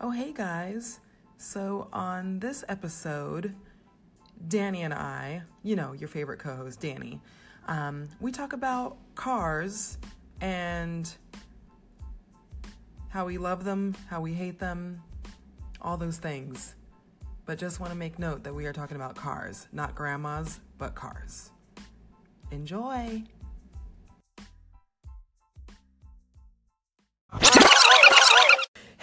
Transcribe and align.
Oh, 0.00 0.12
hey 0.12 0.32
guys. 0.32 1.00
So, 1.38 1.88
on 1.92 2.38
this 2.38 2.64
episode, 2.68 3.52
Danny 4.46 4.82
and 4.82 4.94
I, 4.94 5.42
you 5.64 5.74
know, 5.74 5.92
your 5.92 6.08
favorite 6.08 6.38
co 6.38 6.54
host, 6.54 6.78
Danny, 6.78 7.20
um, 7.66 8.08
we 8.20 8.30
talk 8.30 8.52
about 8.52 8.96
cars 9.16 9.98
and 10.40 11.12
how 13.08 13.26
we 13.26 13.38
love 13.38 13.64
them, 13.64 13.96
how 14.08 14.20
we 14.20 14.32
hate 14.32 14.60
them, 14.60 15.02
all 15.82 15.96
those 15.96 16.18
things. 16.18 16.76
But 17.44 17.58
just 17.58 17.80
want 17.80 17.90
to 17.90 17.98
make 17.98 18.20
note 18.20 18.44
that 18.44 18.54
we 18.54 18.66
are 18.66 18.72
talking 18.72 18.96
about 18.96 19.16
cars, 19.16 19.66
not 19.72 19.96
grandmas, 19.96 20.60
but 20.78 20.94
cars. 20.94 21.50
Enjoy. 22.52 23.24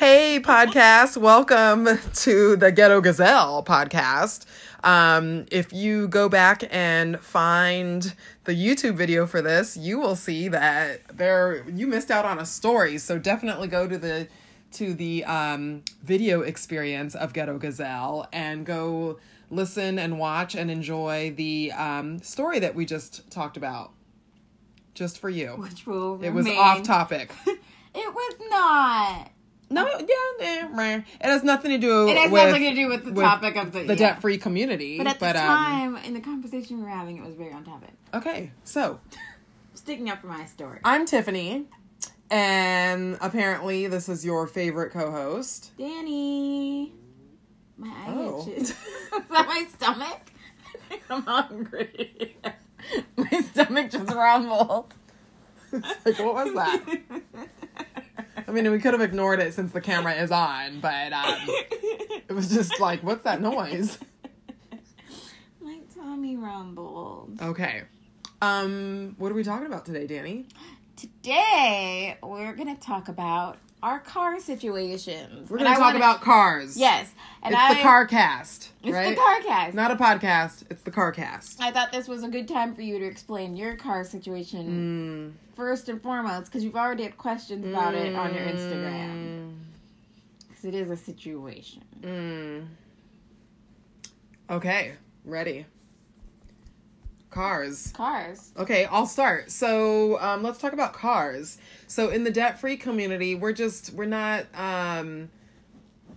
Hey, 0.07 0.39
podcast. 0.39 1.17
Welcome 1.17 1.88
to 2.13 2.55
the 2.57 2.71
Ghetto 2.71 3.02
Gazelle 3.02 3.63
podcast. 3.63 4.45
Um, 4.84 5.47
if 5.52 5.73
you 5.73 6.07
go 6.07 6.30
back 6.30 6.63
and 6.70 7.20
find 7.20 8.13
the 8.44 8.52
YouTube 8.52 8.97
video 8.97 9.25
for 9.25 9.41
this, 9.41 9.75
you 9.75 9.97
will 9.97 10.16
see 10.16 10.47
that 10.49 11.17
there 11.17 11.67
you 11.67 11.88
missed 11.88 12.11
out 12.11 12.23
on 12.23 12.38
a 12.38 12.45
story. 12.45 12.99
So 12.99 13.17
definitely 13.17 13.67
go 13.67 13.88
to 13.88 13.97
the 13.97 14.27
to 14.73 14.94
the 14.94 15.25
um, 15.25 15.81
video 16.03 16.41
experience 16.41 17.16
of 17.16 17.33
Ghetto 17.33 17.58
Gazelle 17.58 18.27
and 18.31 18.63
go 18.63 19.17
listen 19.49 19.97
and 19.97 20.19
watch 20.19 20.53
and 20.53 20.69
enjoy 20.69 21.33
the 21.35 21.72
um, 21.72 22.19
story 22.19 22.59
that 22.59 22.75
we 22.75 22.85
just 22.85 23.31
talked 23.31 23.58
about. 23.58 23.91
Just 24.94 25.17
for 25.17 25.31
you. 25.31 25.53
Which 25.53 25.88
will 25.88 26.22
It 26.23 26.30
was 26.30 26.45
remain- 26.45 26.59
off 26.61 26.83
topic. 26.83 27.31
It 27.97 28.13
was 28.13 28.35
not. 28.49 29.31
No, 29.69 29.85
yeah, 29.87 30.05
eh, 30.45 30.67
meh. 30.71 30.95
it 30.97 31.25
has 31.25 31.43
nothing 31.43 31.71
to 31.71 31.77
do. 31.77 32.07
It 32.07 32.17
has 32.17 32.31
with, 32.31 32.45
nothing 32.47 32.63
to 32.69 32.75
do 32.75 32.87
with 32.87 33.05
the 33.05 33.19
topic 33.21 33.55
of 33.55 33.71
the- 33.71 33.79
the 33.79 33.94
yeah. 33.94 33.95
debt 34.13 34.22
free 34.22 34.38
community. 34.38 34.97
But 34.97 35.07
at 35.07 35.19
the 35.19 35.27
um, 35.30 35.33
time, 35.35 35.97
in 35.97 36.13
the 36.13 36.19
conversation 36.22 36.77
we 36.77 36.83
were 36.83 36.89
having, 36.89 37.17
it 37.17 37.23
was 37.25 37.33
very 37.35 37.52
on 37.52 37.63
topic. 37.63 37.89
okay, 38.13 38.52
so 38.63 38.99
Sticking 39.73 40.09
up 40.09 40.22
for 40.22 40.27
my 40.27 40.45
story. 40.45 40.80
I'm 40.83 41.05
Tiffany, 41.05 41.66
and 42.31 43.17
apparently 43.22 43.88
this 43.88 44.07
is 44.09 44.23
your 44.25 44.47
favorite 44.47 44.91
co-host. 44.91 45.72
Danny. 45.77 46.94
My 47.77 47.89
eye 47.89 48.05
Oh. 48.07 48.47
itches. 48.47 48.69
Is 48.72 48.75
that 49.29 49.47
my 49.47 49.66
stomach? 49.75 50.22
I'm 51.09 51.23
hungry. 51.23 52.38
my 53.17 53.41
stomach 53.52 53.91
just 53.91 54.09
rumbled. 54.13 54.94
like, 55.73 56.19
what 56.19 56.35
was 56.35 56.53
that? 56.53 57.02
I 58.47 58.51
mean, 58.51 58.69
we 58.71 58.79
could 58.79 58.93
have 58.93 59.01
ignored 59.01 59.39
it 59.39 59.53
since 59.53 59.71
the 59.71 59.81
camera 59.81 60.13
is 60.13 60.31
on, 60.31 60.79
but 60.79 61.13
um, 61.13 61.47
it 62.27 62.33
was 62.33 62.49
just 62.49 62.79
like, 62.79 63.01
what's 63.03 63.23
that 63.23 63.41
noise? 63.41 63.97
my 65.61 65.79
tummy 65.93 66.38
rumbled. 66.38 67.39
Okay. 67.41 67.83
Um, 68.41 69.16
what 69.17 69.31
are 69.31 69.35
we 69.35 69.43
talking 69.43 69.66
about 69.66 69.85
today, 69.85 70.05
Danny? 70.05 70.45
Today, 70.95 72.17
we're 72.21 72.53
going 72.53 72.73
to 72.73 72.79
talk 72.81 73.07
about 73.07 73.57
our 73.86 74.00
car 74.00 74.39
situations. 74.39 75.47
We're 75.47 75.59
gonna 75.59 75.69
talk 75.69 75.80
wanna- 75.80 75.97
about 75.97 76.22
cars. 76.22 76.75
Yes. 76.75 77.14
And 77.44 77.53
it's 77.53 77.61
I, 77.61 77.75
the 77.75 77.81
car 77.81 78.08
cast, 78.08 78.72
It's 78.81 78.91
right? 78.91 79.09
the 79.11 79.16
car 79.16 79.39
cast. 79.41 79.75
Not 79.75 79.91
a 79.91 79.95
podcast. 79.95 80.64
It's 80.72 80.81
the 80.81 80.89
car 80.89 81.11
cast. 81.11 81.61
I 81.61 81.69
thought 81.69 81.91
this 81.91 82.08
was 82.08 82.23
a 82.23 82.28
good 82.28 82.47
time 82.47 82.73
for 82.73 82.81
you 82.81 82.97
to 82.97 83.06
explain 83.06 83.56
your 83.56 83.75
car 83.75 84.03
situation 84.03 85.36
Mm. 85.38 85.56
first 85.56 85.88
and 85.88 86.02
foremost 86.02 86.45
because 86.47 86.63
you've 86.63 86.75
already 86.75 87.03
had 87.03 87.16
questions 87.19 87.63
about 87.67 87.94
it 87.94 88.16
on 88.16 88.33
your 88.33 88.44
Instagram. 88.44 89.11
Mm. 89.13 89.53
Because 90.47 90.66
it 90.66 90.73
is 90.73 90.89
a 90.89 90.97
situation. 90.97 91.83
Mm. 92.02 92.66
Okay, 94.50 94.94
ready. 95.25 95.67
Cars. 97.36 97.91
Cars. 97.91 98.51
Okay, 98.56 98.85
I'll 98.85 99.06
start. 99.06 99.51
So 99.51 100.18
um, 100.22 100.41
let's 100.41 100.57
talk 100.57 100.72
about 100.72 100.94
cars. 100.94 101.57
So 101.85 102.07
in 102.07 102.23
the 102.23 102.31
debt 102.31 102.62
free 102.62 102.78
community, 102.78 103.35
we're 103.35 103.51
just 103.51 103.91
we're 103.91 104.06
not. 104.06 104.46
Um, 104.56 105.29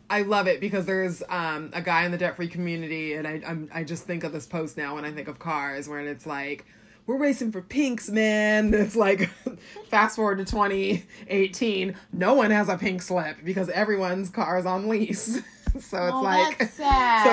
I 0.08 0.22
love 0.22 0.46
it 0.46 0.60
because 0.60 0.86
there's 0.86 1.24
um, 1.28 1.70
a 1.72 1.82
guy 1.82 2.04
in 2.04 2.12
the 2.12 2.18
debt 2.18 2.36
free 2.36 2.46
community, 2.46 3.14
and 3.14 3.26
I 3.26 3.42
I'm, 3.44 3.68
I 3.74 3.82
just 3.82 4.04
think 4.04 4.22
of 4.22 4.30
this 4.30 4.46
post 4.46 4.76
now 4.76 4.94
when 4.94 5.04
I 5.04 5.10
think 5.10 5.26
of 5.26 5.40
cars, 5.40 5.88
where 5.88 5.98
it's 6.00 6.24
like. 6.24 6.64
We're 7.08 7.16
racing 7.16 7.52
for 7.52 7.62
pinks, 7.62 8.10
man. 8.10 8.74
It's 8.74 8.94
like, 8.94 9.30
fast 9.88 10.16
forward 10.16 10.38
to 10.38 10.44
2018, 10.44 11.96
no 12.12 12.34
one 12.34 12.50
has 12.50 12.68
a 12.68 12.76
pink 12.76 13.00
slip 13.00 13.38
because 13.42 13.70
everyone's 13.70 14.28
car 14.28 14.58
is 14.58 14.66
on 14.66 14.88
lease. 14.88 15.24
so 15.80 15.80
it's 15.80 15.92
oh, 15.94 16.20
like, 16.20 16.58
that's 16.58 16.74
sad. 16.74 17.24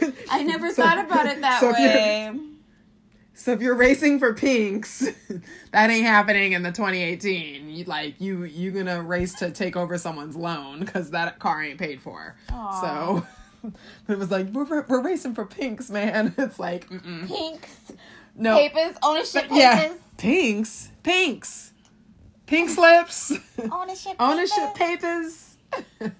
so 0.00 0.12
I 0.32 0.42
never 0.42 0.70
so- 0.70 0.82
thought 0.82 0.98
about 0.98 1.26
it 1.26 1.40
that 1.42 1.60
so 1.60 1.70
way. 1.70 2.49
So 3.40 3.52
if 3.52 3.62
you're 3.62 3.74
racing 3.74 4.18
for 4.18 4.34
pinks, 4.34 4.98
that 5.72 5.88
ain't 5.88 6.04
happening 6.04 6.52
in 6.52 6.62
the 6.62 6.70
2018. 6.70 7.70
You 7.70 7.84
like 7.84 8.20
you 8.20 8.44
you 8.44 8.70
gonna 8.70 9.00
race 9.02 9.32
to 9.36 9.50
take 9.50 9.76
over 9.76 9.96
someone's 9.96 10.36
loan 10.36 10.80
because 10.80 11.12
that 11.12 11.38
car 11.38 11.62
ain't 11.62 11.78
paid 11.78 12.02
for. 12.02 12.36
Aw. 12.50 13.22
So 13.62 13.72
it 14.08 14.18
was 14.18 14.30
like 14.30 14.48
we're 14.48 14.82
we're 14.82 15.00
racing 15.00 15.34
for 15.34 15.46
pinks, 15.46 15.88
man. 15.88 16.34
It's 16.38 16.58
like 16.58 16.90
mm-mm. 16.90 17.26
Pinks. 17.26 17.92
no, 18.36 18.58
Papers. 18.58 18.96
Ownership 19.02 19.44
papers. 19.44 19.56
yeah, 19.58 19.94
pinks, 20.18 20.90
pinks, 21.02 21.72
pink 22.44 22.68
slips, 22.68 23.32
Ownership 23.72 24.16
ownership 24.20 24.74
papers. 24.74 25.56
papers. 25.70 26.12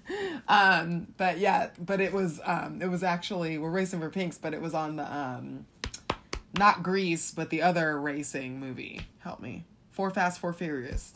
um, 0.47 1.05
but 1.17 1.37
yeah, 1.37 1.69
but 1.77 2.01
it 2.01 2.13
was 2.13 2.39
um, 2.45 2.81
it 2.81 2.87
was 2.89 3.03
actually 3.03 3.59
we're 3.59 3.69
racing 3.69 3.99
for 3.99 4.09
pinks, 4.09 4.39
but 4.39 4.55
it 4.55 4.61
was 4.61 4.73
on 4.73 4.95
the 4.95 5.15
um, 5.15 5.67
not 6.57 6.83
Grease, 6.83 7.31
but 7.31 7.49
the 7.49 7.61
other 7.61 7.99
racing 7.99 8.59
movie. 8.59 9.01
Help 9.19 9.39
me. 9.39 9.65
Four 9.91 10.09
Fast, 10.09 10.39
Four 10.39 10.53
Furious. 10.53 11.13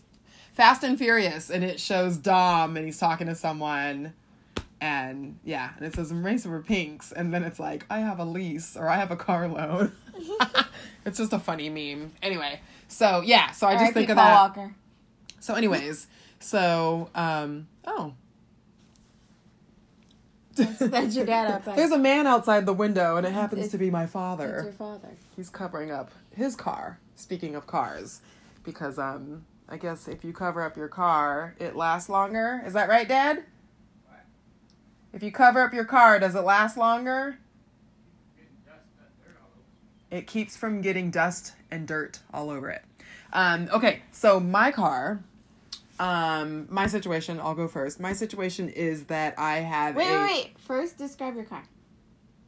Fast 0.53 0.83
and 0.83 0.97
Furious, 0.97 1.49
and 1.49 1.63
it 1.63 1.79
shows 1.79 2.17
Dom, 2.17 2.77
and 2.77 2.85
he's 2.85 2.97
talking 2.97 3.27
to 3.27 3.35
someone, 3.35 4.13
and 4.79 5.37
yeah, 5.43 5.71
and 5.75 5.85
it 5.85 5.93
says 5.93 6.11
I'm 6.11 6.25
racing 6.25 6.51
for 6.51 6.61
pinks, 6.61 7.11
and 7.11 7.33
then 7.33 7.43
it's 7.43 7.59
like 7.59 7.85
I 7.89 7.99
have 7.99 8.19
a 8.19 8.25
lease 8.25 8.77
or 8.77 8.87
I 8.87 8.95
have 8.95 9.11
a 9.11 9.15
car 9.17 9.47
loan. 9.47 9.91
it's 11.05 11.17
just 11.17 11.33
a 11.33 11.39
funny 11.39 11.69
meme. 11.69 12.13
Anyway, 12.21 12.61
so 12.87 13.21
yeah, 13.21 13.51
so 13.51 13.67
I 13.67 13.77
just 13.77 13.93
think 13.93 14.09
of 14.09 14.17
Paul 14.17 14.25
that. 14.25 14.57
Walker. 14.57 14.75
So, 15.41 15.55
anyways, 15.55 16.07
so 16.39 17.09
um, 17.15 17.67
oh, 17.85 18.13
That's 20.55 21.15
your 21.15 21.25
dad 21.25 21.51
outside. 21.51 21.77
there's 21.77 21.91
a 21.91 21.97
man 21.97 22.27
outside 22.27 22.65
the 22.65 22.73
window, 22.73 23.17
and 23.17 23.25
it 23.25 23.33
happens 23.33 23.59
It's- 23.59 23.71
to 23.71 23.77
be 23.77 23.89
my 23.91 24.05
father. 24.05 24.61
your 24.63 24.71
father. 24.73 25.09
He's 25.35 25.49
covering 25.49 25.91
up 25.91 26.11
his 26.35 26.55
car. 26.55 26.99
Speaking 27.15 27.55
of 27.55 27.65
cars, 27.67 28.21
because 28.63 28.97
um, 28.99 29.45
I 29.69 29.77
guess 29.77 30.07
if 30.07 30.23
you 30.23 30.33
cover 30.33 30.61
up 30.61 30.75
your 30.77 30.87
car, 30.89 31.55
it 31.59 31.75
lasts 31.75 32.09
longer. 32.09 32.61
Is 32.65 32.73
that 32.73 32.89
right, 32.89 33.07
Dad? 33.07 33.43
What? 34.05 34.19
If 35.13 35.23
you 35.23 35.31
cover 35.31 35.61
up 35.61 35.73
your 35.73 35.85
car, 35.85 36.19
does 36.19 36.35
it 36.35 36.41
last 36.41 36.75
longer? 36.77 37.37
It 40.11 40.27
keeps 40.27 40.55
from 40.55 40.81
getting 40.81 41.09
dust 41.11 41.53
and 41.71 41.87
dirt 41.87 42.19
all 42.33 42.49
over 42.49 42.69
it. 42.69 42.83
Um, 43.33 43.67
okay, 43.73 44.01
so 44.11 44.39
my 44.39 44.71
car, 44.71 45.23
um, 45.99 46.67
my 46.69 46.87
situation, 46.87 47.39
I'll 47.39 47.55
go 47.55 47.67
first. 47.67 47.99
My 47.99 48.13
situation 48.13 48.69
is 48.69 49.05
that 49.05 49.35
I 49.37 49.57
have 49.57 49.95
Wait, 49.95 50.07
a. 50.07 50.11
wait, 50.17 50.23
wait. 50.31 50.59
First, 50.59 50.97
describe 50.97 51.35
your 51.35 51.45
car. 51.45 51.63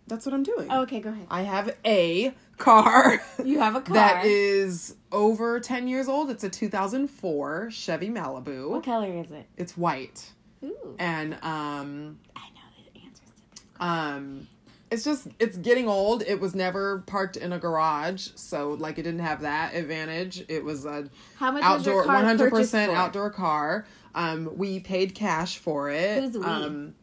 That's 0.07 0.25
what 0.25 0.33
I'm 0.33 0.43
doing. 0.43 0.67
Oh, 0.71 0.83
okay, 0.83 1.01
go 1.01 1.09
ahead. 1.09 1.27
I 1.29 1.41
have 1.41 1.75
a 1.85 2.33
car. 2.57 3.21
You 3.43 3.59
have 3.59 3.75
a 3.75 3.81
car. 3.87 3.93
That 3.93 4.25
is 4.25 4.95
over 5.11 5.59
10 5.59 5.87
years 5.89 6.07
old. 6.07 6.29
It's 6.29 6.45
a 6.45 6.49
2004 6.49 7.71
Chevy 7.71 8.09
Malibu. 8.09 8.69
What 8.69 8.83
color 8.85 9.11
is 9.13 9.31
it? 9.31 9.47
It's 9.57 9.75
white. 9.77 10.31
Ooh. 10.63 10.95
And 10.97 11.33
um 11.43 12.19
I 12.37 12.47
know 12.49 12.61
the 12.93 12.99
answers 13.01 13.19
to 13.35 13.51
this. 13.51 13.63
um 13.81 14.47
it's 14.89 15.03
just 15.03 15.27
it's 15.39 15.57
getting 15.57 15.87
old. 15.87 16.23
It 16.23 16.39
was 16.39 16.55
never 16.55 16.99
parked 16.99 17.37
in 17.37 17.53
a 17.53 17.59
garage, 17.59 18.29
so 18.35 18.71
like 18.71 18.97
it 18.97 19.03
didn't 19.03 19.19
have 19.19 19.41
that 19.41 19.75
advantage. 19.75 20.43
It 20.47 20.63
was 20.63 20.85
a 20.85 21.09
How 21.37 21.51
much 21.51 21.63
outdoor 21.63 21.97
was 21.97 22.05
car 22.07 22.23
100% 22.23 22.93
outdoor 22.93 23.29
car. 23.29 23.85
Um 24.15 24.49
we 24.57 24.79
paid 24.79 25.13
cash 25.15 25.57
for 25.57 25.89
it. 25.89 26.21
Who's 26.21 26.37
we? 26.37 26.45
Um 26.45 26.95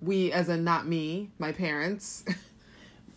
we 0.00 0.32
as 0.32 0.48
in 0.48 0.64
not 0.64 0.86
me, 0.86 1.30
my 1.38 1.52
parents. 1.52 2.24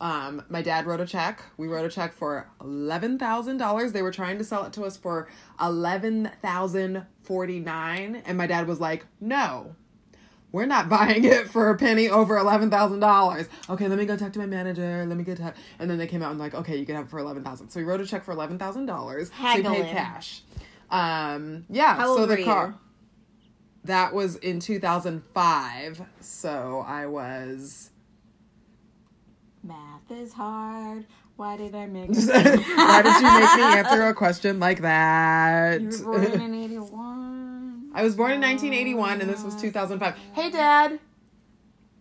Um, 0.01 0.43
my 0.49 0.61
dad 0.61 0.85
wrote 0.85 0.99
a 0.99 1.05
check. 1.05 1.41
We 1.55 1.69
wrote 1.69 1.85
a 1.85 1.89
check 1.89 2.13
for 2.13 2.49
eleven 2.59 3.17
thousand 3.17 3.55
dollars. 3.57 3.93
They 3.93 4.01
were 4.01 4.11
trying 4.11 4.37
to 4.37 4.43
sell 4.43 4.65
it 4.65 4.73
to 4.73 4.83
us 4.83 4.97
for 4.97 5.29
eleven 5.61 6.29
thousand 6.41 7.05
forty 7.21 7.61
nine, 7.61 8.21
and 8.25 8.37
my 8.37 8.45
dad 8.45 8.67
was 8.67 8.81
like, 8.81 9.05
"No, 9.21 9.75
we're 10.53 10.65
not 10.65 10.87
buying 10.87 11.25
it 11.25 11.49
for 11.49 11.69
a 11.69 11.77
penny 11.77 12.07
over 12.09 12.37
eleven 12.37 12.69
thousand 12.69 13.01
dollars." 13.01 13.49
Okay, 13.69 13.89
let 13.89 13.99
me 13.99 14.05
go 14.05 14.15
talk 14.15 14.31
to 14.33 14.39
my 14.39 14.45
manager. 14.45 15.05
Let 15.05 15.17
me 15.17 15.25
get 15.25 15.37
to, 15.37 15.53
and 15.79 15.89
then 15.89 15.97
they 15.97 16.07
came 16.07 16.23
out 16.23 16.31
and 16.31 16.39
like, 16.39 16.53
"Okay, 16.53 16.77
you 16.77 16.85
can 16.85 16.95
have 16.95 17.05
it 17.05 17.09
for 17.09 17.19
eleven 17.19 17.43
thousand. 17.43 17.69
So 17.71 17.81
we 17.81 17.85
wrote 17.85 17.99
a 17.99 18.05
check 18.05 18.23
for 18.23 18.31
eleven 18.31 18.57
thousand 18.57 18.85
dollars. 18.85 19.29
So 19.37 19.55
we 19.57 19.63
paid 19.63 19.91
cash. 19.91 20.43
Um, 20.89 21.65
yeah. 21.69 21.95
How 21.95 22.09
old 22.09 22.17
so 22.19 22.25
the 22.27 22.35
were 22.37 22.43
car. 22.43 22.75
that 23.83 24.13
was 24.13 24.35
in 24.37 24.59
2005. 24.59 26.01
So 26.21 26.85
I 26.87 27.07
was. 27.07 27.89
Math 29.63 30.11
is 30.11 30.33
hard. 30.33 31.05
Why 31.35 31.57
did 31.57 31.73
I 31.73 31.87
make 31.87 32.09
Why 32.13 33.01
did 33.01 33.15
you 33.15 33.23
make 33.23 33.55
me 33.55 33.79
answer 33.79 34.03
a 34.03 34.13
question 34.13 34.59
like 34.59 34.81
that? 34.81 35.81
You 35.81 36.05
were 36.05 36.19
born 36.19 36.41
in 36.41 36.53
81. 36.53 37.32
I 37.93 38.03
was 38.03 38.15
born 38.15 38.31
in 38.31 38.41
1981 38.41 39.21
and 39.21 39.29
this 39.29 39.43
was 39.43 39.55
2005. 39.55 40.15
Hey, 40.33 40.49
Dad. 40.49 40.99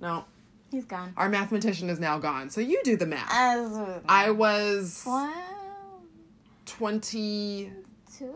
No, 0.01 0.25
He's 0.71 0.85
gone. 0.85 1.13
our 1.17 1.29
mathematician 1.29 1.91
is 1.91 2.01
now 2.01 2.19
gone. 2.19 2.51
So 2.51 2.61
you 2.61 2.81
do 2.83 2.97
the 2.97 3.07
math. 3.07 3.31
I 4.09 4.31
was 4.31 5.05
Wow. 5.07 5.33
26. 6.67 7.73
Two. 8.19 8.33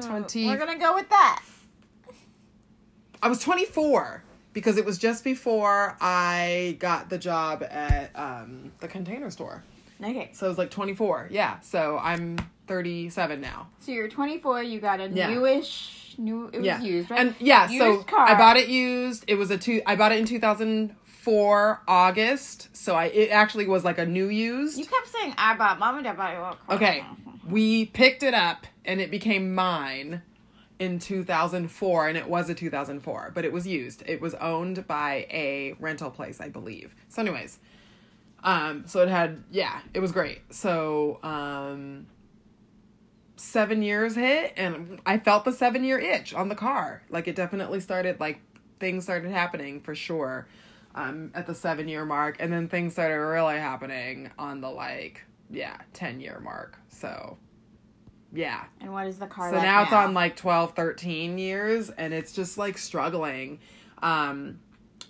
20 0.00 0.46
We're 0.46 0.56
gonna 0.56 0.78
go 0.78 0.94
with 0.94 1.08
that. 1.10 1.42
I 3.22 3.28
was 3.28 3.40
24 3.40 4.24
because 4.52 4.76
it 4.78 4.84
was 4.84 4.98
just 4.98 5.22
before 5.22 5.96
I 6.00 6.76
got 6.80 7.08
the 7.10 7.18
job 7.18 7.62
at 7.62 8.10
um, 8.16 8.72
the 8.80 8.88
container 8.88 9.30
store. 9.30 9.62
Okay. 10.02 10.30
So 10.32 10.46
it 10.46 10.48
was 10.48 10.58
like 10.58 10.70
24. 10.70 11.28
Yeah. 11.30 11.60
So 11.60 11.98
I'm 12.02 12.38
37 12.66 13.40
now. 13.40 13.68
So 13.80 13.92
you're 13.92 14.08
24. 14.08 14.62
You 14.62 14.80
got 14.80 15.00
a 15.00 15.08
Yeah. 15.08 15.28
newish, 15.30 16.14
new. 16.18 16.48
It 16.52 16.58
was 16.58 16.66
yeah. 16.66 16.80
used, 16.80 17.10
right? 17.10 17.20
And 17.20 17.34
yeah, 17.38 17.66
so 17.66 18.02
car. 18.04 18.26
I 18.28 18.34
bought 18.36 18.56
it 18.56 18.68
used. 18.68 19.24
It 19.26 19.34
was 19.36 19.50
a 19.50 19.58
two. 19.58 19.82
I 19.86 19.96
bought 19.96 20.12
it 20.12 20.18
in 20.18 20.26
2004 20.26 21.82
August. 21.88 22.68
So 22.76 22.94
I 22.94 23.06
it 23.06 23.30
actually 23.30 23.66
was 23.66 23.84
like 23.84 23.98
a 23.98 24.06
new 24.06 24.28
used. 24.28 24.78
You 24.78 24.86
kept 24.86 25.08
saying 25.08 25.34
I 25.36 25.56
bought. 25.56 25.78
Mom 25.78 25.96
and 25.96 26.04
Dad 26.04 26.16
bought 26.16 26.58
car. 26.66 26.76
Okay. 26.76 27.04
We 27.48 27.86
picked 27.86 28.22
it 28.22 28.34
up 28.34 28.66
and 28.84 29.00
it 29.00 29.10
became 29.10 29.54
mine 29.54 30.22
in 30.78 30.98
2004 30.98 32.08
and 32.08 32.16
it 32.16 32.28
was 32.28 32.48
a 32.50 32.54
2004, 32.54 33.32
but 33.34 33.44
it 33.44 33.52
was 33.52 33.66
used. 33.66 34.02
It 34.06 34.20
was 34.20 34.34
owned 34.34 34.86
by 34.86 35.26
a 35.30 35.74
rental 35.78 36.10
place, 36.10 36.40
I 36.40 36.48
believe. 36.48 36.94
So 37.08 37.22
anyways, 37.22 37.58
um 38.44 38.84
so 38.86 39.00
it 39.02 39.08
had 39.08 39.42
yeah, 39.50 39.80
it 39.94 40.00
was 40.00 40.12
great. 40.12 40.40
So 40.54 41.18
um 41.22 42.06
7 43.42 43.82
years 43.82 44.14
hit 44.14 44.52
and 44.56 45.00
I 45.04 45.18
felt 45.18 45.44
the 45.44 45.52
7 45.52 45.82
year 45.82 45.98
itch 45.98 46.32
on 46.32 46.48
the 46.48 46.54
car. 46.54 47.02
Like 47.10 47.26
it 47.26 47.34
definitely 47.34 47.80
started 47.80 48.20
like 48.20 48.40
things 48.78 49.04
started 49.04 49.30
happening 49.30 49.80
for 49.80 49.94
sure. 49.94 50.46
Um 50.94 51.32
at 51.34 51.46
the 51.46 51.54
7 51.54 51.88
year 51.88 52.04
mark 52.04 52.36
and 52.38 52.52
then 52.52 52.68
things 52.68 52.92
started 52.92 53.16
really 53.16 53.58
happening 53.58 54.30
on 54.38 54.60
the 54.60 54.70
like 54.70 55.24
yeah, 55.50 55.76
10 55.92 56.20
year 56.20 56.40
mark. 56.42 56.78
So, 56.88 57.36
yeah. 58.32 58.64
And 58.80 58.92
what 58.92 59.06
is 59.06 59.18
the 59.18 59.26
car? 59.26 59.50
So 59.50 59.56
like 59.56 59.64
now, 59.64 59.82
it's 59.82 59.92
on 59.92 60.14
like 60.14 60.36
12, 60.36 60.74
13 60.74 61.36
years 61.36 61.90
and 61.90 62.14
it's 62.14 62.32
just 62.32 62.56
like 62.56 62.78
struggling. 62.78 63.58
Um 64.00 64.60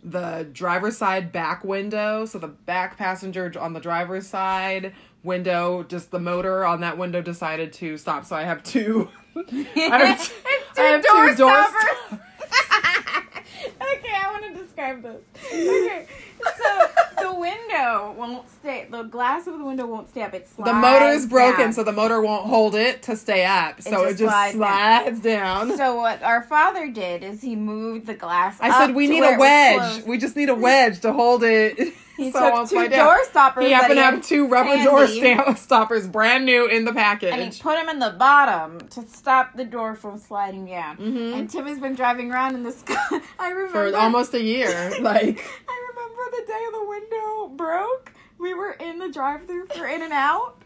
the 0.05 0.49
driver's 0.53 0.97
side 0.97 1.31
back 1.31 1.63
window, 1.63 2.25
so 2.25 2.39
the 2.39 2.49
back 2.49 2.97
passenger 2.97 3.53
on 3.61 3.73
the 3.73 3.79
driver's 3.79 4.27
side 4.27 4.95
window, 5.23 5.83
just 5.85 6.11
the 6.11 6.19
motor 6.19 6.65
on 6.65 6.81
that 6.81 6.99
window 6.99 7.23
decided 7.23 7.73
to 7.75 7.97
stop. 7.97 8.25
So 8.25 8.37
I 8.37 8.43
have 8.43 8.63
two 8.63 9.09
I 9.37 9.41
have 9.41 10.27
two, 10.27 10.35
It's 10.71 10.79
I 10.79 10.83
have 10.83 11.03
two 11.03 11.09
door 11.09 11.29
two 11.31 11.37
door 11.37 11.67
stoppers. 11.69 12.19
okay, 13.81 14.15
I 14.15 14.31
want 14.31 14.55
to 14.55 14.63
describe 14.63 15.03
this. 15.03 15.23
Okay, 15.47 16.07
so 16.59 16.91
the 17.23 17.35
window 17.39 18.15
won't 18.17 18.49
stay. 18.51 18.87
The 18.91 19.05
glass 19.05 19.47
of 19.47 19.59
the 19.59 19.65
window 19.65 19.87
won't 19.87 20.11
stay 20.11 20.23
up. 20.23 20.35
It 20.35 20.49
slides. 20.49 20.71
the 20.71 20.75
motor 20.75 21.09
is 21.09 21.27
broken, 21.27 21.61
down. 21.61 21.73
so 21.73 21.85
the 21.85 21.93
motor 21.93 22.21
won't 22.21 22.47
hold 22.47 22.75
it 22.75 23.03
to 23.05 23.17
stay 23.17 23.45
up. 23.45 23.81
So 23.81 24.05
it 24.05 24.11
just 24.11 24.21
just 24.21 24.33
slides 24.33 24.57
slides, 24.57 25.21
down. 25.21 25.77
So 25.77 25.97
what 25.97 26.23
our 26.23 26.43
father 26.43 26.91
did 26.91 27.23
is 27.23 27.41
he 27.41 27.57
moved 27.57 28.07
the 28.07 28.15
glass. 28.15 28.59
I 28.61 28.71
said 28.79 28.95
we 28.95 29.07
need 29.07 29.23
a 29.23 29.39
wedge. 29.39 30.05
We 30.05 30.19
just 30.19 30.37
need 30.37 30.49
a 30.49 30.55
wedge 30.55 31.01
to 31.01 31.13
hold 31.13 31.43
it. 31.43 31.95
He 32.25 32.31
so 32.31 32.51
took 32.61 32.69
two 32.69 32.89
down. 32.89 33.07
door 33.07 33.25
stoppers. 33.25 33.65
He 33.65 33.71
happened 33.73 33.97
to 33.99 34.03
have 34.03 34.23
two 34.23 34.49
rubber 34.49 34.69
handy, 34.71 34.85
door 34.85 35.07
stamp 35.07 35.59
stoppers, 35.67 36.07
brand 36.07 36.45
new 36.45 36.67
in 36.67 36.85
the 36.85 36.93
package. 36.93 37.33
And 37.33 37.53
he 37.53 37.61
put 37.61 37.77
them 37.77 37.89
in 37.89 37.99
the 37.99 38.11
bottom 38.19 38.81
to 38.91 39.03
stop 39.07 39.57
the 39.57 39.65
door 39.65 39.95
from 39.95 40.19
sliding 40.19 40.67
down. 40.67 40.97
Mhm. 40.99 41.35
And 41.39 41.51
Timmy's 41.51 41.79
been 41.81 41.95
driving 41.95 42.31
around 42.33 42.55
in 42.55 42.63
this 42.63 42.83
car. 42.87 43.21
I 43.39 43.51
remember 43.51 43.91
for 43.93 43.97
almost 43.97 44.35
a 44.35 44.43
year. 44.43 44.69
Like 45.01 45.45
I 45.69 45.89
remember 45.91 46.23
the 46.37 46.45
day 46.47 46.67
the 46.73 46.87
window 46.89 47.49
broke. 47.57 48.13
We 48.39 48.55
were 48.55 48.73
in 48.73 48.99
the 48.99 49.09
drive-through 49.11 49.67
for 49.75 49.87
In-N-Out. 49.87 50.63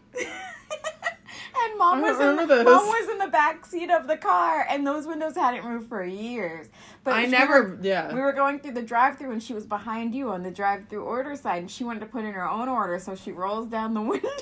And 1.63 1.77
mom 1.77 2.01
was 2.01 2.19
in 2.19 2.35
this. 2.47 2.65
mom 2.65 2.85
was 2.87 3.09
in 3.09 3.17
the 3.19 3.27
back 3.27 3.65
seat 3.65 3.89
of 3.89 4.07
the 4.07 4.17
car 4.17 4.65
and 4.69 4.85
those 4.85 5.05
windows 5.07 5.35
hadn't 5.35 5.63
moved 5.65 5.87
for 5.89 6.03
years. 6.03 6.67
But 7.03 7.13
I 7.13 7.25
never, 7.25 7.63
were- 7.63 7.79
yeah. 7.81 8.13
we 8.13 8.19
were 8.19 8.33
going 8.33 8.59
through 8.59 8.73
the 8.73 8.81
drive-through 8.81 9.31
and 9.31 9.41
she 9.41 9.53
was 9.53 9.65
behind 9.65 10.13
you 10.15 10.29
on 10.29 10.43
the 10.43 10.51
drive-through 10.51 11.03
order 11.03 11.35
side 11.35 11.59
and 11.59 11.71
she 11.71 11.83
wanted 11.83 12.01
to 12.01 12.05
put 12.07 12.23
in 12.25 12.33
her 12.33 12.47
own 12.49 12.67
order 12.69 12.99
so 12.99 13.15
she 13.15 13.31
rolls 13.31 13.67
down 13.67 13.93
the 13.93 14.01
window. 14.13 14.27
and 14.27 14.33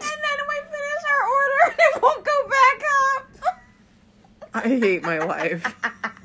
then 0.00 0.38
we 0.48 0.56
finish 0.70 1.04
our 1.12 1.24
order 1.28 1.60
and 1.66 1.74
it 1.78 2.02
won't 2.02 2.24
go 2.24 2.48
back 2.48 2.82
up. 3.16 3.54
I 4.54 4.60
hate 4.68 5.02
my 5.02 5.18
life. 5.18 5.74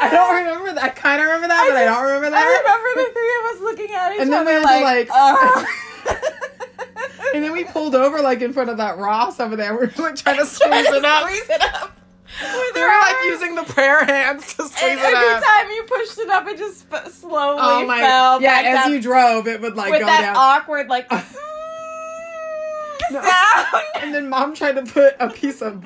I 0.00 0.08
don't 0.10 0.34
remember 0.36 0.72
that. 0.74 0.84
I 0.84 0.88
kind 0.90 1.20
of 1.20 1.26
remember 1.26 1.48
that, 1.48 1.66
but 1.68 1.76
I 1.76 1.84
don't 1.84 2.02
remember 2.04 2.30
that. 2.30 2.44
I 2.44 2.46
remember 2.58 2.90
the 3.02 3.14
three 3.14 3.34
of 3.38 3.56
us 3.56 3.60
looking 3.62 3.94
at 3.94 4.12
each 4.14 4.20
And 4.20 4.32
then 4.32 4.40
other 4.42 4.50
we 4.50 4.52
had 4.52 4.78
to, 4.78 4.84
like, 4.84 5.08
like-. 5.08 5.66
And 7.34 7.44
then 7.44 7.52
we 7.52 7.64
pulled 7.64 7.94
over 7.94 8.22
like 8.22 8.40
in 8.40 8.52
front 8.54 8.70
of 8.70 8.78
that 8.78 8.96
Ross 8.98 9.40
over 9.40 9.56
there. 9.56 9.72
We 9.78 9.86
were 9.86 9.92
like 9.98 10.16
trying 10.16 10.38
to 10.38 10.46
squeeze 10.46 10.86
it 10.86 11.04
up. 11.04 11.28
Squeeze 11.28 11.50
it 11.50 11.62
up. 11.62 11.92
We 12.74 12.80
were 12.80 12.86
like 12.88 13.16
using 13.26 13.54
the 13.56 13.62
prayer 13.64 14.04
hands 14.04 14.46
to 14.54 14.62
squeeze 14.68 14.82
And 14.82 14.98
it 15.00 15.04
every 15.04 15.16
up. 15.16 15.22
Every 15.24 15.46
time 15.46 15.70
you 15.70 15.82
pushed 15.84 16.18
it 16.18 16.28
up, 16.30 16.46
it 16.46 16.58
just 16.58 17.20
slowly 17.20 17.58
Oh 17.60 17.86
my! 17.86 18.00
fell 18.00 18.40
yeah, 18.42 18.82
as 18.84 18.90
you 18.90 19.00
drove, 19.02 19.46
it 19.48 19.60
would 19.60 19.74
like 19.76 19.90
with 19.90 20.00
go 20.00 20.06
that 20.06 20.20
down. 20.22 20.36
awkward 20.36 20.88
like 20.88 21.10
No. 23.10 23.22
sound. 23.22 23.82
And 23.96 24.14
then 24.14 24.28
mom 24.28 24.54
tried 24.54 24.72
to 24.76 24.82
put 24.82 25.14
a 25.20 25.28
piece 25.30 25.62
of 25.62 25.84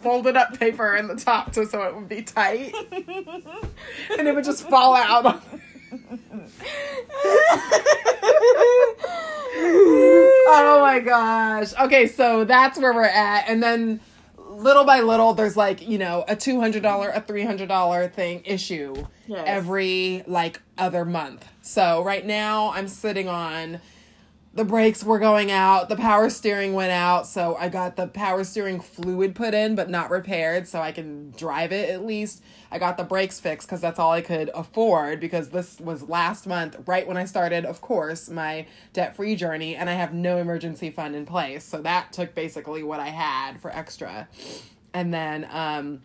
folded 0.00 0.36
up 0.36 0.58
paper 0.58 0.94
in 0.96 1.08
the 1.08 1.16
top 1.16 1.52
to, 1.52 1.66
so 1.66 1.82
it 1.82 1.94
would 1.94 2.08
be 2.08 2.22
tight, 2.22 2.74
and 4.18 4.26
it 4.28 4.34
would 4.34 4.44
just 4.44 4.68
fall 4.68 4.94
out. 4.94 5.42
oh 10.48 10.78
my 10.82 11.00
gosh. 11.00 11.72
Okay, 11.80 12.06
so 12.06 12.44
that's 12.44 12.78
where 12.78 12.92
we're 12.92 13.02
at. 13.04 13.48
And 13.48 13.62
then 13.62 14.00
little 14.38 14.84
by 14.84 15.00
little, 15.00 15.34
there's 15.34 15.56
like, 15.56 15.86
you 15.86 15.98
know, 15.98 16.24
a 16.28 16.36
$200, 16.36 16.76
a 17.16 17.20
$300 17.20 18.12
thing 18.12 18.42
issue 18.44 19.06
Yes. 19.26 19.42
every 19.46 20.22
like 20.28 20.60
other 20.78 21.04
month. 21.04 21.44
So 21.60 22.02
right 22.04 22.24
now 22.24 22.70
I'm 22.72 22.86
sitting 22.88 23.28
on 23.28 23.80
the 24.56 24.64
brakes 24.64 25.04
were 25.04 25.18
going 25.18 25.50
out, 25.52 25.90
the 25.90 25.96
power 25.96 26.30
steering 26.30 26.72
went 26.72 26.90
out, 26.90 27.26
so 27.26 27.56
I 27.56 27.68
got 27.68 27.96
the 27.96 28.06
power 28.06 28.42
steering 28.42 28.80
fluid 28.80 29.34
put 29.34 29.52
in 29.52 29.74
but 29.74 29.90
not 29.90 30.10
repaired 30.10 30.66
so 30.66 30.80
I 30.80 30.92
can 30.92 31.32
drive 31.32 31.72
it 31.72 31.90
at 31.90 32.06
least. 32.06 32.42
I 32.72 32.78
got 32.78 32.96
the 32.96 33.04
brakes 33.04 33.38
fixed 33.38 33.68
cuz 33.68 33.82
that's 33.82 33.98
all 33.98 34.12
I 34.12 34.22
could 34.22 34.50
afford 34.54 35.20
because 35.20 35.50
this 35.50 35.78
was 35.78 36.08
last 36.08 36.46
month 36.46 36.76
right 36.86 37.06
when 37.06 37.18
I 37.18 37.26
started 37.26 37.66
of 37.66 37.82
course 37.82 38.30
my 38.30 38.66
debt-free 38.94 39.36
journey 39.36 39.76
and 39.76 39.90
I 39.90 39.92
have 39.92 40.14
no 40.14 40.38
emergency 40.38 40.90
fund 40.90 41.14
in 41.14 41.26
place. 41.26 41.62
So 41.62 41.82
that 41.82 42.14
took 42.14 42.34
basically 42.34 42.82
what 42.82 42.98
I 42.98 43.08
had 43.08 43.60
for 43.60 43.70
extra. 43.70 44.26
And 44.94 45.12
then 45.12 45.46
um 45.52 46.00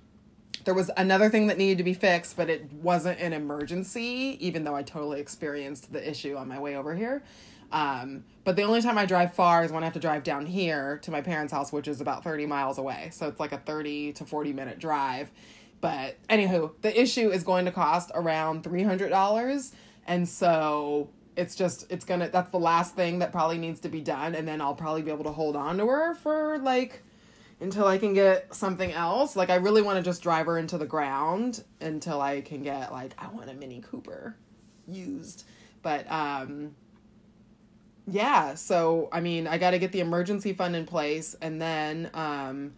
there 0.66 0.74
was 0.74 0.92
another 0.98 1.30
thing 1.30 1.48
that 1.48 1.58
needed 1.58 1.78
to 1.78 1.84
be 1.86 1.94
fixed, 1.94 2.36
but 2.36 2.50
it 2.50 2.72
wasn't 2.74 3.20
an 3.20 3.34
emergency, 3.34 4.38
even 4.40 4.66
though 4.66 4.76
I 4.76 4.84
totally 4.84 5.22
experienced 5.22 5.92
the 5.94 6.08
issue 6.08 6.36
on 6.36 6.48
my 6.48 6.60
way 6.60 6.76
over 6.76 6.94
here. 6.94 7.24
Um, 7.72 8.26
but 8.44 8.56
the 8.56 8.64
only 8.64 8.82
time 8.82 8.98
I 8.98 9.06
drive 9.06 9.34
far 9.34 9.64
is 9.64 9.72
when 9.72 9.84
I 9.84 9.86
have 9.86 9.94
to 9.94 10.00
drive 10.00 10.24
down 10.24 10.46
here 10.46 10.98
to 11.04 11.12
my 11.12 11.22
parents' 11.22 11.54
house, 11.54 11.72
which 11.72 11.88
is 11.88 12.02
about 12.02 12.24
30 12.24 12.46
miles 12.46 12.78
away. 12.78 13.10
So 13.14 13.28
it's 13.28 13.40
like 13.40 13.52
a 13.52 13.58
30 13.58 14.14
to 14.14 14.26
40 14.26 14.54
minute 14.54 14.80
drive. 14.80 15.32
But 15.80 16.18
anywho, 16.30 16.72
the 16.82 17.00
issue 17.00 17.30
is 17.30 17.44
going 17.44 17.66
to 17.66 17.72
cost 17.72 18.12
around 18.14 18.64
$300. 18.64 19.74
And 20.08 20.28
so 20.28 21.10
it's 21.36 21.56
just, 21.56 21.92
it's 21.92 22.06
gonna, 22.06 22.30
that's 22.30 22.52
the 22.52 22.60
last 22.60 22.96
thing 22.96 23.20
that 23.20 23.32
probably 23.32 23.58
needs 23.58 23.80
to 23.82 23.90
be 23.90 24.02
done. 24.02 24.36
And 24.36 24.48
then 24.48 24.62
I'll 24.62 24.76
probably 24.76 25.02
be 25.02 25.12
able 25.12 25.24
to 25.26 25.32
hold 25.32 25.56
on 25.56 25.78
to 25.78 25.88
her 25.88 26.16
for 26.16 26.58
like, 26.60 27.04
until 27.60 27.86
I 27.86 28.00
can 28.00 28.14
get 28.14 28.54
something 28.54 28.92
else. 28.92 29.36
Like 29.36 29.52
I 29.52 29.56
really 29.56 29.84
want 29.84 29.98
to 29.98 30.04
just 30.04 30.24
drive 30.24 30.48
her 30.48 30.58
into 30.58 30.78
the 30.78 30.86
ground 30.86 31.64
until 31.80 32.20
I 32.20 32.42
can 32.42 32.64
get 32.64 32.92
like 32.92 33.14
I 33.18 33.28
want 33.28 33.50
a 33.50 33.54
Mini 33.54 33.82
Cooper 33.82 34.36
used. 34.88 35.46
But 35.84 36.12
um 36.12 36.76
yeah, 38.08 38.56
so 38.56 39.10
I 39.12 39.22
mean, 39.22 39.48
I 39.48 39.58
got 39.58 39.72
to 39.72 39.80
get 39.80 39.92
the 39.92 40.00
emergency 40.00 40.54
fund 40.54 40.76
in 40.76 40.86
place 40.86 41.36
and 41.42 41.62
then 41.62 42.10
um 42.14 42.74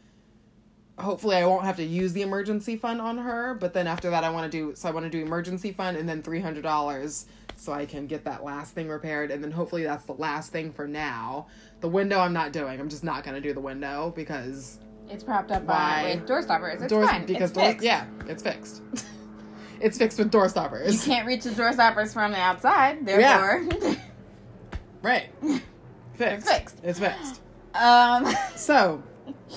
hopefully 0.99 1.35
I 1.35 1.45
won't 1.45 1.65
have 1.65 1.77
to 1.77 1.83
use 1.83 2.13
the 2.13 2.21
emergency 2.21 2.75
fund 2.77 3.01
on 3.01 3.17
her. 3.17 3.55
But 3.55 3.73
then 3.73 3.87
after 3.87 4.09
that, 4.11 4.23
I 4.23 4.29
want 4.29 4.51
to 4.51 4.57
do 4.57 4.75
so 4.75 4.87
I 4.89 4.91
want 4.91 5.05
to 5.05 5.09
do 5.09 5.21
emergency 5.23 5.71
fund 5.71 5.97
and 5.97 6.07
then 6.07 6.21
three 6.21 6.39
hundred 6.39 6.63
dollars 6.63 7.25
so 7.55 7.71
I 7.71 7.85
can 7.85 8.07
get 8.07 8.25
that 8.25 8.43
last 8.43 8.73
thing 8.73 8.89
repaired, 8.89 9.31
and 9.31 9.43
then 9.43 9.51
hopefully 9.51 9.83
that's 9.83 10.05
the 10.05 10.13
last 10.13 10.51
thing 10.51 10.71
for 10.71 10.87
now. 10.87 11.47
The 11.81 11.87
window 11.87 12.19
I'm 12.19 12.33
not 12.33 12.51
doing. 12.51 12.79
I'm 12.79 12.89
just 12.89 13.03
not 13.03 13.23
gonna 13.23 13.41
do 13.41 13.53
the 13.53 13.61
window 13.61 14.11
because 14.15 14.79
It's 15.09 15.23
propped 15.23 15.51
up 15.51 15.65
by 15.65 16.15
with 16.15 16.27
door 16.27 16.41
stoppers. 16.41 16.81
It's 16.81 16.89
doors 16.91 17.07
fine. 17.09 17.25
because 17.25 17.51
it's 17.51 17.53
doors 17.53 17.67
fixed. 17.67 17.85
yeah 17.85 18.05
it's 18.27 18.43
fixed. 18.43 18.81
it's 19.79 19.97
fixed 19.97 20.17
with 20.19 20.31
door 20.31 20.49
stoppers. 20.49 20.93
You 21.07 21.13
can't 21.13 21.27
reach 21.27 21.43
the 21.43 21.51
door 21.51 21.71
stoppers 21.73 22.13
from 22.13 22.31
the 22.31 22.39
outside. 22.39 23.05
Therefore, 23.05 23.67
Right. 25.03 25.29
Fixed. 26.15 26.47
fixed. 26.47 26.77
It's 26.83 26.97
fixed. 26.99 27.41
um. 27.75 28.25
So, 28.55 29.03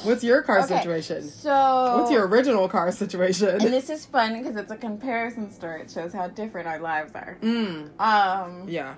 what's 0.02 0.24
your 0.24 0.42
car 0.42 0.58
okay, 0.64 0.78
situation? 0.78 1.22
So 1.22 1.98
What's 1.98 2.10
your 2.10 2.26
original 2.26 2.68
car 2.68 2.90
situation? 2.92 3.48
And 3.50 3.72
this 3.72 3.88
is 3.88 4.04
fun 4.06 4.36
because 4.36 4.56
it's 4.56 4.70
a 4.72 4.76
comparison 4.76 5.50
story. 5.52 5.82
It 5.82 5.90
shows 5.90 6.12
how 6.12 6.26
different 6.28 6.66
our 6.66 6.80
lives 6.80 7.14
are. 7.14 7.38
Mm. 7.42 7.90
Um, 8.00 8.68
Yeah. 8.68 8.94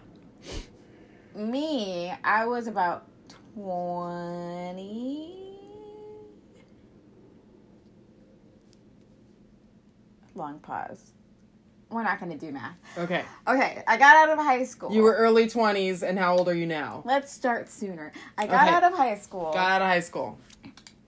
me, 1.35 2.12
I 2.25 2.47
was 2.47 2.69
about 2.69 3.07
twenty. 3.55 5.35
Long 10.35 10.61
pause. 10.61 11.12
We're 11.90 12.02
not 12.02 12.21
going 12.21 12.30
to 12.33 12.38
do 12.47 12.52
math. 12.52 12.76
Okay. 12.99 13.25
Okay, 13.47 13.83
I 13.87 13.97
got 13.97 14.16
out 14.28 14.38
of 14.38 14.45
high 14.45 14.64
school. 14.64 14.92
You 14.92 15.02
were 15.02 15.14
early 15.14 15.47
20s, 15.47 16.02
and 16.02 16.18
how 16.18 16.37
old 16.37 16.49
are 16.49 16.54
you 16.54 16.66
now? 16.66 17.02
Let's 17.07 17.33
start 17.33 17.68
sooner. 17.71 18.12
I 18.37 18.47
got 18.47 18.66
Okay. 18.66 18.75
out 18.76 18.85
of 18.85 18.92
high 18.97 19.16
school. 19.16 19.52
Got 19.52 19.71
out 19.73 19.83
of 19.83 19.88
high 19.88 20.00
school. 20.00 20.38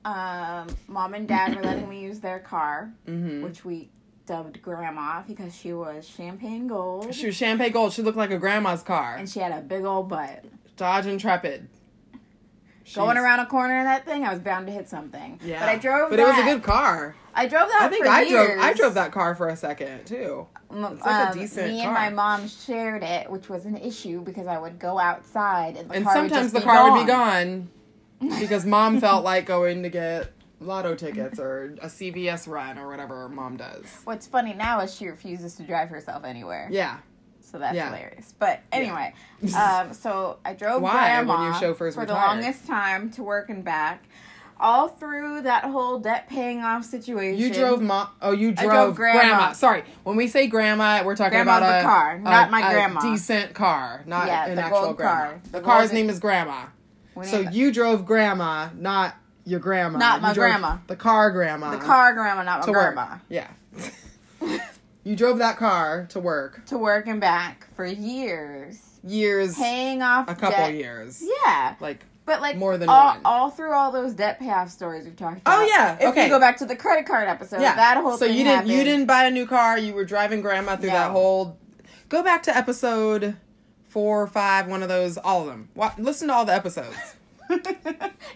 um, 0.04 0.68
mom 0.88 1.12
and 1.14 1.28
dad 1.28 1.54
were 1.54 1.62
letting 1.62 1.88
me 1.88 2.00
use 2.00 2.20
their 2.20 2.38
car, 2.38 2.90
Mm-hmm. 3.06 3.42
which 3.42 3.64
we 3.64 3.90
dubbed 4.26 4.62
Grandma 4.62 5.22
because 5.26 5.54
she 5.54 5.72
was 5.72 6.06
champagne 6.08 6.66
gold 6.68 7.12
She 7.14 7.26
was 7.26 7.36
champagne 7.36 7.72
gold. 7.72 7.92
She 7.92 8.00
looked 8.02 8.16
like 8.16 8.30
a 8.30 8.38
grandma's 8.38 8.82
car. 8.82 9.16
and 9.16 9.28
she 9.28 9.40
had 9.40 9.52
a 9.52 9.60
big 9.60 9.84
old 9.84 10.08
butt. 10.08 10.44
Dodge 10.76 11.06
Intrepid. 11.06 11.68
Going 12.94 13.16
around 13.16 13.40
a 13.40 13.46
corner 13.46 13.78
in 13.78 13.84
that 13.84 14.04
thing, 14.04 14.24
I 14.24 14.30
was 14.30 14.38
bound 14.40 14.66
to 14.66 14.72
hit 14.72 14.88
something. 14.88 15.38
Yeah. 15.44 15.60
But 15.60 15.68
I 15.68 15.76
drove. 15.78 16.10
But 16.10 16.16
that. 16.16 16.22
it 16.22 16.26
was 16.26 16.38
a 16.38 16.42
good 16.54 16.62
car. 16.62 17.14
I 17.34 17.46
drove 17.46 17.68
that. 17.68 17.82
I 17.82 17.88
think 17.88 18.06
I 18.06 18.22
years. 18.22 18.48
drove. 18.54 18.58
I 18.60 18.72
drove 18.72 18.94
that 18.94 19.12
car 19.12 19.34
for 19.34 19.48
a 19.48 19.56
second 19.56 20.04
too. 20.06 20.46
It's 20.72 21.04
like 21.04 21.26
a 21.28 21.30
um, 21.32 21.38
decent 21.38 21.68
Me 21.72 21.78
car. 21.82 21.86
and 21.86 21.94
my 21.94 22.10
mom 22.10 22.48
shared 22.48 23.02
it, 23.02 23.30
which 23.30 23.48
was 23.48 23.64
an 23.66 23.76
issue 23.76 24.20
because 24.22 24.46
I 24.46 24.58
would 24.58 24.78
go 24.78 24.98
outside 24.98 25.76
and 25.76 25.88
the 25.88 25.94
And 25.94 26.04
car 26.04 26.22
would 26.22 26.30
sometimes 26.30 26.52
the 26.52 26.60
car 26.60 26.88
gone. 26.88 26.92
would 26.92 27.06
be 27.06 27.06
gone 27.06 27.68
because 28.40 28.64
mom 28.66 29.00
felt 29.00 29.24
like 29.24 29.46
going 29.46 29.82
to 29.84 29.88
get 29.88 30.32
lotto 30.60 30.94
tickets 30.94 31.38
or 31.38 31.76
a 31.80 31.86
CVS 31.86 32.46
run 32.46 32.78
or 32.78 32.88
whatever 32.88 33.28
mom 33.28 33.56
does. 33.56 33.84
What's 34.04 34.26
funny 34.26 34.52
now 34.52 34.80
is 34.80 34.94
she 34.94 35.06
refuses 35.08 35.54
to 35.56 35.62
drive 35.62 35.88
herself 35.88 36.24
anywhere. 36.24 36.68
Yeah. 36.70 36.98
So 37.50 37.58
that's 37.58 37.74
Yeah. 37.74 37.86
hilarious. 37.86 38.34
But 38.38 38.60
anyway, 38.70 39.12
um, 39.56 39.92
so 39.92 40.38
I 40.44 40.54
drove 40.54 40.82
Why, 40.82 40.92
grandma 40.92 41.52
for 41.74 41.90
the 42.06 42.12
longest 42.12 42.66
time 42.66 43.10
to 43.12 43.22
work 43.22 43.50
and 43.50 43.64
back. 43.64 44.04
All 44.62 44.88
through 44.88 45.40
that 45.42 45.64
whole 45.64 45.98
debt 46.00 46.28
paying 46.28 46.60
off 46.62 46.84
situation. 46.84 47.40
You 47.40 47.50
drove 47.52 47.80
mom. 47.80 48.08
Oh, 48.20 48.32
you 48.32 48.52
drove, 48.52 48.70
drove 48.70 48.94
grandma. 48.94 49.20
grandma. 49.20 49.52
Sorry, 49.52 49.84
when 50.04 50.16
we 50.16 50.28
say 50.28 50.48
grandma, 50.48 51.02
we're 51.02 51.16
talking 51.16 51.30
Grandma's 51.30 51.58
about 51.58 51.70
the 51.72 51.78
a 51.80 51.82
car, 51.82 52.18
not 52.18 52.48
a- 52.48 52.50
my 52.50 52.68
a 52.68 52.72
grandma. 52.74 53.00
decent 53.00 53.54
car, 53.54 54.02
not 54.06 54.26
Yeah, 54.26 54.44
an 54.46 54.58
actual 54.58 54.92
grandma. 54.92 55.14
car. 55.14 55.40
The, 55.44 55.50
The 55.52 55.60
car's 55.62 55.92
name 55.94 56.10
is 56.10 56.18
grandma. 56.18 56.66
So 57.24 57.40
you 57.40 57.72
drove 57.72 58.04
grandma, 58.04 58.68
not 58.76 59.14
your 59.46 59.60
grandma. 59.60 59.98
Not 59.98 60.20
my 60.20 60.34
grandma. 60.34 60.76
The 60.88 60.96
car 60.96 61.30
grandma. 61.30 61.70
the 61.70 61.78
car 61.78 62.12
grandma, 62.12 62.42
not 62.42 62.66
my 62.66 62.72
grandma. 62.72 63.10
work. 63.12 63.20
Yeah. 63.30 63.48
you 65.04 65.16
drove 65.16 65.38
that 65.38 65.56
car 65.56 66.06
to 66.10 66.20
work 66.20 66.64
to 66.66 66.78
work 66.78 67.06
and 67.06 67.20
back 67.20 67.68
for 67.74 67.84
years, 67.86 68.80
years, 69.04 69.56
paying 69.56 70.02
off 70.02 70.28
a 70.28 70.34
couple 70.34 70.50
debt. 70.50 70.74
years, 70.74 71.22
Yeah, 71.46 71.74
like 71.80 72.04
but 72.26 72.40
like 72.40 72.56
More 72.56 72.76
than 72.78 72.88
all, 72.88 73.06
one. 73.14 73.20
all 73.24 73.50
through 73.50 73.72
all 73.72 73.90
those 73.90 74.12
debt 74.14 74.38
payoff 74.38 74.70
stories 74.70 75.04
we've 75.04 75.16
talked 75.16 75.40
Oh, 75.46 75.64
yeah, 75.64 75.96
if 76.00 76.02
okay. 76.10 76.24
you 76.24 76.28
go 76.28 76.38
back 76.38 76.58
to 76.58 76.66
the 76.66 76.76
credit 76.76 77.06
card 77.06 77.26
episode, 77.28 77.60
yeah. 77.60 77.74
that 77.74 77.96
whole 77.96 78.16
so 78.16 78.26
thing 78.26 78.36
you 78.36 78.44
didn't 78.44 78.66
you 78.68 78.84
didn't 78.84 79.06
buy 79.06 79.24
a 79.24 79.30
new 79.30 79.46
car. 79.46 79.78
You 79.78 79.94
were 79.94 80.04
driving 80.04 80.40
grandma 80.40 80.76
through 80.76 80.90
that 80.90 81.10
whole. 81.10 81.58
Go 82.08 82.22
back 82.22 82.42
to 82.44 82.56
episode 82.56 83.36
four 83.88 84.22
or 84.22 84.26
five, 84.28 84.68
one 84.68 84.82
of 84.82 84.88
those, 84.88 85.16
all 85.18 85.40
of 85.40 85.46
them. 85.48 85.68
Listen 85.98 86.28
to 86.28 86.34
all 86.34 86.44
the 86.44 86.54
episodes. 86.54 86.96
Even 87.50 87.64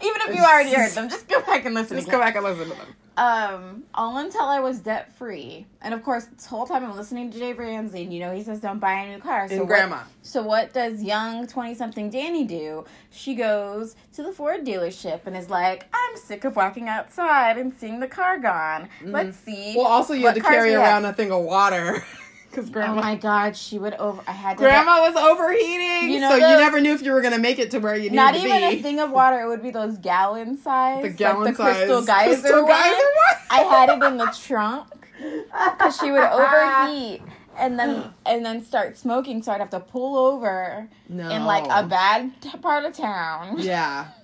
if 0.02 0.34
you 0.34 0.42
already 0.42 0.72
heard 0.72 0.90
them, 0.92 1.08
just 1.08 1.28
go 1.28 1.40
back 1.42 1.64
and 1.64 1.74
listen. 1.74 1.96
Just 1.96 2.08
again. 2.08 2.18
go 2.18 2.24
back 2.24 2.34
and 2.34 2.44
listen 2.44 2.64
to 2.68 2.74
them. 2.76 2.94
Um, 3.16 3.84
all 3.94 4.16
until 4.18 4.42
I 4.42 4.58
was 4.58 4.80
debt 4.80 5.14
free, 5.16 5.66
and 5.82 5.94
of 5.94 6.02
course, 6.02 6.24
this 6.24 6.46
whole 6.46 6.66
time 6.66 6.84
I'm 6.84 6.96
listening 6.96 7.30
to 7.30 7.38
Dave 7.38 7.58
Ramsey, 7.60 8.02
and 8.02 8.12
you 8.12 8.18
know 8.18 8.34
he 8.34 8.42
says 8.42 8.58
don't 8.58 8.80
buy 8.80 8.94
a 8.94 9.12
new 9.12 9.20
car. 9.22 9.46
So 9.48 9.52
And 9.52 9.60
what- 9.62 9.68
grandma. 9.68 9.98
so 10.22 10.42
what 10.42 10.72
does 10.72 11.00
young 11.00 11.46
twenty 11.46 11.74
something 11.74 12.10
Danny 12.10 12.42
do? 12.44 12.84
She 13.10 13.36
goes 13.36 13.94
to 14.14 14.24
the 14.24 14.32
Ford 14.32 14.64
dealership 14.66 15.20
and 15.26 15.36
is 15.36 15.48
like, 15.48 15.86
"I'm 15.94 16.16
sick 16.16 16.44
of 16.44 16.56
walking 16.56 16.88
outside 16.88 17.56
and 17.56 17.72
seeing 17.78 18.00
the 18.00 18.08
car 18.08 18.38
gone. 18.38 18.88
Let's 19.04 19.36
see." 19.38 19.52
Mm-hmm. 19.70 19.78
Well, 19.78 19.86
also 19.86 20.12
you 20.12 20.24
what 20.24 20.34
had 20.36 20.42
to 20.42 20.48
carry 20.50 20.70
we 20.70 20.74
have." 20.74 20.82
around 20.82 21.04
a 21.04 21.12
thing 21.12 21.30
of 21.30 21.42
water 21.42 22.04
because 22.54 22.68
Oh 22.70 22.72
grandma. 22.72 23.00
my 23.00 23.14
god, 23.16 23.56
she 23.56 23.78
would 23.78 23.94
over. 23.94 24.22
I 24.26 24.32
had 24.32 24.56
to. 24.58 24.62
Grandma 24.62 25.00
was 25.00 25.16
overheating, 25.16 26.10
You 26.10 26.20
know 26.20 26.30
so 26.30 26.36
you 26.36 26.42
never 26.42 26.80
knew 26.80 26.92
if 26.92 27.02
you 27.02 27.12
were 27.12 27.20
gonna 27.22 27.38
make 27.38 27.58
it 27.58 27.70
to 27.72 27.78
where 27.78 27.94
you 27.96 28.10
needed 28.10 28.16
to 28.26 28.32
be. 28.32 28.38
not 28.48 28.56
even 28.56 28.62
a 28.62 28.82
thing 28.82 29.00
of 29.00 29.10
water. 29.10 29.40
It 29.40 29.48
would 29.48 29.62
be 29.62 29.70
those 29.70 29.98
gallon 29.98 30.56
size, 30.56 31.02
the 31.02 31.10
gallon 31.10 31.44
like 31.44 31.56
the 31.56 31.62
crystal 31.62 32.02
geyser 32.06 32.40
crystal 32.40 32.62
one. 32.62 32.70
geyser. 32.72 33.40
I 33.50 33.58
had 33.68 33.88
it 33.90 34.02
in 34.02 34.16
the 34.16 34.26
trunk 34.46 34.88
because 35.18 35.96
she 35.98 36.10
would 36.10 36.22
overheat 36.22 37.22
and 37.58 37.78
then 37.78 38.12
and 38.26 38.44
then 38.44 38.64
start 38.64 38.96
smoking, 38.96 39.42
so 39.42 39.52
I'd 39.52 39.60
have 39.60 39.70
to 39.70 39.80
pull 39.80 40.16
over 40.16 40.88
no. 41.08 41.28
in 41.30 41.44
like 41.44 41.64
a 41.70 41.86
bad 41.86 42.32
t- 42.40 42.50
part 42.58 42.84
of 42.84 42.94
town. 42.96 43.56
Yeah, 43.58 44.06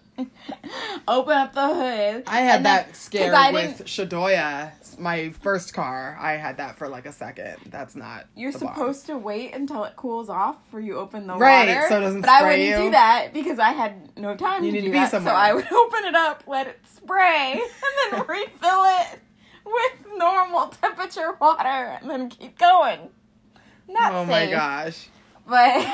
Open 1.09 1.37
up 1.37 1.53
the 1.55 1.67
hood. 1.75 2.25
I 2.27 2.41
had 2.41 2.57
and 2.57 2.67
then- 2.67 2.87
that 2.87 2.97
scare 2.97 3.53
with 3.53 3.85
Shadoya, 3.87 4.73
my 4.99 5.31
first 5.31 5.73
car. 5.75 6.17
I 6.21 6.33
had 6.33 6.59
that 6.59 6.77
for 6.79 6.89
like 6.89 7.07
a 7.07 7.13
second. 7.13 7.57
That's 7.67 7.97
not. 7.97 8.27
You're 8.37 8.53
the 8.53 8.59
bomb. 8.61 8.75
supposed 8.75 9.07
to 9.07 9.17
wait 9.19 9.55
until 9.55 9.85
it 9.85 9.97
cools 9.97 10.29
off 10.29 10.63
before 10.65 10.81
you 10.81 10.97
open 10.99 11.27
the 11.27 11.35
Right, 11.37 11.69
water. 11.69 11.87
so 11.89 11.97
it 11.99 12.01
doesn't 12.01 12.21
But 12.23 12.31
I 12.31 12.43
wouldn't 12.43 12.63
you. 12.69 12.77
do 12.77 12.91
that 12.93 13.33
because 13.33 13.59
I 13.59 13.71
had 13.73 14.17
no 14.19 14.37
time 14.37 14.65
You 14.65 14.71
to 14.71 14.75
need 14.77 14.81
do 14.83 14.87
to 14.89 14.93
be 14.93 14.99
that. 14.99 15.11
somewhere. 15.11 15.33
So 15.35 15.39
I 15.39 15.53
would 15.55 15.73
open 15.73 16.05
it 16.05 16.15
up, 16.15 16.45
let 16.47 16.67
it 16.67 16.81
spray, 16.95 17.53
and 18.13 18.13
then 18.13 18.21
refill 18.29 18.85
it 18.85 19.21
with 19.65 20.07
normal 20.17 20.69
temperature 20.69 21.33
water, 21.41 21.99
and 22.01 22.11
then 22.11 22.29
keep 22.29 22.59
going. 22.59 22.99
Not 23.89 24.13
Oh 24.15 24.23
safe. 24.27 24.31
my 24.31 24.47
gosh. 24.51 25.09
But 25.47 25.87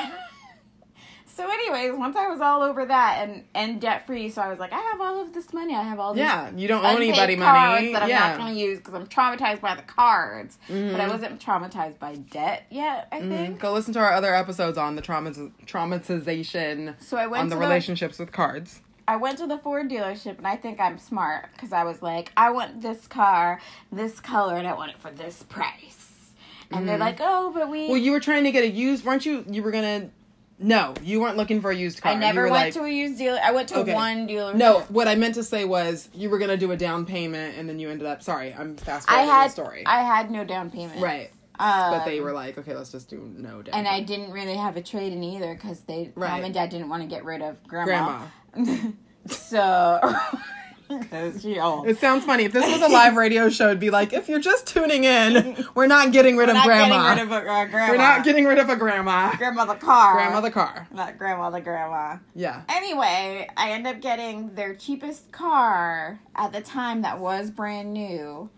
so, 1.37 1.49
anyways, 1.49 1.93
once 1.97 2.15
I 2.17 2.27
was 2.27 2.41
all 2.41 2.61
over 2.63 2.85
that 2.85 3.19
and 3.27 3.43
and 3.55 3.79
debt 3.79 4.05
free, 4.07 4.29
so 4.29 4.41
I 4.41 4.49
was 4.49 4.59
like, 4.59 4.73
I 4.73 4.79
have 4.79 4.99
all 4.99 5.21
of 5.21 5.33
this 5.33 5.53
money. 5.53 5.75
I 5.75 5.83
have 5.83 5.99
all 5.99 6.13
these 6.13 6.21
Yeah, 6.21 6.49
you 6.55 6.67
don't 6.67 6.83
owe 6.83 6.95
anybody 6.95 7.35
cards 7.37 7.75
money. 7.81 7.93
that 7.93 8.03
I'm 8.03 8.09
yeah. 8.09 8.29
not 8.29 8.37
going 8.39 8.53
to 8.55 8.59
use 8.59 8.79
because 8.79 8.93
I'm 8.95 9.05
traumatized 9.07 9.61
by 9.61 9.75
the 9.75 9.83
cards. 9.83 10.57
But 10.67 10.75
I 10.75 11.05
Mhm. 11.05 11.09
wasn't 11.11 11.39
traumatized 11.39 11.99
by 11.99 12.15
debt 12.15 12.65
yet. 12.69 13.07
I 13.11 13.21
Mhm. 13.21 13.29
think. 13.29 13.59
Go 13.59 13.71
listen 13.73 13.93
to 13.93 13.99
our 13.99 14.11
other 14.13 14.33
episodes 14.35 14.77
on 14.77 14.95
the 14.95 15.01
traumatiz- 15.01 15.51
traumatization 15.65 16.95
So 17.01 17.17
I 17.17 17.27
went 17.27 17.41
on 17.43 17.49
the 17.49 17.57
relationships 17.57 18.19
with 18.19 18.31
cards. 18.31 18.81
I 19.07 19.15
went 19.15 19.37
to 19.37 19.47
the 19.47 19.57
Ford 19.57 19.89
dealership, 19.89 20.37
and 20.37 20.45
I 20.47 20.57
think 20.57 20.81
I'm 20.81 20.97
smart 20.97 21.49
because 21.53 21.71
I 21.71 21.83
was 21.85 22.01
like, 22.01 22.31
I 22.35 22.49
want 22.49 22.81
this 22.81 23.07
car, 23.07 23.61
this 23.91 24.19
color, 24.19 24.57
and 24.57 24.67
I 24.67 24.73
want 24.73 24.91
it 24.91 24.97
for 24.99 25.11
this 25.11 25.43
price. 25.43 26.33
And 26.71 26.89
they're 26.89 26.97
Mhm. 26.97 27.01
like, 27.01 27.17
oh, 27.21 27.51
but 27.53 27.69
we. 27.69 27.87
Well, 27.87 27.95
you 27.97 28.11
were 28.11 28.19
trying 28.19 28.43
to 28.43 28.51
get 28.51 28.63
a 28.65 28.67
used, 28.69 29.05
weren't 29.05 29.25
you? 29.25 29.45
You 29.49 29.63
were 29.63 29.71
gonna. 29.71 30.09
No, 30.59 30.95
you 31.03 31.21
weren't 31.21 31.37
looking 31.37 31.61
for 31.61 31.69
a 31.69 31.75
used 31.75 32.01
car. 32.01 32.11
I 32.11 32.15
never 32.15 32.43
went 32.43 32.53
like, 32.53 32.73
to 32.73 32.83
a 32.83 32.89
used 32.89 33.17
dealer. 33.19 33.39
I 33.43 33.51
went 33.51 33.69
to 33.69 33.77
Okay. 33.79 33.93
one 33.93 34.25
dealer. 34.25 34.55
No, 34.55 34.79
what 34.89 35.07
I 35.07 35.13
meant 35.15 35.35
to 35.35 35.43
say 35.43 35.65
was 35.65 36.09
you 36.13 36.29
were 36.31 36.39
gonna 36.39 36.57
do 36.57 36.71
a 36.71 36.77
down 36.77 37.05
payment 37.05 37.57
and 37.57 37.69
then 37.69 37.77
you 37.79 37.89
ended 37.89 38.07
up. 38.07 38.23
Sorry, 38.23 38.53
I'm 38.57 38.75
fast 38.75 39.07
forwarding 39.07 39.29
the 39.29 39.49
story. 39.49 39.83
I 39.85 40.01
had 40.01 40.31
no 40.31 40.43
down 40.43 40.71
payment. 40.71 40.99
right, 40.99 41.29
Um, 41.59 41.91
but 41.91 42.05
they 42.05 42.19
were 42.21 42.31
like, 42.33 42.57
okay, 42.57 42.75
let's 42.75 42.91
just 42.91 43.07
do 43.07 43.31
no 43.37 43.61
down. 43.61 43.75
and 43.75 43.87
I 43.87 44.01
didn't 44.01 44.31
really 44.31 44.55
have 44.55 44.77
a 44.77 44.81
trade 44.81 45.13
in 45.13 45.23
either 45.23 45.53
because 45.53 45.81
they 45.81 46.11
Right. 46.15 46.31
mom 46.31 46.43
and 46.45 46.53
dad 46.53 46.69
didn't 46.71 46.89
want 46.89 47.03
to 47.03 47.07
get 47.07 47.23
rid 47.23 47.43
of 47.43 47.63
grandma. 47.67 48.25
grandma. 48.53 48.91
so 49.27 50.01
because 50.89 51.41
she 51.41 51.59
old. 51.59 51.87
It 51.87 51.97
sounds 51.99 52.25
funny. 52.25 52.45
If 52.45 52.53
this 52.53 52.65
was 52.65 52.81
a 52.81 52.91
live 52.93 53.15
radio 53.15 53.49
show, 53.49 53.67
it'd 53.67 53.79
be 53.79 53.89
like, 53.89 54.13
if 54.13 54.29
you're 54.29 54.39
just 54.39 54.67
tuning 54.67 55.03
in, 55.03 55.65
we're 55.75 55.87
not 55.87 56.11
getting 56.11 56.37
rid 56.37 56.49
of 56.49 56.55
not 56.55 56.65
grandma. 56.65 57.15
getting 57.15 57.29
rid 57.29 57.37
of 57.37 57.47
uh, 57.47 57.65
grandma. 57.65 57.91
We're 57.91 57.97
not 57.97 58.23
getting 58.23 58.45
rid 58.45 58.59
of 58.59 58.69
a 58.69 58.75
grandma. 58.75 59.35
grandma 59.35 59.65
the 59.65 59.75
car. 59.75 60.13
Grandma 60.13 60.41
the 60.41 60.51
car. 60.51 60.87
not 60.91 61.17
grandma 61.17 61.49
the 61.49 61.61
grandma. 61.61 62.17
Yeah. 62.35 62.63
Anyway, 62.69 63.47
I 63.57 63.71
end 63.71 63.87
up 63.87 64.01
getting 64.01 64.55
their 64.55 64.75
cheapest 64.75 65.31
car 65.31 66.19
at 66.35 66.53
the 66.53 66.61
time 66.61 67.01
that 67.01 67.19
was 67.19 67.51
brand 67.51 67.93
new. 67.93 68.49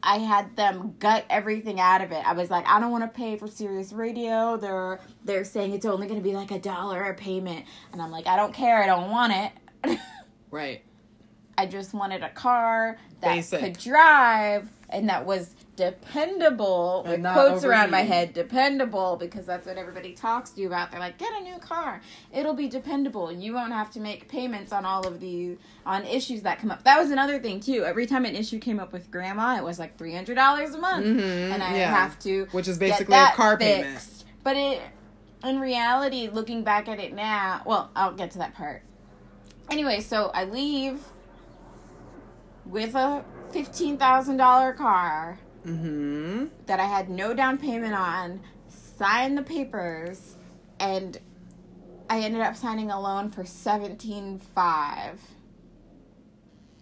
I 0.00 0.18
had 0.18 0.54
them 0.54 0.94
gut 1.00 1.24
everything 1.28 1.80
out 1.80 2.02
of 2.02 2.12
it. 2.12 2.24
I 2.24 2.32
was 2.32 2.50
like, 2.50 2.64
I 2.68 2.78
don't 2.78 2.92
want 2.92 3.02
to 3.02 3.08
pay 3.08 3.36
for 3.36 3.48
Sirius 3.48 3.92
Radio. 3.92 4.56
They're 4.56 5.00
they're 5.24 5.44
saying 5.44 5.72
it's 5.72 5.84
only 5.84 6.06
going 6.06 6.20
to 6.20 6.24
be 6.24 6.36
like 6.36 6.52
a 6.52 6.58
dollar 6.60 7.02
a 7.02 7.14
payment, 7.14 7.66
and 7.92 8.00
I'm 8.00 8.12
like, 8.12 8.28
I 8.28 8.36
don't 8.36 8.54
care. 8.54 8.80
I 8.80 8.86
don't 8.86 9.10
want 9.10 9.32
it. 9.32 9.98
Right. 10.50 10.82
I 11.58 11.66
just 11.66 11.92
wanted 11.92 12.22
a 12.22 12.28
car 12.30 12.96
that 13.20 13.34
Basic. 13.34 13.58
could 13.60 13.78
drive 13.78 14.68
and 14.90 15.08
that 15.08 15.26
was 15.26 15.54
dependable. 15.76 17.02
And 17.04 17.24
With 17.24 17.32
quotes 17.32 17.64
around 17.64 17.90
my 17.90 18.02
head, 18.02 18.32
dependable, 18.32 19.16
because 19.16 19.44
that's 19.44 19.66
what 19.66 19.76
everybody 19.76 20.12
talks 20.14 20.50
to 20.50 20.60
you 20.60 20.68
about. 20.68 20.90
They're 20.92 21.00
like, 21.00 21.18
get 21.18 21.30
a 21.38 21.42
new 21.42 21.58
car. 21.58 22.00
It'll 22.32 22.54
be 22.54 22.68
dependable. 22.68 23.30
You 23.32 23.54
won't 23.54 23.72
have 23.72 23.90
to 23.92 24.00
make 24.00 24.28
payments 24.28 24.72
on 24.72 24.84
all 24.84 25.06
of 25.06 25.18
the 25.20 25.58
on 25.84 26.04
issues 26.04 26.42
that 26.42 26.60
come 26.60 26.70
up. 26.70 26.84
That 26.84 26.98
was 26.98 27.10
another 27.10 27.40
thing 27.40 27.58
too. 27.60 27.84
Every 27.84 28.06
time 28.06 28.24
an 28.24 28.36
issue 28.36 28.60
came 28.60 28.78
up 28.78 28.92
with 28.92 29.10
grandma, 29.10 29.56
it 29.58 29.64
was 29.64 29.78
like 29.80 29.98
three 29.98 30.14
hundred 30.14 30.36
dollars 30.36 30.74
a 30.74 30.78
month, 30.78 31.04
Mhm, 31.06 31.52
and 31.52 31.62
I 31.62 31.76
yeah. 31.76 31.90
have 31.94 32.18
to 32.20 32.46
Which 32.52 32.68
is 32.68 32.78
get 32.78 32.90
basically 32.90 33.16
a 33.16 33.30
car 33.32 33.56
payment. 33.56 34.24
But 34.44 34.56
it, 34.56 34.80
in 35.44 35.58
reality, 35.60 36.28
looking 36.32 36.62
back 36.62 36.88
at 36.88 36.98
it 37.00 37.12
now, 37.12 37.62
well, 37.66 37.90
I'll 37.96 38.12
get 38.14 38.30
to 38.32 38.38
that 38.38 38.54
part. 38.54 38.82
Anyway, 39.70 40.00
so 40.00 40.30
I 40.32 40.44
leave 40.44 41.00
with 42.68 42.94
a 42.94 43.24
fifteen 43.50 43.96
thousand 43.96 44.36
dollar 44.36 44.72
car 44.72 45.38
Mm-hmm. 45.66 46.46
that 46.66 46.78
I 46.80 46.84
had 46.84 47.10
no 47.10 47.34
down 47.34 47.58
payment 47.58 47.92
on, 47.94 48.40
signed 48.68 49.36
the 49.36 49.42
papers, 49.42 50.36
and 50.80 51.18
I 52.08 52.20
ended 52.20 52.40
up 52.40 52.56
signing 52.56 52.90
a 52.90 52.98
loan 53.00 53.28
for 53.30 53.44
seventeen 53.44 54.38
five. 54.38 55.20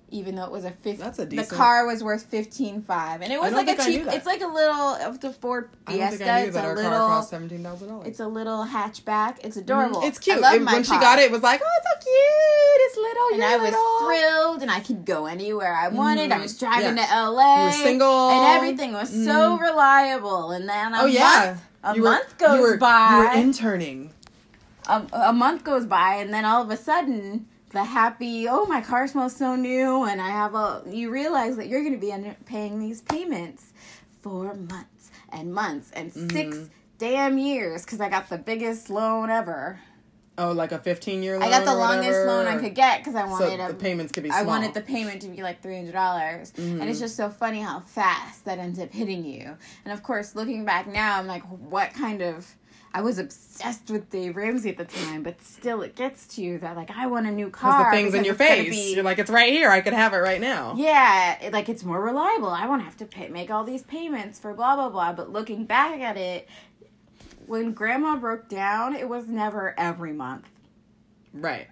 Even 0.08 0.36
though 0.36 0.44
it 0.44 0.52
was 0.52 0.64
a 0.64 0.70
fifty, 0.70 1.02
That's 1.02 1.18
a 1.18 1.26
the 1.26 1.42
car 1.44 1.84
was 1.84 2.02
worth 2.04 2.26
fifteen 2.26 2.80
five, 2.80 3.22
and 3.22 3.32
it 3.32 3.40
was 3.40 3.52
like 3.52 3.66
a 3.66 3.74
think 3.74 3.80
I 3.80 3.86
knew 3.90 4.04
cheap. 4.04 4.14
It's 4.14 4.24
like 4.26 4.40
a 4.40 4.46
little 4.46 4.94
of 4.94 5.20
the 5.20 5.32
Ford 5.32 5.68
Fiesta. 5.84 6.16
think 6.18 6.30
I 6.30 6.40
knew 6.42 6.46
it's 6.46 6.54
that 6.54 6.64
a 6.64 6.72
little. 6.74 6.90
car 6.92 7.08
cost 7.08 7.30
seventeen 7.30 7.64
thousand 7.64 7.88
dollars. 7.88 8.06
It's 8.06 8.20
a 8.20 8.28
little 8.28 8.64
hatchback. 8.64 9.38
It's 9.42 9.56
adorable. 9.56 10.02
It's 10.04 10.20
cute. 10.20 10.36
I 10.36 10.40
love 10.40 10.54
It- 10.54 10.64
when 10.64 10.84
she 10.84 10.90
got 10.90 11.18
it, 11.18 11.22
it 11.24 11.32
was 11.32 11.42
like, 11.42 11.60
oh, 11.60 11.68
it's 11.78 11.86
so 11.88 12.10
cute. 12.10 12.86
It's 12.86 12.96
little. 12.96 13.34
and 13.34 13.42
I 13.44 13.56
was 13.56 14.06
thrilled, 14.06 14.62
and 14.62 14.70
I 14.70 14.78
could 14.78 15.04
go 15.04 15.26
anywhere 15.26 15.74
I 15.74 15.88
wanted. 15.88 16.30
I 16.30 16.38
Mhm. 16.38 16.42
was 16.42 16.56
driving 16.56 16.96
Yeah. 16.98 17.06
to 17.06 17.12
LA. 17.12 17.58
You 17.58 17.64
were 17.66 17.72
single. 17.72 18.30
and 18.30 18.46
everything 18.56 18.92
was 18.92 19.10
so 19.10 19.58
reliable. 19.58 20.52
And 20.52 20.68
then 20.68 20.94
a 20.94 21.02
Oh 21.02 21.06
yeah. 21.06 21.20
month, 21.46 21.62
a 21.82 21.94
You 21.96 22.02
were- 22.02 22.10
month 22.10 22.38
goes 22.38 22.56
you 22.56 22.62
were, 22.62 22.76
by. 22.76 23.10
You 23.10 23.16
were 23.18 23.44
interning. 23.44 24.12
a, 24.88 25.02
a 25.14 25.32
month 25.32 25.64
goes 25.64 25.84
by, 25.84 26.14
and 26.14 26.32
then 26.32 26.44
all 26.44 26.62
of 26.62 26.70
a 26.70 26.76
sudden, 26.76 27.46
the 27.70 27.84
happy, 27.84 28.48
oh, 28.48 28.66
my 28.66 28.80
car 28.80 29.06
smells 29.08 29.36
so 29.36 29.56
new, 29.56 30.04
and 30.04 30.20
I 30.20 30.28
have 30.28 30.54
a. 30.54 30.82
You 30.88 31.10
realize 31.10 31.56
that 31.56 31.68
you're 31.68 31.80
going 31.82 31.94
to 31.94 31.98
be 32.00 32.12
under, 32.12 32.34
paying 32.46 32.78
these 32.78 33.02
payments 33.02 33.72
for 34.22 34.54
months 34.54 35.10
and 35.30 35.52
months 35.52 35.90
and 35.92 36.12
Mm-hmm. 36.12 36.30
six 36.30 36.70
damn 36.98 37.36
years 37.38 37.84
because 37.84 38.00
I 38.00 38.08
got 38.08 38.28
the 38.30 38.38
biggest 38.38 38.88
loan 38.88 39.30
ever. 39.30 39.78
Oh, 40.38 40.52
like 40.52 40.70
a 40.72 40.78
fifteen 40.78 41.22
year 41.22 41.38
loan. 41.38 41.48
I 41.48 41.50
got 41.50 41.64
the 41.64 41.74
longest 41.74 42.24
whatever? 42.24 42.26
loan 42.26 42.46
I 42.46 42.58
could 42.58 42.74
get 42.74 42.98
because 42.98 43.14
I 43.14 43.24
So 43.24 43.30
wanted 43.30 43.60
a 43.60 43.68
the 43.68 43.74
payments 43.74 44.12
could 44.12 44.22
be 44.22 44.30
I 44.30 44.42
wanted 44.42 44.74
the 44.74 44.82
payment 44.82 45.22
to 45.22 45.28
be 45.28 45.42
like 45.42 45.62
three 45.62 45.76
hundred 45.76 45.92
dollars, 45.92 46.52
and 46.56 46.78
Mm-hmm. 46.80 46.88
it's 46.88 47.00
just 47.00 47.16
so 47.16 47.30
funny 47.30 47.60
how 47.60 47.80
fast 47.80 48.44
that 48.44 48.58
ends 48.58 48.78
up 48.78 48.92
hitting 48.92 49.24
you. 49.24 49.56
And 49.84 49.92
of 49.94 50.02
course, 50.02 50.34
looking 50.36 50.64
back 50.66 50.86
now, 50.86 51.18
I'm 51.18 51.26
like, 51.26 51.42
what 51.44 51.92
kind 51.94 52.20
of? 52.22 52.46
I 52.96 53.02
was 53.02 53.18
obsessed 53.18 53.90
with 53.90 54.08
Dave 54.08 54.36
Ramsey 54.36 54.70
at 54.70 54.78
the 54.78 54.86
time, 54.86 55.22
but 55.22 55.42
still, 55.42 55.82
it 55.82 55.94
gets 55.96 56.26
to 56.36 56.40
you 56.42 56.56
that 56.60 56.76
like 56.76 56.90
I 56.90 57.06
want 57.08 57.26
a 57.26 57.30
new 57.30 57.50
car. 57.50 57.90
the 57.90 57.96
things 57.96 58.14
in 58.14 58.24
your 58.24 58.34
face. 58.34 58.70
be- 58.70 58.94
You're 58.94 59.04
like, 59.04 59.18
it's 59.18 59.30
right 59.30 59.52
here. 59.52 59.68
I 59.70 59.82
could 59.82 59.92
have 59.92 60.14
it 60.14 60.16
right 60.18 60.40
now. 60.40 60.74
yeah, 60.78 61.38
it, 61.42 61.52
like 61.52 61.68
it's 61.68 61.84
more 61.84 62.00
reliable. 62.00 62.48
I 62.48 62.66
won't 62.66 62.80
have 62.82 62.96
to 62.96 63.04
pay, 63.04 63.28
make 63.28 63.50
all 63.50 63.64
these 63.64 63.82
payments 63.82 64.38
for 64.38 64.54
blah 64.54 64.76
blah 64.76 64.88
blah. 64.88 65.12
But 65.12 65.30
looking 65.30 65.66
back 65.66 66.00
at 66.00 66.16
it, 66.16 66.48
when 67.46 67.72
Grandma 67.74 68.16
broke 68.16 68.48
down, 68.48 68.96
it 68.96 69.10
was 69.10 69.28
never 69.28 69.74
every 69.78 70.14
month. 70.14 70.48
Right. 71.34 71.66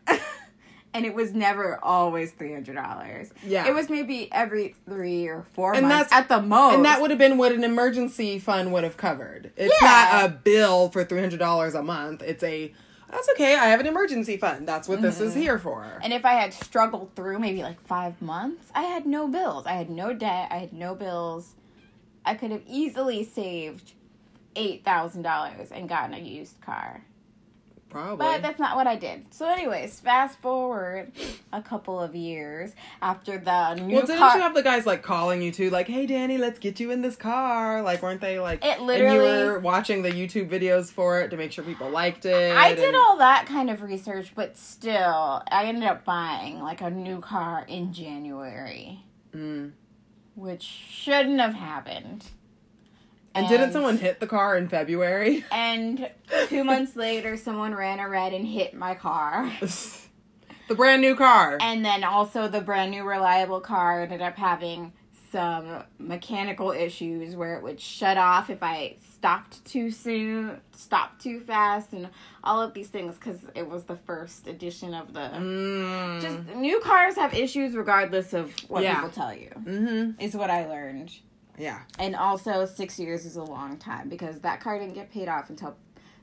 And 0.95 1.05
it 1.05 1.13
was 1.13 1.35
never 1.35 1.79
always 1.83 2.31
three 2.31 2.53
hundred 2.53 2.77
dollars. 2.77 3.31
Yeah. 3.45 3.67
it 3.67 3.75
was 3.75 3.91
maybe 3.91 4.33
every 4.33 4.77
three 4.87 5.27
or 5.27 5.45
four 5.53 5.75
And 5.75 5.89
months 5.89 6.11
that's- 6.11 6.23
at 6.23 6.29
the 6.29 6.41
most. 6.41 6.77
And 6.77 6.85
that 6.85 7.01
would 7.01 7.11
have 7.11 7.19
been 7.19 7.37
what 7.37 7.53
an 7.53 7.65
emergency 7.65 8.39
fund 8.39 8.73
would 8.73 8.85
have 8.85 8.97
covered. 8.97 9.53
It's 9.57 9.75
Yeah. 9.83 9.89
not 9.89 10.25
a 10.25 10.29
bill 10.29 10.89
for 10.89 11.05
three 11.05 11.21
hundred 11.21 11.41
dollars 11.41 11.75
a 11.75 11.83
month. 11.83 12.23
It's 12.23 12.43
a 12.43 12.73
that's 13.11 13.29
okay. 13.31 13.55
I 13.55 13.67
have 13.67 13.79
an 13.81 13.87
emergency 13.87 14.37
fund. 14.37 14.67
That's 14.67 14.89
what 14.89 15.01
this 15.01 15.21
is 15.21 15.33
mm-hmm. 15.33 15.43
here 15.43 15.59
for. 15.59 16.01
And 16.03 16.13
if 16.13 16.25
I 16.25 16.33
had 16.33 16.53
struggled 16.53 17.15
through 17.15 17.39
maybe 17.39 17.63
like 17.63 17.81
five 17.87 18.21
months, 18.21 18.71
I 18.75 18.83
had 18.83 19.07
no 19.07 19.29
bills. 19.29 19.67
I 19.67 19.73
had 19.75 19.89
no 19.89 20.13
debt. 20.13 20.49
I 20.51 20.57
had 20.59 20.73
no 20.73 20.95
bills. 20.97 21.55
I 22.25 22.35
could 22.35 22.51
have 22.51 22.63
easily 22.67 23.23
saved 23.23 23.93
eight 24.57 24.85
thousand 24.85 25.23
dollars 25.23 25.71
and 25.71 25.89
gotten 25.89 26.15
a 26.15 26.19
used 26.19 26.61
car. 26.61 27.03
Probably. 27.95 28.17
But 28.17 28.43
that's 28.43 28.59
not 28.59 28.75
what 28.75 28.89
I 28.89 28.97
did. 28.97 29.33
So, 29.33 29.49
anyways, 29.49 30.01
fast 30.01 30.41
forward 30.41 31.13
a 31.53 31.63
couple 31.63 32.01
of 32.01 32.17
years 32.17 32.73
after 33.01 33.39
the 33.39 33.75
new 33.77 33.95
well, 33.95 34.05
didn't 34.07 34.19
car. 34.19 34.37
you 34.37 34.43
have 34.43 34.53
the 34.53 34.65
guys 34.65 34.85
like 34.85 35.05
calling 35.05 35.41
you 35.41 35.53
too, 35.53 35.71
like, 35.71 35.87
"Hey, 35.87 36.05
Danny, 36.05 36.37
let's 36.37 36.59
get 36.59 36.81
you 36.81 36.91
in 36.91 37.03
this 37.03 37.15
car"? 37.15 37.83
Like, 37.83 38.03
weren't 38.03 38.21
they 38.21 38.41
like? 38.41 38.65
It 38.65 38.79
And 38.79 38.87
literally- 38.89 39.39
you 39.43 39.47
were 39.47 39.61
watching 39.61 40.03
the 40.03 40.11
YouTube 40.11 40.49
videos 40.51 40.91
for 40.91 41.21
it 41.21 41.29
to 41.31 41.37
make 41.37 41.53
sure 41.53 41.63
people 41.63 41.89
liked 41.89 42.25
it. 42.27 42.57
I 42.57 42.75
did 42.75 42.85
and- 42.87 42.97
all 42.97 43.17
that 43.19 43.47
kind 43.47 43.71
of 43.71 43.81
research, 43.81 44.33
but 44.35 44.57
still, 44.57 45.43
I 45.49 45.67
ended 45.67 45.85
up 45.85 46.05
buying 46.05 46.61
like 46.61 46.81
a 46.81 46.91
new 46.91 47.21
car 47.21 47.65
in 47.69 47.93
January, 47.93 49.05
Mm. 49.33 49.71
which 50.35 50.63
shouldn't 50.65 51.39
have 51.41 51.55
happened. 51.55 52.25
And 53.35 53.49
didn't 53.49 53.73
someone 53.73 53.99
hit 53.99 54.21
the 54.21 54.27
car 54.27 54.57
in 54.57 54.69
February? 54.69 55.45
And 55.53 56.11
two 56.49 56.63
months 56.65 56.95
later, 56.97 57.37
someone 57.37 57.75
ran 57.75 57.99
a 58.01 58.09
red 58.09 58.33
and 58.33 58.47
hit 58.47 58.75
my 58.75 58.95
car. 58.95 59.51
the 60.69 60.75
brand 60.75 61.03
new 61.03 61.17
car. 61.17 61.59
And 61.61 61.85
then 61.85 62.05
also, 62.05 62.49
the 62.49 62.61
brand 62.61 62.91
new 62.91 63.03
reliable 63.05 63.61
car 63.61 64.03
ended 64.03 64.23
up 64.23 64.37
having 64.37 64.93
some 65.33 65.83
mechanical 65.99 66.71
issues 66.71 67.35
where 67.35 67.57
it 67.57 67.63
would 67.65 67.81
shut 67.81 68.17
off 68.17 68.51
if 68.51 68.63
I 68.63 68.97
stopped 69.15 69.65
too 69.65 69.91
soon, 69.91 70.61
stopped 70.71 71.23
too 71.23 71.41
fast, 71.41 71.93
and 71.93 72.09
all 72.45 72.63
of 72.63 72.73
these 72.73 72.87
things 72.89 73.17
because 73.17 73.39
it 73.57 73.69
was 73.69 73.83
the 73.85 73.97
first 73.97 74.47
edition 74.47 74.95
of 74.95 75.13
the. 75.13 75.21
Mm. 75.35 76.21
Just 76.21 76.57
new 76.57 76.79
cars 76.81 77.17
have 77.17 77.35
issues 77.35 77.75
regardless 77.75 78.33
of 78.33 78.53
what 78.69 78.85
Yeah. 78.85 78.95
people 78.95 79.11
tell 79.11 79.35
you. 79.35 79.51
mm-hmm. 79.59 80.21
Is 80.21 80.37
what 80.37 80.51
I 80.51 80.69
learned. 80.69 81.11
Yeah. 81.59 81.81
And 81.99 82.17
also, 82.17 82.67
six 82.67 82.99
years 82.99 83.25
is 83.25 83.37
a 83.37 83.43
long 83.43 83.77
time 83.77 84.09
because 84.09 84.41
that 84.41 84.61
car 84.61 84.79
didn't 84.79 84.95
get 84.95 85.11
paid 85.11 85.29
off 85.29 85.51
until 85.51 85.77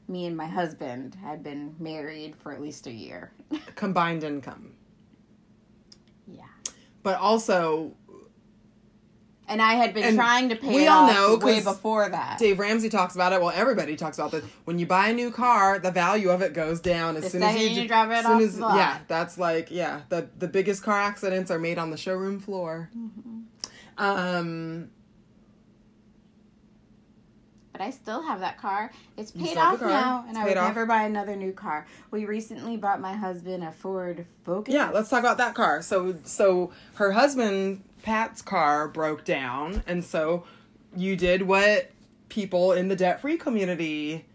me 0.08 0.26
and 0.26 0.36
my 0.36 0.48
husband 0.48 1.16
had 1.16 1.42
been 1.44 1.76
married 1.80 2.36
for 2.36 2.52
at 2.52 2.62
least 2.62 2.88
a 2.88 2.92
year. 2.92 3.32
Combined 3.76 4.24
income. 4.24 4.74
yeah. 6.28 6.44
But 7.04 7.18
also, 7.20 7.94
And 9.48 9.62
I 9.62 9.74
had 9.76 9.94
been 9.94 10.16
trying 10.16 10.50
to 10.50 10.56
pay 10.56 10.76
we 10.76 10.84
it 10.84 10.88
all 10.88 11.10
off 11.10 11.14
know, 11.42 11.46
way 11.46 11.62
before 11.64 12.10
that. 12.10 12.38
Dave 12.38 12.60
Ramsey 12.60 12.90
talks 12.90 13.16
about 13.16 13.32
it. 13.34 13.40
Well, 13.42 13.52
everybody 13.56 13.96
talks 13.96 14.18
about 14.18 14.32
this. 14.32 14.44
When 14.66 14.78
you 14.80 14.86
buy 14.86 15.08
a 15.10 15.14
new 15.14 15.32
car, 15.32 15.80
the 15.80 15.92
value 15.92 16.30
of 16.30 16.42
it 16.42 16.54
goes 16.54 16.80
down 16.82 17.16
as 17.16 17.24
The 17.24 17.30
soon 17.32 17.44
as 17.44 17.60
you, 17.60 17.68
you 17.70 17.88
drive 17.88 18.12
it 18.12 18.24
soon 18.24 18.32
off 18.36 18.42
as- 18.42 18.56
the 18.56 18.62
lot. 18.62 18.76
Yeah, 18.76 18.98
that's 19.08 19.38
like 19.38 19.72
yeah. 19.72 20.02
The 20.10 20.30
the 20.38 20.48
biggest 20.48 20.84
car 20.84 21.00
accidents 21.00 21.50
are 21.52 21.60
made 21.60 21.78
on 21.78 21.90
the 21.92 21.98
showroom 21.98 22.40
floor. 22.40 22.90
Mm-hmm. 22.98 23.40
Um, 23.98 24.90
But 27.82 27.88
I 27.88 27.90
still 27.90 28.22
have 28.22 28.42
that 28.42 28.60
car. 28.60 28.92
It's 29.18 29.32
paid 29.32 29.58
off 29.58 29.82
now, 29.82 30.20
and 30.28 30.38
It's 30.38 30.38
I 30.38 30.44
would 30.46 30.58
off. 30.58 30.68
never 30.68 30.86
buy 30.86 31.02
another 31.02 31.36
new 31.36 31.52
car. 31.52 31.88
We 32.12 32.26
recently 32.26 32.78
bought 32.78 33.02
my 33.02 33.14
husband 33.14 33.64
a 33.64 33.72
Ford 33.72 34.28
Focus. 34.46 34.72
yeah, 34.72 34.92
let's 34.92 35.10
talk 35.10 35.22
about 35.22 35.40
that 35.40 35.56
car. 35.56 35.82
So 35.82 36.16
so 36.24 36.72
her 36.96 37.14
husband 37.14 37.84
Pat's 38.04 38.44
car 38.44 38.88
broke 38.88 39.26
down, 39.26 39.82
and 39.88 40.06
so 40.06 40.44
you 40.96 41.16
did 41.16 41.42
what 41.42 41.90
people 42.30 42.72
in 42.72 42.88
the 42.88 42.96
debt 42.96 43.20
free 43.20 43.38
community. 43.38 44.26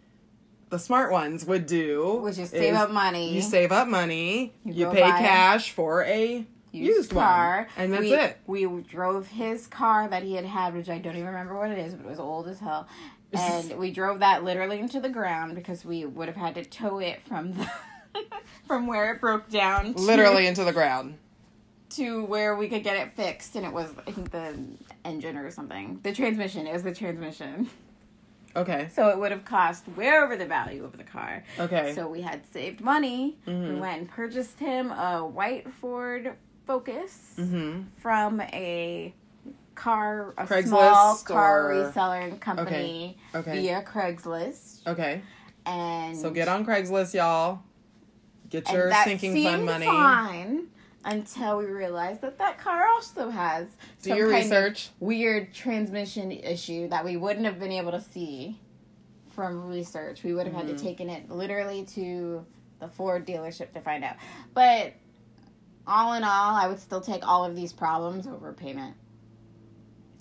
The 0.70 0.78
smart 0.80 1.12
ones 1.12 1.44
would 1.44 1.66
do, 1.66 2.16
Which 2.24 2.38
is 2.38 2.50
save 2.50 2.74
up 2.74 2.90
money. 2.90 3.32
You 3.32 3.42
save 3.42 3.70
up 3.70 3.87
money. 3.87 4.54
You 4.64 4.88
You, 4.88 4.90
pay 4.90 5.02
cash 5.02 5.70
for 5.70 6.02
a 6.02 6.44
used, 6.72 7.11
car. 7.12 7.68
one, 7.76 7.85
and 7.85 7.92
that's 7.92 8.00
we, 8.02 8.12
it. 8.14 8.38
We 8.46 8.82
drove 8.82 9.28
his 9.28 9.66
car 9.68 10.09
that 10.09 10.22
he 10.24 10.35
had 10.35 10.44
had, 10.44 10.74
which 10.74 10.90
I 10.90 10.98
don't 10.98 11.14
even 11.14 11.26
remember 11.28 11.56
what 11.56 11.70
it 11.70 11.78
is, 11.78 11.94
but 11.94 12.04
it 12.04 12.09
was 12.11 12.18
old 12.18 12.48
as 12.48 12.59
hell. 12.61 12.87
And 13.32 13.78
we 13.78 13.90
drove 13.90 14.20
that 14.20 14.44
literally 14.44 14.78
into 14.78 15.00
the 15.00 15.08
ground 15.08 15.54
because 15.54 15.84
we 15.84 16.04
would 16.06 16.28
have 16.28 16.36
had 16.36 16.54
to 16.54 16.64
tow 16.64 16.98
it 16.98 17.20
from 17.22 17.52
the 17.52 17.70
from 18.66 18.86
where 18.86 19.12
it 19.12 19.20
broke 19.20 19.48
down, 19.50 19.94
to, 19.94 20.00
Literally 20.00 20.46
into 20.46 20.64
the 20.64 20.72
ground. 20.72 21.18
to 21.90 22.24
where 22.24 22.56
we 22.56 22.68
could 22.68 22.82
get 22.82 22.96
it 22.96 23.12
fixed. 23.12 23.54
And 23.56 23.66
it 23.66 23.72
was, 23.72 23.92
I 24.06 24.10
think, 24.10 24.30
the 24.30 24.54
engine 25.04 25.36
or 25.36 25.50
something, 25.50 26.00
the 26.02 26.12
transmission. 26.12 26.66
It 26.66 26.72
was 26.72 26.82
the 26.82 26.94
transmission. 26.94 27.68
Okay. 28.54 28.88
So 28.90 29.10
it 29.10 29.18
would 29.18 29.32
have 29.32 29.44
cost 29.44 29.86
way 29.96 30.16
over 30.16 30.34
the 30.36 30.46
value 30.46 30.84
of 30.84 30.96
the 30.96 31.04
car. 31.04 31.44
Okay. 31.58 31.92
So 31.94 32.08
we 32.08 32.22
had 32.22 32.46
saved 32.50 32.80
money. 32.80 33.36
We 33.46 33.52
Mhm. 33.52 33.80
went 33.80 33.98
and 34.00 34.08
purchased 34.10 34.58
him 34.58 34.90
a 34.92 35.26
white 35.26 35.70
Ford 35.74 36.32
Focus 36.66 37.34
mm-hmm. 37.36 37.82
from 37.98 38.40
a 38.40 39.12
car, 39.76 40.34
a 40.36 40.44
Craigslist 40.46 40.66
small 40.68 41.16
car 41.18 41.70
or- 41.72 41.92
reseller 41.92 42.40
company 42.40 43.16
Okay. 43.34 43.60
via 43.60 43.82
Craigslist. 43.82 44.86
Okay. 44.86 45.22
And 45.64 46.16
So 46.16 46.30
get 46.30 46.48
on 46.48 46.66
Craigslist, 46.66 47.14
y'all. 47.14 47.60
Get 48.50 48.66
and 48.68 48.76
your 48.76 48.88
that 48.90 49.04
sinking 49.04 49.32
seemed 49.32 49.50
fund 49.50 49.64
money. 49.66 49.86
Fine 49.86 50.66
until 51.04 51.58
we 51.58 51.66
realized 51.66 52.20
that 52.22 52.38
that 52.38 52.58
car 52.58 52.86
also 52.94 53.30
has 53.30 53.68
Do 54.02 54.10
some 54.10 54.18
your 54.18 54.30
kind 54.30 54.44
of 54.44 54.50
research. 54.50 54.90
weird 54.98 55.52
transmission 55.54 56.32
issue 56.32 56.88
that 56.88 57.04
we 57.04 57.16
wouldn't 57.16 57.44
have 57.44 57.58
been 57.60 57.72
able 57.72 57.92
to 57.92 58.00
see 58.00 58.58
from 59.30 59.68
research. 59.68 60.22
We 60.24 60.32
would 60.34 60.46
have 60.46 60.54
had 60.56 60.66
to 60.68 60.74
Mhm. 60.74 60.82
taken 60.82 61.10
it 61.10 61.30
literally 61.30 61.84
to 61.94 62.44
the 62.80 62.88
Ford 62.88 63.26
dealership 63.26 63.72
to 63.74 63.80
find 63.80 64.02
out. 64.04 64.16
But 64.54 64.94
all 65.86 66.14
in 66.14 66.24
all, 66.24 66.54
I 66.54 66.66
would 66.68 66.80
still 66.80 67.00
take 67.00 67.26
all 67.26 67.44
of 67.44 67.54
these 67.54 67.72
problems 67.72 68.26
over 68.26 68.52
payment. 68.52 68.96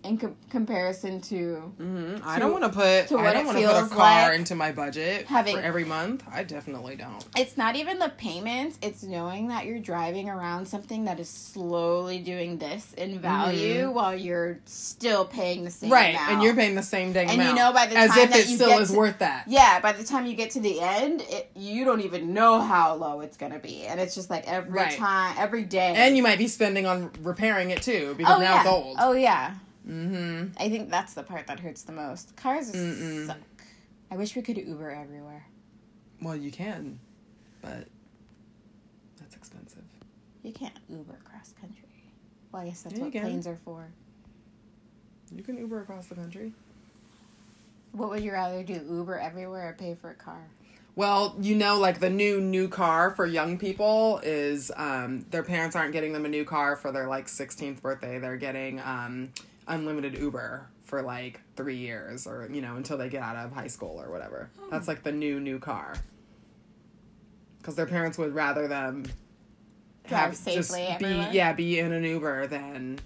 In 0.06 0.18
com- 0.18 0.36
comparison 0.52 1.20
to 1.22 1.56
hmm 1.78 2.16
I 2.24 2.36
To- 2.36 2.40
don't 2.42 2.52
want 2.52 2.64
to 2.64 2.70
put. 2.70 3.08
to 3.10 3.18
I 3.18 3.34
don't 3.34 3.46
want 3.46 3.58
to 3.58 3.66
put 3.66 3.84
a 3.84 3.88
car 3.88 4.30
like 4.30 4.40
into 4.40 4.56
my 4.56 4.72
budget 4.72 5.26
having- 5.26 5.56
for 5.58 5.62
every 5.62 5.84
month. 5.84 6.24
I 6.32 6.44
definitely 6.44 6.96
don't. 6.96 7.24
it's 7.36 7.58
not 7.58 7.76
even 7.76 8.00
the 8.00 8.10
payments, 8.18 8.78
it's 8.82 9.04
knowing 9.04 9.48
that 9.50 9.66
you're 9.66 9.80
driving 9.80 10.30
around 10.30 10.68
something 10.68 11.06
that 11.06 11.20
is 11.20 11.30
slowly 11.30 12.20
doing 12.20 12.58
this 12.58 12.94
in 12.94 13.20
value 13.20 13.90
while 13.92 14.16
you're 14.16 14.60
still 14.66 15.26
paying 15.26 15.64
the 15.64 15.72
same 15.72 15.90
Mm-hmm. 15.90 15.94
Right, 15.94 16.16
amount. 16.16 16.32
and 16.34 16.44
you're 16.44 16.56
paying 16.56 16.76
the 16.76 16.84
same 16.84 17.12
dang 17.14 17.30
And 17.30 17.42
you 17.42 17.54
know 17.54 17.74
by 17.74 17.88
the 17.88 17.96
as 17.98 18.12
time 18.12 18.20
if 18.20 18.30
that 18.32 18.40
it 18.42 18.48
you 18.50 18.56
still 18.56 18.70
get 18.70 18.82
is 18.82 18.92
to- 18.92 18.98
worth 18.98 19.20
that. 19.20 19.46
Yeah, 19.48 19.80
by 19.80 19.92
the 19.94 20.04
time 20.04 20.26
you 20.26 20.36
get 20.36 20.52
to 20.52 20.60
the 20.60 20.80
end, 20.82 21.22
it, 21.30 21.50
you 21.56 21.84
don't 21.86 22.02
even 22.02 22.34
know 22.34 22.62
how 22.62 22.94
low 22.96 23.22
it's 23.22 23.38
gonna 23.38 23.60
be, 23.60 23.86
and 23.88 24.00
it's 24.00 24.14
just 24.16 24.30
like 24.30 24.48
every 24.48 24.72
Right. 24.72 24.98
time, 24.98 25.36
every 25.38 25.64
day. 25.64 25.94
And 25.96 26.16
you 26.16 26.24
might 26.24 26.38
be 26.38 26.48
spending 26.48 26.86
on 26.86 27.12
repairing 27.22 27.70
it 27.72 27.82
too 27.82 28.14
because 28.18 28.38
oh 28.38 28.40
now 28.40 28.54
yeah, 28.56 28.60
it's 28.62 28.70
old. 28.70 28.98
oh 29.00 29.12
yeah. 29.14 29.54
Mm-hmm. 29.88 30.54
I 30.58 30.70
think 30.70 30.90
that's 30.90 31.14
the 31.14 31.24
part 31.24 31.48
that 31.48 31.60
hurts 31.60 31.84
the 31.84 31.92
most. 31.92 32.36
Cars 32.36 32.72
Mm-mm. 32.72 33.28
suck. 33.28 33.38
I 34.12 34.18
wish 34.18 34.36
we 34.36 34.42
could 34.42 34.58
Uber 34.58 34.92
everywhere. 34.92 35.46
Well, 36.22 36.36
you 36.36 36.52
can, 36.52 37.00
but 37.62 37.88
that's 39.20 39.36
expensive. 39.36 39.84
You 40.44 40.54
can't 40.54 40.78
Uber 40.90 41.20
cross 41.24 41.54
country. 41.60 41.82
Well, 42.52 42.62
I 42.64 42.68
guess 42.68 42.82
that's 42.84 42.98
Yeah, 42.98 43.06
what 43.06 43.12
planes 43.14 43.48
are 43.48 43.60
for. 43.66 43.88
You 45.36 45.44
can 45.44 45.58
Uber 45.58 45.82
across 45.82 46.08
the 46.08 46.16
country. 46.16 46.54
What 47.92 48.10
would 48.10 48.24
you 48.24 48.32
rather 48.32 48.64
do, 48.64 48.74
Uber 48.74 49.20
everywhere 49.20 49.70
or 49.70 49.74
pay 49.74 49.96
for 49.96 50.12
a 50.12 50.16
car? 50.16 50.42
Well, 50.96 51.36
you 51.42 51.56
know, 51.56 51.78
like 51.80 52.00
the 52.00 52.10
new 52.10 52.40
new 52.40 52.70
car 52.70 53.12
for 53.12 53.26
young 53.26 53.58
people 53.58 54.22
is 54.24 54.72
um, 54.78 55.26
their 55.32 55.44
parents 55.44 55.76
aren't 55.76 55.92
getting 55.92 56.14
them 56.14 56.26
a 56.26 56.30
new 56.30 56.46
car 56.46 56.76
for 56.78 56.92
their 56.92 57.08
like 57.08 57.28
16th 57.28 57.82
birthday. 57.82 58.18
They're 58.20 58.38
getting 58.38 58.80
um, 58.80 59.32
unlimited 59.68 60.18
Uber 60.18 60.68
for 60.84 61.02
like 61.02 61.42
three 61.56 61.78
years 61.78 62.28
or 62.28 62.48
you 62.52 62.62
know 62.62 62.76
until 62.76 62.98
they 62.98 63.10
get 63.10 63.24
out 63.24 63.36
of 63.36 63.52
high 63.52 63.68
school 63.68 64.00
or 64.02 64.12
whatever. 64.12 64.50
Oh. 64.62 64.68
That's 64.72 64.88
like 64.88 65.04
the 65.04 65.12
new 65.12 65.40
new 65.40 65.60
car 65.60 65.96
because 67.58 67.76
their 67.76 67.88
parents 67.88 68.18
would 68.18 68.34
rather 68.36 68.68
them 68.68 69.06
Drive 70.08 70.36
safely 70.36 70.82
be 71.00 71.06
everywhere? 71.06 71.30
yeah 71.32 71.54
be 71.54 71.80
in 71.80 71.92
an 71.92 72.04
Uber 72.04 72.46
than 72.48 73.00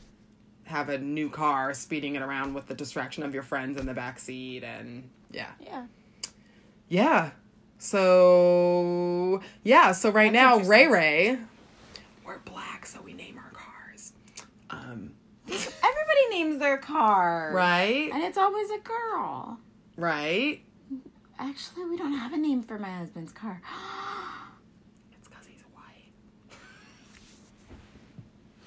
have 0.65 0.89
a 0.89 0.97
new 0.97 1.29
car 1.29 1.73
speeding 1.73 2.15
it 2.15 2.21
around 2.21 2.53
with 2.53 2.67
the 2.67 2.73
distraction 2.75 3.23
of 3.23 3.33
your 3.33 3.41
friends 3.43 3.79
in 3.79 3.85
the 3.85 3.93
back 3.93 4.19
seat 4.19 4.63
and 4.63 5.09
yeah 5.31 5.51
Yeah. 5.61 5.85
yeah. 6.89 7.29
So 7.77 9.41
yeah, 9.63 9.93
so 9.93 10.09
right 10.11 10.31
That's 10.33 10.63
now. 10.63 10.69
Ray 10.69 10.87
Ray 10.87 11.37
we're 12.25 12.39
black, 12.39 12.85
so 12.85 13.01
we 13.01 13.13
name 13.13 13.37
our 13.43 13.51
cars. 13.51 14.11
Um 14.69 15.11
Everybody 15.47 16.18
names 16.29 16.59
their 16.59 16.77
car. 16.77 17.51
right? 17.53 18.09
And 18.13 18.23
it's 18.23 18.37
always 18.37 18.69
a 18.71 18.79
girl. 18.79 19.59
Right? 19.97 20.61
Actually, 21.37 21.85
we 21.85 21.97
don't 21.97 22.13
have 22.13 22.33
a 22.33 22.37
name 22.37 22.61
for 22.63 22.77
my 22.79 22.89
husband's 22.91 23.31
car. 23.31 23.61
It's 25.17 25.27
cause 25.27 25.45
he's 25.47 25.63
white. 25.73 26.11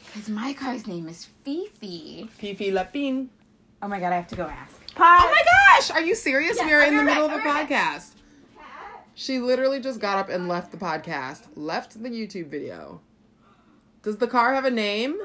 Because 0.06 0.28
my 0.28 0.52
car's 0.52 0.86
name 0.86 1.08
is 1.08 1.26
Fifi. 1.44 2.28
Fifi 2.32 2.70
Lapine. 2.70 3.28
Oh 3.82 3.88
my 3.88 3.98
god, 3.98 4.12
I 4.12 4.16
have 4.16 4.28
to 4.28 4.36
go 4.36 4.44
ask. 4.44 4.76
Oh 4.96 5.00
my 5.00 5.42
gosh! 5.78 5.90
Are 5.90 6.02
you 6.02 6.14
serious? 6.14 6.56
Yeah, 6.58 6.66
we 6.66 6.72
are 6.74 6.82
in 6.82 6.96
the 6.96 7.02
middle 7.02 7.28
right- 7.28 7.38
of 7.38 7.44
a 7.44 7.48
right 7.48 7.68
podcast. 7.68 8.10
She 9.14 9.38
literally 9.38 9.80
just 9.80 10.00
got 10.00 10.18
up 10.18 10.28
and 10.28 10.48
left 10.48 10.70
the 10.70 10.76
podcast, 10.78 11.46
left 11.54 12.02
the 12.02 12.08
YouTube 12.08 12.48
video. 12.48 13.00
Does 14.02 14.16
the 14.18 14.26
car 14.26 14.54
have 14.54 14.64
a 14.64 14.70
name? 14.70 15.18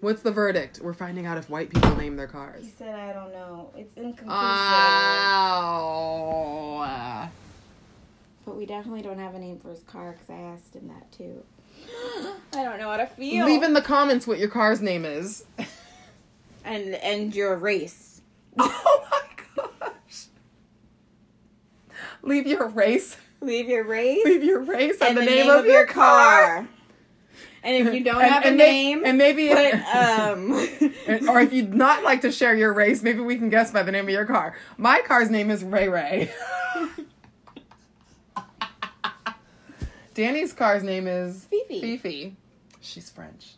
What's 0.00 0.22
the 0.22 0.32
verdict? 0.32 0.80
We're 0.82 0.94
finding 0.94 1.26
out 1.26 1.36
if 1.36 1.50
white 1.50 1.68
people 1.68 1.94
name 1.96 2.16
their 2.16 2.26
cars. 2.26 2.64
He 2.64 2.70
said, 2.70 2.94
I 2.94 3.12
don't 3.12 3.32
know. 3.32 3.70
It's 3.76 3.92
inconclusive. 3.94 4.30
Oh. 6.82 7.28
but 8.46 8.56
we 8.56 8.64
definitely 8.64 9.02
don't 9.02 9.18
have 9.18 9.34
a 9.34 9.38
name 9.38 9.58
for 9.58 9.68
his 9.70 9.82
car 9.82 10.12
because 10.12 10.30
I 10.30 10.40
asked 10.40 10.74
him 10.74 10.88
that 10.88 11.12
too. 11.12 11.44
I 12.54 12.64
don't 12.64 12.78
know 12.78 12.88
how 12.90 12.96
to 12.96 13.06
feel. 13.06 13.44
Leave 13.44 13.62
in 13.62 13.74
the 13.74 13.82
comments 13.82 14.26
what 14.26 14.38
your 14.38 14.48
car's 14.48 14.80
name 14.80 15.04
is. 15.04 15.44
and 16.64 16.94
and 16.96 17.34
your 17.34 17.56
race. 17.56 18.22
oh 18.58 19.06
my 19.10 19.20
gosh. 19.56 20.26
Leave 22.22 22.46
your 22.46 22.68
race. 22.68 23.18
Leave 23.42 23.68
your 23.68 23.84
race 23.84 24.24
Leave 24.24 24.44
your 24.44 24.60
race 24.60 24.98
and, 25.00 25.16
and 25.16 25.18
the, 25.18 25.24
name, 25.24 25.48
of, 25.48 25.64
your 25.64 25.86
car. 25.86 26.68
And 27.62 27.76
if 27.88 27.92
you 27.94 28.02
don't 28.02 28.22
And- 28.22 28.32
have 28.32 28.44
and 28.44 28.54
a 28.54 28.58
may- 28.58 28.70
name, 28.94 29.02
and 29.04 29.18
maybe 29.18 29.48
put 29.48 29.74
um. 29.94 30.52
And- 31.06 31.28
or 31.28 31.40
if 31.40 31.52
you'd 31.52 31.74
not 31.74 32.02
like 32.02 32.22
to 32.22 32.32
share 32.32 32.54
your 32.56 32.72
race, 32.72 33.02
maybe 33.02 33.20
we 33.20 33.36
can 33.36 33.50
guess 33.50 33.70
by 33.70 33.82
the 33.82 33.92
name 33.92 34.04
of 34.04 34.10
your 34.10 34.24
car. 34.24 34.56
My 34.78 35.00
car's 35.06 35.28
name 35.30 35.50
is 35.50 35.62
Ray 35.62 35.88
Ray. 35.88 36.30
Danny's 40.14 40.52
car's 40.52 40.82
name 40.82 41.06
is 41.06 41.44
Fifi. 41.44 41.80
Fifi. 41.80 42.36
She's 42.80 43.10
French. 43.10 43.54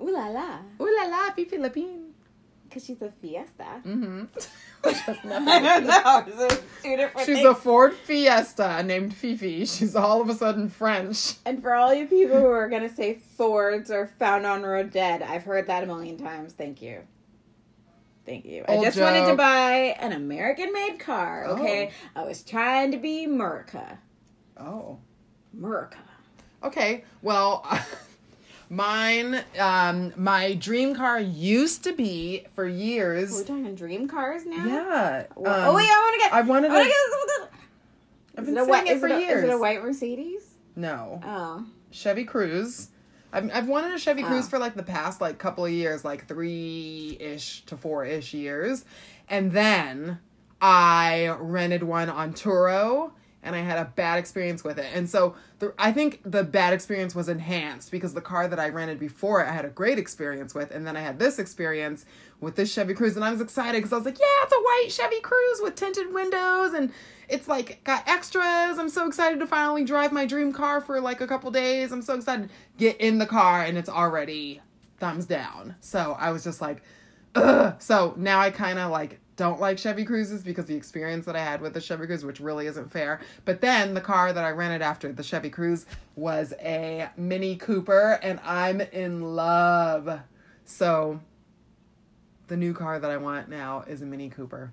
Ooh 0.00 0.10
la 0.12 0.28
la. 0.28 0.58
Ooh 0.80 0.96
la 0.96 1.04
la, 1.04 1.30
Fifi 1.32 1.58
Lapine. 1.58 2.11
Because 2.72 2.86
she's 2.86 3.02
a 3.02 3.10
fiesta. 3.10 3.82
Mm-hmm. 3.84 4.24
I 4.82 6.24
don't 6.24 6.36
know. 6.36 6.48
Two 6.82 6.96
different 6.96 7.26
She's 7.26 7.36
things. 7.36 7.46
a 7.46 7.54
Ford 7.54 7.92
Fiesta 7.92 8.82
named 8.82 9.14
Fifi. 9.14 9.66
She's 9.66 9.94
all 9.94 10.22
of 10.22 10.30
a 10.30 10.34
sudden 10.34 10.70
French. 10.70 11.34
And 11.44 11.60
for 11.60 11.74
all 11.74 11.92
you 11.92 12.06
people 12.06 12.38
who 12.40 12.46
are 12.46 12.70
gonna 12.70 12.88
say 12.88 13.14
Fords 13.36 13.90
or 13.90 14.06
found 14.18 14.46
on 14.46 14.62
road 14.62 14.90
dead, 14.90 15.20
I've 15.20 15.44
heard 15.44 15.66
that 15.66 15.84
a 15.84 15.86
million 15.86 16.16
times. 16.16 16.54
Thank 16.54 16.80
you. 16.80 17.02
Thank 18.24 18.46
you. 18.46 18.64
I 18.66 18.76
Old 18.76 18.84
just 18.84 18.98
wanted 18.98 19.26
to 19.26 19.34
buy 19.34 19.94
an 20.00 20.12
American 20.12 20.72
made 20.72 20.98
car, 20.98 21.44
okay? 21.48 21.90
I 22.16 22.24
was 22.24 22.42
trying 22.42 22.92
to 22.92 22.96
be 22.96 23.24
America. 23.24 23.98
Oh. 24.56 24.98
America. 25.52 25.98
Okay. 26.64 27.04
Well, 27.20 27.66
mine, 28.72 29.44
um, 29.60 30.14
my 30.16 30.54
dream 30.54 30.94
car 30.94 31.20
used 31.20 31.84
to 31.84 31.92
be 31.92 32.46
for 32.54 32.66
years. 32.66 33.30
We're 33.32 33.44
talking 33.44 33.74
dream 33.74 34.08
cars 34.08 34.46
now? 34.46 34.64
Yeah. 34.66 35.26
Well, 35.36 35.66
oh 35.66 35.70
um, 35.70 35.76
wait, 35.76 35.88
I 35.88 36.02
wanna 36.04 36.18
get 36.18 36.32
I 36.32 36.40
wanted 36.40 36.70
I 36.70 36.74
wanna 36.74 36.84
to- 36.84 36.90
get 36.90 37.50
I've 38.38 38.46
been 38.46 38.54
it, 38.56 38.60
saying 38.60 38.68
white, 38.70 38.86
it 38.86 38.98
for 38.98 39.06
it 39.08 39.12
a, 39.12 39.20
years. 39.20 39.44
is 39.44 39.50
it 39.50 39.52
a 39.52 39.58
white 39.58 39.82
Mercedes? 39.82 40.42
No. 40.74 41.20
Oh. 41.22 41.66
Chevy 41.90 42.24
Cruze. 42.24 42.88
I've, 43.30 43.50
I've 43.52 43.68
wanted 43.68 43.92
a 43.92 43.98
Chevy 43.98 44.22
Cruze 44.22 44.44
Oh. 44.44 44.48
for 44.48 44.58
like 44.58 44.74
the 44.74 44.82
past 44.82 45.20
like 45.20 45.36
couple 45.38 45.66
of 45.66 45.70
years, 45.70 46.02
like 46.02 46.26
three 46.26 47.18
ish 47.20 47.62
to 47.66 47.76
four 47.76 48.06
ish 48.06 48.32
years. 48.32 48.86
And 49.28 49.52
then 49.52 50.18
I 50.62 51.36
rented 51.38 51.82
one 51.82 52.08
on 52.08 52.32
Turo 52.32 53.12
and 53.42 53.56
I 53.56 53.60
had 53.60 53.78
a 53.78 53.84
bad 53.84 54.18
experience 54.18 54.62
with 54.62 54.78
it. 54.78 54.86
And 54.94 55.10
so 55.10 55.34
the, 55.58 55.74
I 55.78 55.90
think 55.92 56.20
the 56.24 56.44
bad 56.44 56.72
experience 56.72 57.14
was 57.14 57.28
enhanced 57.28 57.90
because 57.90 58.14
the 58.14 58.20
car 58.20 58.46
that 58.46 58.60
I 58.60 58.68
rented 58.68 59.00
before 59.00 59.44
I 59.44 59.52
had 59.52 59.64
a 59.64 59.68
great 59.68 59.98
experience 59.98 60.54
with. 60.54 60.70
And 60.70 60.86
then 60.86 60.96
I 60.96 61.00
had 61.00 61.18
this 61.18 61.38
experience 61.38 62.04
with 62.40 62.54
this 62.54 62.72
Chevy 62.72 62.94
Cruze 62.94 63.16
and 63.16 63.24
I 63.24 63.30
was 63.32 63.40
excited 63.40 63.78
because 63.78 63.92
I 63.92 63.96
was 63.96 64.04
like, 64.04 64.18
yeah, 64.18 64.44
it's 64.44 64.52
a 64.52 64.56
white 64.56 64.88
Chevy 64.90 65.20
Cruze 65.20 65.62
with 65.62 65.74
tinted 65.74 66.12
windows 66.14 66.72
and 66.72 66.92
it's 67.28 67.48
like 67.48 67.82
got 67.82 68.06
extras. 68.08 68.78
I'm 68.78 68.88
so 68.88 69.06
excited 69.06 69.40
to 69.40 69.46
finally 69.46 69.84
drive 69.84 70.12
my 70.12 70.24
dream 70.24 70.52
car 70.52 70.80
for 70.80 71.00
like 71.00 71.20
a 71.20 71.26
couple 71.26 71.50
days. 71.50 71.90
I'm 71.90 72.02
so 72.02 72.14
excited. 72.14 72.48
To 72.48 72.54
get 72.78 73.00
in 73.00 73.18
the 73.18 73.26
car 73.26 73.62
and 73.62 73.76
it's 73.76 73.88
already 73.88 74.60
thumbs 74.98 75.26
down. 75.26 75.74
So 75.80 76.16
I 76.18 76.30
was 76.30 76.44
just 76.44 76.60
like, 76.60 76.82
ugh. 77.34 77.74
So 77.80 78.14
now 78.16 78.38
I 78.38 78.50
kind 78.50 78.78
of 78.78 78.90
like 78.92 79.18
don't 79.36 79.60
like 79.60 79.78
Chevy 79.78 80.04
Cruzes 80.04 80.44
because 80.44 80.66
the 80.66 80.74
experience 80.74 81.24
that 81.26 81.36
I 81.36 81.40
had 81.40 81.60
with 81.60 81.74
the 81.74 81.80
Chevy 81.80 82.06
Cruze, 82.06 82.24
which 82.24 82.40
really 82.40 82.66
isn't 82.66 82.92
fair. 82.92 83.20
But 83.44 83.60
then 83.60 83.94
the 83.94 84.00
car 84.00 84.32
that 84.32 84.44
I 84.44 84.50
rented 84.50 84.82
after 84.82 85.12
the 85.12 85.22
Chevy 85.22 85.50
Cruze 85.50 85.86
was 86.16 86.52
a 86.60 87.08
Mini 87.16 87.56
Cooper, 87.56 88.18
and 88.22 88.40
I'm 88.44 88.80
in 88.80 89.34
love. 89.34 90.20
So 90.64 91.20
the 92.48 92.56
new 92.56 92.74
car 92.74 92.98
that 92.98 93.10
I 93.10 93.16
want 93.16 93.48
now 93.48 93.84
is 93.86 94.02
a 94.02 94.06
Mini 94.06 94.28
Cooper. 94.28 94.72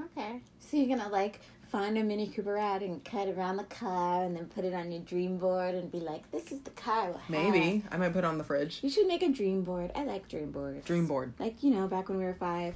Okay. 0.00 0.40
So 0.58 0.76
you're 0.76 0.96
gonna 0.96 1.10
like 1.10 1.40
find 1.70 1.96
a 1.98 2.02
Mini 2.04 2.28
Cooper 2.28 2.56
ad 2.56 2.82
and 2.82 3.04
cut 3.04 3.28
around 3.28 3.56
the 3.56 3.64
car 3.64 4.24
and 4.24 4.36
then 4.36 4.46
put 4.46 4.64
it 4.64 4.74
on 4.74 4.90
your 4.90 5.02
dream 5.02 5.38
board 5.38 5.74
and 5.74 5.90
be 5.90 6.00
like, 6.00 6.28
this 6.30 6.50
is 6.52 6.60
the 6.60 6.70
car. 6.70 7.10
we'll 7.10 7.18
have." 7.18 7.30
Maybe 7.30 7.84
I 7.90 7.96
might 7.96 8.12
put 8.12 8.20
it 8.20 8.24
on 8.24 8.38
the 8.38 8.44
fridge. 8.44 8.80
You 8.82 8.90
should 8.90 9.06
make 9.06 9.22
a 9.22 9.28
dream 9.30 9.62
board. 9.62 9.92
I 9.94 10.04
like 10.04 10.28
dream 10.28 10.50
boards. 10.50 10.84
Dream 10.84 11.06
board. 11.06 11.32
Like, 11.38 11.62
you 11.62 11.70
know, 11.70 11.86
back 11.86 12.08
when 12.08 12.18
we 12.18 12.24
were 12.24 12.34
five. 12.34 12.74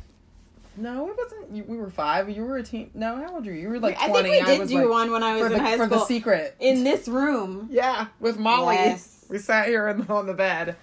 No, 0.78 1.10
it 1.10 1.16
wasn't. 1.16 1.68
We 1.68 1.76
were 1.76 1.90
five. 1.90 2.30
You 2.30 2.44
were 2.44 2.58
a 2.58 2.62
teen. 2.62 2.90
No, 2.94 3.16
how 3.16 3.34
old 3.34 3.46
were 3.46 3.52
you? 3.52 3.62
You 3.62 3.68
were 3.68 3.80
like 3.80 4.00
I 4.00 4.08
twenty. 4.08 4.30
think 4.30 4.46
we 4.46 4.52
did 4.52 4.60
was, 4.60 4.68
do 4.70 4.78
like, 4.78 4.88
one 4.88 5.10
when 5.10 5.22
I 5.22 5.34
was 5.34 5.46
in 5.46 5.52
the 5.52 5.58
high 5.58 5.74
school 5.74 5.88
for 5.88 5.94
the 5.94 6.04
secret. 6.04 6.56
in 6.60 6.84
this 6.84 7.08
room. 7.08 7.68
yeah, 7.70 8.06
with 8.20 8.38
Molly. 8.38 8.76
Yes. 8.76 9.26
We 9.28 9.38
sat 9.38 9.66
here 9.66 9.88
in, 9.88 10.06
on 10.08 10.26
the 10.26 10.34
bed 10.34 10.76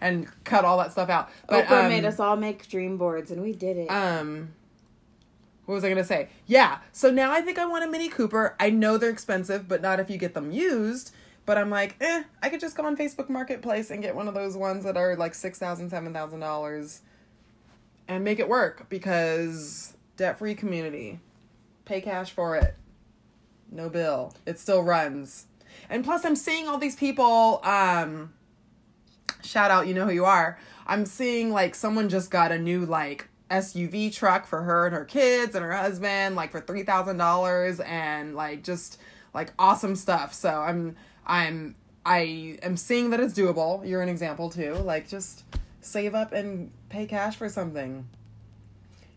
and 0.00 0.28
cut 0.44 0.64
all 0.64 0.78
that 0.78 0.92
stuff 0.92 1.10
out. 1.10 1.28
But 1.48 1.66
Oprah 1.66 1.84
um, 1.84 1.88
made 1.88 2.04
us 2.04 2.20
all 2.20 2.36
make 2.36 2.68
dream 2.68 2.96
boards, 2.96 3.30
and 3.30 3.42
we 3.42 3.52
did 3.52 3.76
it. 3.76 3.88
um 3.88 4.54
what 5.66 5.74
was 5.76 5.84
I 5.84 5.88
gonna 5.88 6.02
say? 6.02 6.28
Yeah. 6.46 6.78
So 6.92 7.10
now 7.10 7.30
I 7.30 7.42
think 7.42 7.58
I 7.58 7.64
want 7.66 7.84
a 7.84 7.86
Mini 7.86 8.08
Cooper. 8.08 8.56
I 8.58 8.70
know 8.70 8.98
they're 8.98 9.10
expensive, 9.10 9.68
but 9.68 9.80
not 9.80 10.00
if 10.00 10.10
you 10.10 10.16
get 10.16 10.34
them 10.34 10.50
used. 10.50 11.12
But 11.46 11.58
I'm 11.58 11.70
like, 11.70 11.96
eh, 12.00 12.24
I 12.42 12.48
could 12.48 12.60
just 12.60 12.76
go 12.76 12.84
on 12.84 12.96
Facebook 12.96 13.28
Marketplace 13.28 13.90
and 13.90 14.02
get 14.02 14.14
one 14.14 14.28
of 14.28 14.34
those 14.34 14.56
ones 14.56 14.84
that 14.84 14.96
are 14.96 15.16
like 15.16 15.34
six 15.34 15.58
thousand, 15.58 15.90
seven 15.90 16.12
thousand 16.12 16.40
dollars, 16.40 17.02
and 18.10 18.24
make 18.24 18.40
it 18.40 18.48
work 18.48 18.88
because 18.88 19.94
debt 20.16 20.36
free 20.38 20.54
community, 20.54 21.20
pay 21.84 22.00
cash 22.00 22.32
for 22.32 22.56
it, 22.56 22.74
no 23.70 23.88
bill. 23.88 24.34
It 24.44 24.58
still 24.58 24.82
runs, 24.82 25.46
and 25.88 26.04
plus 26.04 26.24
I'm 26.24 26.36
seeing 26.36 26.68
all 26.68 26.76
these 26.76 26.96
people. 26.96 27.60
Um, 27.62 28.34
shout 29.42 29.70
out, 29.70 29.86
you 29.86 29.94
know 29.94 30.06
who 30.06 30.12
you 30.12 30.24
are. 30.24 30.58
I'm 30.86 31.06
seeing 31.06 31.52
like 31.52 31.76
someone 31.76 32.08
just 32.08 32.32
got 32.32 32.50
a 32.50 32.58
new 32.58 32.84
like 32.84 33.28
SUV 33.48 34.12
truck 34.12 34.44
for 34.44 34.62
her 34.62 34.86
and 34.86 34.94
her 34.94 35.04
kids 35.04 35.54
and 35.54 35.64
her 35.64 35.72
husband, 35.72 36.34
like 36.34 36.50
for 36.50 36.60
three 36.60 36.82
thousand 36.82 37.16
dollars, 37.16 37.78
and 37.78 38.34
like 38.34 38.64
just 38.64 38.98
like 39.32 39.52
awesome 39.56 39.94
stuff. 39.94 40.34
So 40.34 40.50
I'm 40.50 40.96
I'm 41.24 41.76
I 42.04 42.58
am 42.62 42.76
seeing 42.76 43.10
that 43.10 43.20
it's 43.20 43.34
doable. 43.34 43.88
You're 43.88 44.02
an 44.02 44.08
example 44.08 44.50
too. 44.50 44.74
Like 44.74 45.08
just 45.08 45.44
save 45.80 46.14
up 46.14 46.32
and 46.32 46.70
pay 46.88 47.06
cash 47.06 47.36
for 47.36 47.48
something. 47.48 48.06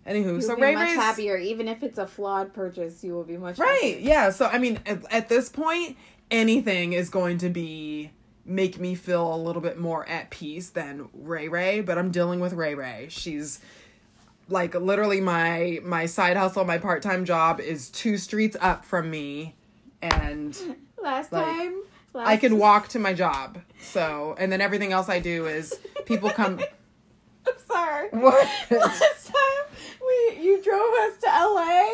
Anywho, 0.07 0.23
You'll 0.33 0.41
so 0.41 0.55
be 0.55 0.61
Ray 0.63 0.75
much 0.75 0.89
Ray's 0.89 0.95
happier, 0.97 1.37
even 1.37 1.67
if 1.67 1.81
it's 1.81 1.97
a 1.97 2.05
flawed 2.05 2.53
purchase. 2.53 3.03
You 3.03 3.13
will 3.13 3.23
be 3.23 3.37
much 3.37 3.57
Right. 3.57 3.79
happier. 3.93 3.99
Yeah. 3.99 4.29
So 4.31 4.45
I 4.47 4.57
mean, 4.57 4.79
at, 4.85 5.03
at 5.11 5.29
this 5.29 5.47
point, 5.49 5.97
anything 6.29 6.93
is 6.93 7.09
going 7.09 7.37
to 7.39 7.49
be 7.49 8.11
make 8.45 8.77
me 8.79 8.93
feel 8.95 9.33
a 9.33 9.37
little 9.37 9.61
bit 9.61 9.79
more 9.79 10.07
at 10.09 10.29
peace 10.29 10.69
than 10.69 11.07
Ray 11.13 11.47
Ray. 11.47 11.79
But 11.79 11.97
I'm 11.97 12.11
dealing 12.11 12.41
with 12.41 12.51
Ray 12.53 12.75
Ray. 12.75 13.07
She's 13.09 13.59
like 14.49 14.75
literally 14.75 15.21
my 15.21 15.79
my 15.83 16.05
side 16.05 16.35
hustle, 16.35 16.65
my 16.65 16.77
part 16.77 17.01
time 17.01 17.23
job 17.23 17.61
is 17.61 17.89
two 17.89 18.17
streets 18.17 18.57
up 18.59 18.83
from 18.83 19.09
me, 19.09 19.55
and 20.01 20.57
Last 21.01 21.31
Like, 21.33 21.45
time, 21.45 21.81
I 22.15 22.37
can 22.37 22.57
walk 22.57 22.87
to 22.89 22.99
my 22.99 23.13
job. 23.13 23.59
So 23.81 24.35
and 24.37 24.51
then 24.51 24.61
everything 24.61 24.91
else 24.93 25.09
I 25.09 25.19
do 25.19 25.45
is 25.47 25.77
people 26.05 26.29
come. 26.29 26.59
I'm 27.47 27.53
sorry. 27.67 28.09
What? 28.11 28.47
Last 28.71 29.27
time 29.27 29.65
we 30.01 30.39
you 30.43 30.61
drove 30.63 30.93
us 31.01 31.17
to 31.21 31.27
LA. 31.27 31.89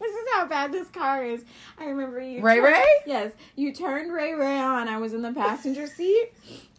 This 0.00 0.12
is 0.14 0.26
how 0.32 0.46
bad 0.46 0.70
this 0.72 0.86
car 0.88 1.24
is. 1.24 1.44
I 1.78 1.86
remember 1.86 2.20
you. 2.20 2.40
Ray 2.40 2.56
turned- 2.56 2.66
Ray? 2.66 2.84
Yes, 3.06 3.32
you 3.56 3.72
turned 3.72 4.12
Ray 4.12 4.32
Ray 4.34 4.58
on. 4.58 4.86
I 4.88 4.98
was 4.98 5.12
in 5.12 5.22
the 5.22 5.32
passenger 5.32 5.86
seat, 5.88 6.30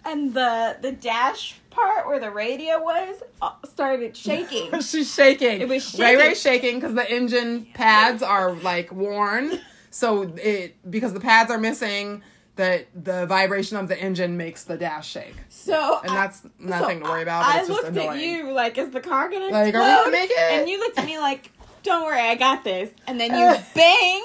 and 0.06 0.34
the 0.34 0.78
the 0.82 0.92
dash 0.94 1.56
part 1.70 2.08
where 2.08 2.20
the 2.20 2.32
radio 2.32 2.80
was 2.82 3.22
uh, 3.42 3.52
started 3.66 4.16
shaking. 4.28 4.80
She's 4.82 5.14
shaking. 5.14 5.60
It 5.62 5.68
was 5.68 5.98
Ray 6.00 6.06
shaking. 6.14 6.18
Ray's 6.28 6.42
shaking 6.42 6.76
because 6.80 6.94
the 6.96 7.12
engine 7.12 7.68
pads 7.74 8.24
are 8.24 8.54
like 8.54 8.92
worn. 8.92 9.60
So 9.92 10.34
it 10.38 10.76
because 10.90 11.14
the 11.14 11.20
pads 11.20 11.50
are 11.52 11.58
missing, 11.58 12.22
that 12.58 12.88
the 12.94 13.26
vibration 13.26 13.78
of 13.78 13.88
the 13.88 13.98
engine 14.00 14.36
makes 14.38 14.64
the 14.66 14.78
dash 14.78 15.10
shake, 15.10 15.36
So 15.50 16.00
and 16.04 16.12
I- 16.12 16.16
that's 16.16 16.44
nothing 16.60 17.00
so 17.00 17.06
to 17.06 17.10
worry 17.12 17.22
about. 17.24 17.46
I 17.46 17.60
it's 17.60 17.68
just 17.70 17.84
looked 17.84 17.98
at 17.98 18.20
you 18.20 18.52
like, 18.52 18.78
is 18.78 18.92
the 18.92 19.00
car 19.02 19.30
gonna 19.30 19.48
Like, 19.48 19.74
are 19.74 19.80
we 19.80 19.86
gonna 19.86 20.12
make 20.12 20.30
it? 20.30 20.38
And 20.40 20.70
you 20.70 20.78
looked 20.80 21.00
at 21.00 21.06
me 21.06 21.18
like, 21.20 21.52
don't 21.84 22.04
worry, 22.04 22.20
I 22.20 22.36
got 22.36 22.64
this. 22.64 22.90
And 23.08 23.20
then 23.20 23.32
you 23.32 23.46
banged 23.76 24.24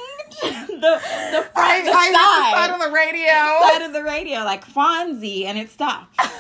the 0.69 1.01
the 1.33 1.47
front, 1.53 1.57
I, 1.57 1.81
the 1.81 1.85
hit 1.85 1.93
the 1.93 1.93
side, 1.93 2.53
side 2.55 2.71
of 2.75 2.81
the 2.81 2.91
radio. 2.93 3.69
side 3.69 3.83
of 3.83 3.93
the 3.93 4.03
radio 4.03 4.39
like 4.41 4.67
Fonzie, 4.67 5.45
and 5.45 5.57
it 5.57 5.71
stopped. 5.71 6.19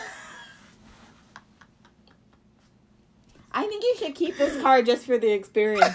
I 3.53 3.63
think 3.69 3.85
you 3.85 3.95
should 3.99 4.17
keep 4.17 4.37
this 4.37 4.61
car 4.61 4.83
just 4.83 5.07
for 5.07 5.17
the 5.17 5.31
experiences. 5.39 5.95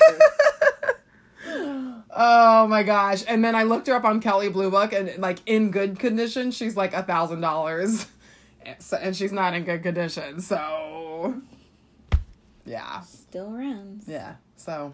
Oh 2.16 2.68
my 2.68 2.84
gosh! 2.84 3.24
And 3.28 3.44
then 3.46 3.56
I 3.56 3.64
looked 3.64 3.88
her 3.88 3.94
up 3.94 4.04
on 4.04 4.20
Kelley 4.20 4.50
Blue 4.50 4.72
Book, 4.72 4.94
and 4.94 5.16
like 5.20 5.40
in 5.46 5.70
good 5.72 6.00
condition, 6.00 6.52
she's 6.52 6.76
like 6.76 6.94
a 6.94 7.04
thousand 7.04 7.42
dollars, 7.42 8.08
and 9.00 9.16
she's 9.16 9.32
not 9.32 9.54
in 9.54 9.64
good 9.64 9.84
condition. 9.84 10.42
So, 10.42 11.42
yeah. 12.66 13.02
Still 13.02 13.52
runs. 13.52 14.06
Yeah. 14.08 14.36
So, 14.56 14.94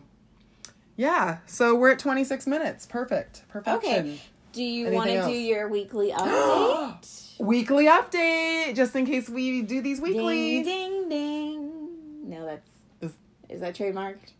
yeah. 0.97 1.37
So 1.45 1.73
we're 1.75 1.91
at 1.91 1.99
26 1.99 2.47
minutes. 2.47 2.85
Perfect. 2.85 3.43
Perfection. 3.47 3.91
Okay. 3.93 4.21
Do 4.51 4.63
you 4.63 4.89
want 4.91 5.09
to 5.09 5.23
do 5.23 5.31
your 5.31 5.67
weekly 5.69 6.11
update? 6.15 7.39
Weekly 7.39 7.85
update, 7.87 8.75
just 8.75 8.95
in 8.95 9.05
case 9.05 9.29
we 9.29 9.61
do 9.61 9.81
these 9.81 9.99
weekly. 10.01 10.63
Ding 10.63 11.09
ding 11.09 11.09
ding. 11.09 12.29
No, 12.29 12.45
that's 12.45 12.69
Is- 13.01 13.17
is 13.49 13.61
that 13.61 13.75
trademarked? 13.75 14.31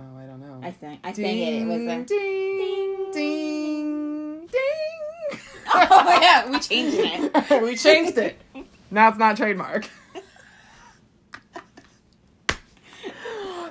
Oh, 0.00 0.16
I 0.16 0.24
don't 0.24 0.40
know. 0.40 0.60
I 0.62 0.72
sang. 0.72 0.98
I 1.04 1.12
sang 1.12 1.38
it. 1.38 1.62
It 1.62 1.66
was 1.66 1.82
a. 1.82 2.04
ding, 2.04 3.12
ding, 3.12 4.46
ding. 4.46 5.40
Oh 5.74 6.18
yeah, 6.22 6.50
we 6.50 6.58
changed 6.58 6.96
it. 6.98 7.62
we 7.62 7.76
changed 7.76 8.16
it. 8.16 8.40
Now 8.90 9.10
it's 9.10 9.18
not 9.18 9.36
trademark. 9.36 9.88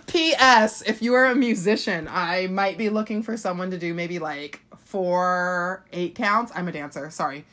P.S. 0.06 0.82
If 0.84 1.02
you 1.02 1.14
are 1.14 1.26
a 1.26 1.36
musician, 1.36 2.08
I 2.10 2.48
might 2.48 2.78
be 2.78 2.90
looking 2.90 3.22
for 3.22 3.38
someone 3.38 3.72
to 3.72 3.78
do 3.78 3.94
maybe 3.94 4.20
like 4.20 4.62
four, 4.86 5.86
eight 5.94 6.16
counts. 6.16 6.52
I'm 6.56 6.68
a 6.68 6.72
dancer. 6.72 7.10
Sorry. 7.10 7.46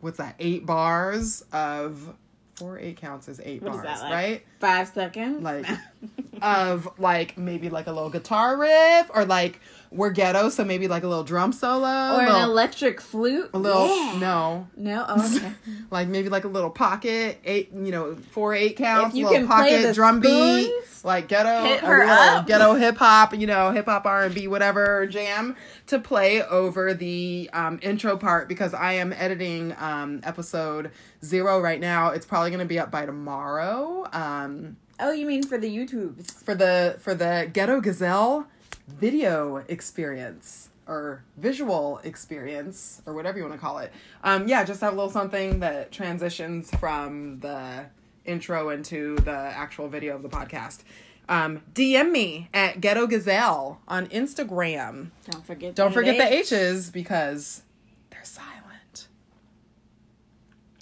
What's 0.00 0.18
that? 0.18 0.36
Eight 0.38 0.64
bars 0.64 1.44
of 1.52 2.14
four, 2.58 2.78
eight 2.78 2.96
counts 2.96 3.28
is 3.28 3.40
eight 3.44 3.62
What 3.62 3.72
bars, 3.72 3.84
that 3.84 4.00
like? 4.02 4.12
right? 4.12 4.46
Five 4.60 4.88
seconds. 4.88 5.42
Like 5.42 5.66
of 6.42 6.88
like 6.98 7.36
maybe 7.38 7.68
like 7.70 7.86
a 7.86 7.92
little 7.92 8.10
guitar 8.10 8.56
riff 8.56 9.10
or 9.14 9.24
like 9.24 9.60
we're 9.90 10.10
ghetto, 10.10 10.48
so 10.50 10.64
maybe 10.64 10.86
like 10.88 11.02
a 11.02 11.08
little 11.08 11.24
drum 11.24 11.52
solo, 11.52 11.86
or 12.16 12.22
a 12.22 12.34
an 12.34 12.42
electric 12.44 13.00
flute. 13.00 13.50
a 13.54 13.58
little 13.58 13.86
Yeah. 13.86 14.18
no, 14.18 14.68
No. 14.76 15.04
Oh, 15.08 15.36
okay. 15.36 15.52
like 15.90 16.08
maybe 16.08 16.28
like 16.28 16.44
a 16.44 16.48
little 16.48 16.70
pocket 16.70 17.38
eight, 17.44 17.70
you 17.72 17.90
know, 17.90 18.16
four 18.32 18.54
eight 18.54 18.76
counts, 18.76 19.14
If 19.14 19.18
you 19.18 19.24
little 19.26 19.40
can 19.40 19.46
play 19.48 19.70
pocket 19.70 19.86
the 19.86 19.94
drum 19.94 20.20
beat, 20.20 20.72
like 21.04 21.28
ghetto, 21.28 21.64
hit 21.64 21.80
her 21.80 21.98
little 22.00 22.10
up. 22.12 22.46
ghetto 22.46 22.74
hip 22.74 22.96
hop, 22.98 23.34
you 23.34 23.46
know, 23.46 23.70
hip 23.70 23.86
hop 23.86 24.04
R 24.06 24.24
and 24.24 24.34
B, 24.34 24.46
whatever 24.48 25.06
jam 25.06 25.56
to 25.86 25.98
play 25.98 26.42
over 26.42 26.92
the 26.94 27.48
um, 27.52 27.78
intro 27.82 28.16
part 28.16 28.48
because 28.48 28.74
I 28.74 28.94
am 28.94 29.12
editing 29.12 29.74
um, 29.78 30.20
episode 30.22 30.90
zero 31.24 31.60
right 31.60 31.80
now. 31.80 32.10
It's 32.10 32.26
probably 32.26 32.50
going 32.50 32.60
to 32.60 32.66
be 32.66 32.78
up 32.78 32.90
by 32.90 33.06
tomorrow. 33.06 34.06
Um, 34.12 34.76
Oh, 35.00 35.12
you 35.12 35.26
mean 35.26 35.44
for 35.44 35.56
the 35.58 35.68
YouTubes? 35.68 36.42
for 36.44 36.56
the 36.56 36.96
for 36.98 37.14
the 37.14 37.48
Ghetto 37.52 37.80
Gazelle 37.80 38.48
video 38.88 39.56
experience 39.68 40.70
or 40.86 41.22
visual 41.36 42.00
experience 42.02 43.02
or 43.06 43.12
whatever 43.12 43.38
you 43.38 43.44
want 43.44 43.54
to 43.54 43.60
call 43.60 43.78
it. 43.78 43.92
Um, 44.24 44.48
yeah, 44.48 44.64
just 44.64 44.80
have 44.80 44.94
a 44.94 44.96
little 44.96 45.10
something 45.10 45.60
that 45.60 45.92
transitions 45.92 46.70
from 46.76 47.40
the 47.40 47.86
intro 48.24 48.70
into 48.70 49.16
the 49.16 49.30
actual 49.30 49.88
video 49.88 50.16
of 50.16 50.22
the 50.22 50.28
podcast. 50.28 50.80
Um, 51.28 51.62
DM 51.74 52.10
me 52.10 52.48
at 52.54 52.80
Ghetto 52.80 53.06
Gazelle 53.06 53.80
on 53.86 54.06
Instagram. 54.06 55.10
Don't 55.30 55.44
forget. 55.44 55.74
Don't 55.74 55.92
forget 55.92 56.16
the. 56.16 56.32
H's 56.32 56.90
because 56.90 57.62
they're 58.10 58.24
silent. 58.24 59.08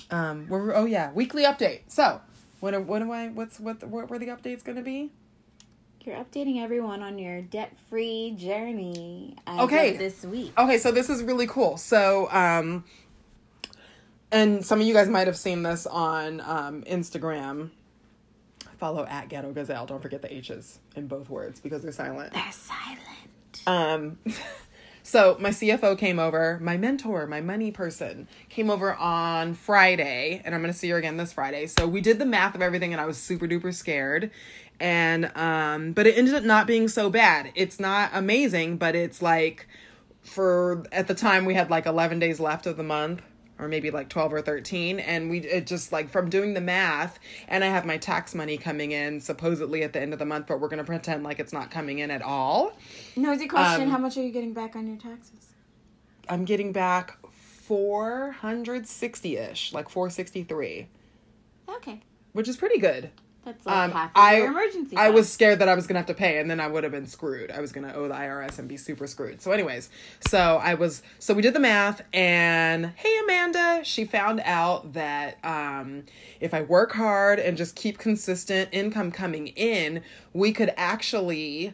Um, 0.08 0.46
we're, 0.48 0.72
oh 0.72 0.84
yeah, 0.84 1.10
weekly 1.12 1.42
update. 1.42 1.80
So, 1.88 2.20
what 2.60 2.80
what 2.84 3.02
am 3.02 3.10
I? 3.10 3.26
What's 3.28 3.58
what? 3.58 3.82
What 3.82 4.08
were 4.08 4.20
the 4.20 4.28
updates 4.28 4.62
going 4.62 4.76
to 4.76 4.84
be? 4.84 5.10
You're 6.06 6.14
updating 6.14 6.62
everyone 6.62 7.02
on 7.02 7.18
your 7.18 7.42
debt-free 7.42 8.36
journey. 8.38 9.34
Okay. 9.58 9.94
Of 9.94 9.98
this 9.98 10.22
week. 10.22 10.52
Okay, 10.56 10.78
so 10.78 10.92
this 10.92 11.10
is 11.10 11.24
really 11.24 11.48
cool. 11.48 11.76
So, 11.78 12.30
um, 12.30 12.84
and 14.30 14.64
some 14.64 14.80
of 14.80 14.86
you 14.86 14.94
guys 14.94 15.08
might 15.08 15.26
have 15.26 15.36
seen 15.36 15.64
this 15.64 15.84
on 15.84 16.40
um, 16.42 16.84
Instagram. 16.84 17.70
Follow 18.78 19.04
at 19.06 19.28
Ghetto 19.28 19.52
Gazelle. 19.52 19.84
Don't 19.84 20.00
forget 20.00 20.22
the 20.22 20.32
H's 20.32 20.78
in 20.94 21.08
both 21.08 21.28
words 21.28 21.58
because 21.58 21.82
they're 21.82 21.90
silent. 21.90 22.32
They're 22.34 22.52
silent. 22.52 23.00
Um, 23.66 24.18
so 25.02 25.36
my 25.40 25.50
CFO 25.50 25.98
came 25.98 26.20
over, 26.20 26.60
my 26.62 26.76
mentor, 26.76 27.26
my 27.26 27.40
money 27.40 27.72
person 27.72 28.28
came 28.48 28.70
over 28.70 28.94
on 28.94 29.54
Friday, 29.54 30.40
and 30.44 30.54
I'm 30.54 30.60
gonna 30.60 30.72
see 30.72 30.88
her 30.90 30.98
again 30.98 31.16
this 31.16 31.32
Friday. 31.32 31.66
So 31.66 31.88
we 31.88 32.00
did 32.00 32.20
the 32.20 32.26
math 32.26 32.54
of 32.54 32.62
everything, 32.62 32.92
and 32.92 33.00
I 33.00 33.06
was 33.06 33.18
super 33.18 33.48
duper 33.48 33.74
scared. 33.74 34.30
And 34.78 35.34
um, 35.36 35.92
but 35.92 36.06
it 36.06 36.18
ended 36.18 36.34
up 36.34 36.44
not 36.44 36.66
being 36.66 36.88
so 36.88 37.08
bad. 37.08 37.50
It's 37.54 37.80
not 37.80 38.10
amazing, 38.12 38.76
but 38.76 38.94
it's 38.94 39.22
like 39.22 39.66
for 40.22 40.84
at 40.92 41.08
the 41.08 41.14
time 41.14 41.44
we 41.44 41.54
had 41.54 41.70
like 41.70 41.86
11 41.86 42.18
days 42.18 42.40
left 42.40 42.66
of 42.66 42.76
the 42.76 42.82
month 42.82 43.22
or 43.58 43.68
maybe 43.68 43.90
like 43.90 44.08
12 44.08 44.34
or 44.34 44.42
13 44.42 44.98
and 44.98 45.30
we 45.30 45.38
it 45.38 45.66
just 45.66 45.92
like 45.92 46.10
from 46.10 46.28
doing 46.28 46.54
the 46.54 46.60
math 46.60 47.18
and 47.48 47.64
i 47.64 47.68
have 47.68 47.86
my 47.86 47.96
tax 47.96 48.34
money 48.34 48.58
coming 48.58 48.90
in 48.90 49.20
supposedly 49.20 49.82
at 49.82 49.92
the 49.92 50.00
end 50.00 50.12
of 50.12 50.18
the 50.18 50.26
month 50.26 50.46
but 50.46 50.60
we're 50.60 50.68
going 50.68 50.78
to 50.78 50.84
pretend 50.84 51.22
like 51.22 51.38
it's 51.38 51.52
not 51.52 51.70
coming 51.70 52.00
in 52.00 52.10
at 52.10 52.22
all 52.22 52.76
Nosy 53.14 53.46
question: 53.46 53.82
Um, 53.82 53.90
How 53.90 53.98
much 53.98 54.16
are 54.16 54.22
you 54.22 54.32
getting 54.32 54.52
back 54.52 54.76
on 54.76 54.86
your 54.86 54.96
taxes? 54.96 55.32
i'm 56.28 56.44
getting 56.44 56.72
back 56.72 57.18
460ish 57.68 59.72
like 59.72 59.88
463 59.88 60.88
Okay, 61.68 62.00
which 62.32 62.48
is 62.48 62.56
pretty 62.56 62.78
good 62.78 63.10
that's 63.46 63.64
like 63.64 63.76
um, 63.76 63.90
half 63.92 64.10
I, 64.14 64.38
your 64.38 64.48
emergency. 64.48 64.96
I 64.96 65.10
was 65.10 65.32
scared 65.32 65.60
that 65.60 65.68
I 65.68 65.74
was 65.74 65.86
gonna 65.86 66.00
have 66.00 66.06
to 66.08 66.14
pay, 66.14 66.38
and 66.38 66.50
then 66.50 66.60
I 66.60 66.66
would 66.66 66.82
have 66.82 66.92
been 66.92 67.06
screwed. 67.06 67.50
I 67.50 67.60
was 67.60 67.72
gonna 67.72 67.94
owe 67.94 68.08
the 68.08 68.14
IRS 68.14 68.58
and 68.58 68.68
be 68.68 68.76
super 68.76 69.06
screwed. 69.06 69.40
So, 69.40 69.52
anyways, 69.52 69.88
so 70.28 70.60
I 70.62 70.74
was, 70.74 71.02
so 71.20 71.32
we 71.32 71.42
did 71.42 71.54
the 71.54 71.60
math, 71.60 72.02
and 72.12 72.86
hey, 72.96 73.16
Amanda, 73.22 73.80
she 73.84 74.04
found 74.04 74.42
out 74.44 74.92
that 74.94 75.38
um, 75.44 76.02
if 76.40 76.52
I 76.52 76.62
work 76.62 76.92
hard 76.92 77.38
and 77.38 77.56
just 77.56 77.76
keep 77.76 77.98
consistent 77.98 78.68
income 78.72 79.12
coming 79.12 79.46
in, 79.48 80.02
we 80.32 80.52
could 80.52 80.74
actually 80.76 81.72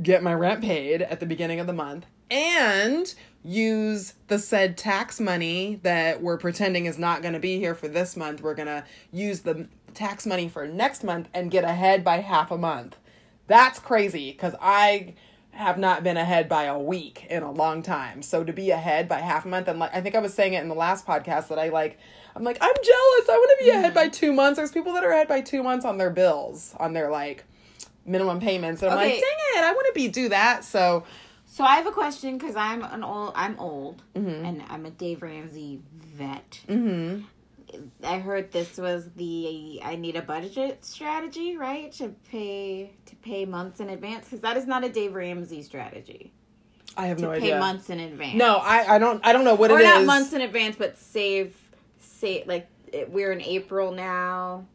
get 0.00 0.22
my 0.22 0.32
rent 0.32 0.62
paid 0.62 1.02
at 1.02 1.20
the 1.20 1.26
beginning 1.26 1.60
of 1.60 1.66
the 1.66 1.72
month 1.72 2.06
and 2.30 3.14
use 3.44 4.14
the 4.28 4.38
said 4.38 4.76
tax 4.78 5.20
money 5.20 5.80
that 5.82 6.22
we're 6.22 6.38
pretending 6.38 6.86
is 6.86 6.98
not 6.98 7.20
going 7.20 7.34
to 7.34 7.40
be 7.40 7.58
here 7.58 7.74
for 7.74 7.88
this 7.88 8.16
month. 8.16 8.40
We're 8.40 8.54
going 8.54 8.68
to 8.68 8.84
use 9.12 9.40
the 9.40 9.66
tax 9.94 10.26
money 10.26 10.48
for 10.48 10.66
next 10.66 11.04
month 11.04 11.28
and 11.34 11.50
get 11.50 11.64
ahead 11.64 12.02
by 12.04 12.18
half 12.18 12.50
a 12.50 12.58
month. 12.58 12.96
That's 13.46 13.78
crazy 13.78 14.32
because 14.32 14.54
I 14.60 15.14
have 15.50 15.76
not 15.78 16.02
been 16.02 16.16
ahead 16.16 16.48
by 16.48 16.64
a 16.64 16.78
week 16.78 17.26
in 17.28 17.42
a 17.42 17.50
long 17.50 17.82
time. 17.82 18.22
So 18.22 18.42
to 18.42 18.52
be 18.52 18.70
ahead 18.70 19.08
by 19.08 19.18
half 19.20 19.44
a 19.44 19.48
month, 19.48 19.68
and 19.68 19.78
like 19.78 19.94
I 19.94 20.00
think 20.00 20.14
I 20.14 20.18
was 20.20 20.32
saying 20.32 20.54
it 20.54 20.62
in 20.62 20.68
the 20.68 20.74
last 20.74 21.06
podcast 21.06 21.48
that 21.48 21.58
I 21.58 21.68
like, 21.68 21.98
I'm 22.34 22.42
like, 22.44 22.56
I'm 22.60 22.74
jealous. 22.74 23.28
I 23.28 23.36
want 23.36 23.58
to 23.58 23.64
be 23.64 23.70
ahead 23.70 23.92
by 23.94 24.08
two 24.08 24.32
months. 24.32 24.56
There's 24.56 24.72
people 24.72 24.94
that 24.94 25.04
are 25.04 25.10
ahead 25.10 25.28
by 25.28 25.42
two 25.42 25.62
months 25.62 25.84
on 25.84 25.98
their 25.98 26.08
bills, 26.10 26.74
on 26.80 26.94
their 26.94 27.10
like 27.10 27.44
minimum 28.06 28.40
payments. 28.40 28.80
And 28.82 28.90
I'm 28.90 28.96
like, 28.96 29.12
dang 29.12 29.22
it, 29.56 29.64
I 29.64 29.72
want 29.72 29.86
to 29.88 29.92
be 29.94 30.08
do 30.08 30.30
that. 30.30 30.64
So 30.64 31.04
So 31.44 31.64
I 31.64 31.76
have 31.76 31.86
a 31.86 31.92
question 31.92 32.38
because 32.38 32.56
I'm 32.56 32.82
an 32.82 33.04
old. 33.04 33.32
I'm 33.36 33.58
old, 33.58 34.02
Mm-hmm. 34.14 34.44
and 34.46 34.62
I'm 34.70 34.86
a 34.86 34.90
Dave 34.90 35.20
Ramsey 35.22 35.80
vet. 36.16 36.60
mhm. 36.66 37.24
I 38.04 38.18
heard 38.18 38.52
this 38.52 38.76
was 38.78 39.10
the 39.16 39.80
I 39.82 39.96
need 39.96 40.16
a 40.16 40.22
budget 40.22 40.84
strategy, 40.84 41.56
right? 41.56 41.92
To 41.92 42.08
pay 42.30 42.92
to 43.06 43.16
pay 43.16 43.44
months 43.44 43.80
in 43.80 43.90
advance 43.90 44.24
because 44.24 44.40
that 44.40 44.56
is 44.56 44.66
not 44.66 44.84
a 44.84 44.88
Dave 44.88 45.14
Ramsey 45.14 45.62
strategy. 45.62 46.32
I 46.96 47.06
have 47.06 47.20
no 47.20 47.30
idea. 47.30 47.40
To 47.40 47.40
no 47.40 47.46
pay 47.46 47.52
idea. 47.54 47.60
months 47.60 47.90
in 47.90 48.00
advance. 48.00 48.36
No, 48.36 48.56
I, 48.56 48.96
I 48.96 48.98
don't 48.98 49.24
I 49.24 49.32
don't 49.32 49.44
know 49.44 49.54
what 49.54 49.70
it 49.70 49.74
is. 49.74 49.80
or 49.80 49.84
not 49.84 50.04
months 50.04 50.32
in 50.32 50.40
advance, 50.40 50.76
but 50.76 50.98
save 50.98 51.56
save 51.98 52.46
like 52.46 52.68
it, 52.92 53.10
we're 53.10 53.32
in 53.32 53.40
April 53.40 53.92
now. 53.92 54.66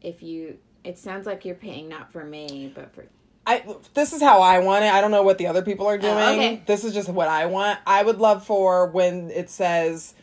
If 0.00 0.22
you, 0.22 0.58
it 0.82 0.98
sounds 0.98 1.26
like 1.26 1.44
you're 1.44 1.54
paying 1.54 1.88
not 1.88 2.12
for 2.12 2.24
May, 2.24 2.72
but 2.74 2.92
for 2.92 3.06
I 3.46 3.64
this 3.94 4.12
is 4.12 4.20
how 4.22 4.40
I 4.40 4.60
want 4.60 4.84
it. 4.84 4.92
I 4.92 5.00
don't 5.00 5.10
know 5.10 5.22
what 5.22 5.38
the 5.38 5.46
other 5.46 5.62
people 5.62 5.86
are 5.86 5.94
oh, 5.94 5.98
doing. 5.98 6.14
Oh, 6.14 6.32
okay. 6.32 6.62
This 6.66 6.84
is 6.84 6.94
just 6.94 7.08
what 7.08 7.28
I 7.28 7.46
want. 7.46 7.78
I 7.86 8.02
would 8.02 8.18
love 8.18 8.44
for 8.44 8.86
when 8.86 9.30
it 9.30 9.50
says 9.50 10.14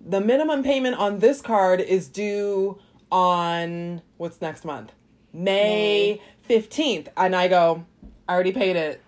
the 0.00 0.20
minimum 0.20 0.62
payment 0.62 0.96
on 0.96 1.18
this 1.20 1.40
card 1.40 1.80
is 1.80 2.08
due 2.08 2.78
on 3.10 4.02
what's 4.16 4.40
next 4.40 4.64
month? 4.64 4.92
May 5.32 6.20
15th. 6.48 7.08
And 7.16 7.34
I 7.36 7.48
go, 7.48 7.84
I 8.28 8.34
already 8.34 8.52
paid 8.52 8.76
it 8.76 9.02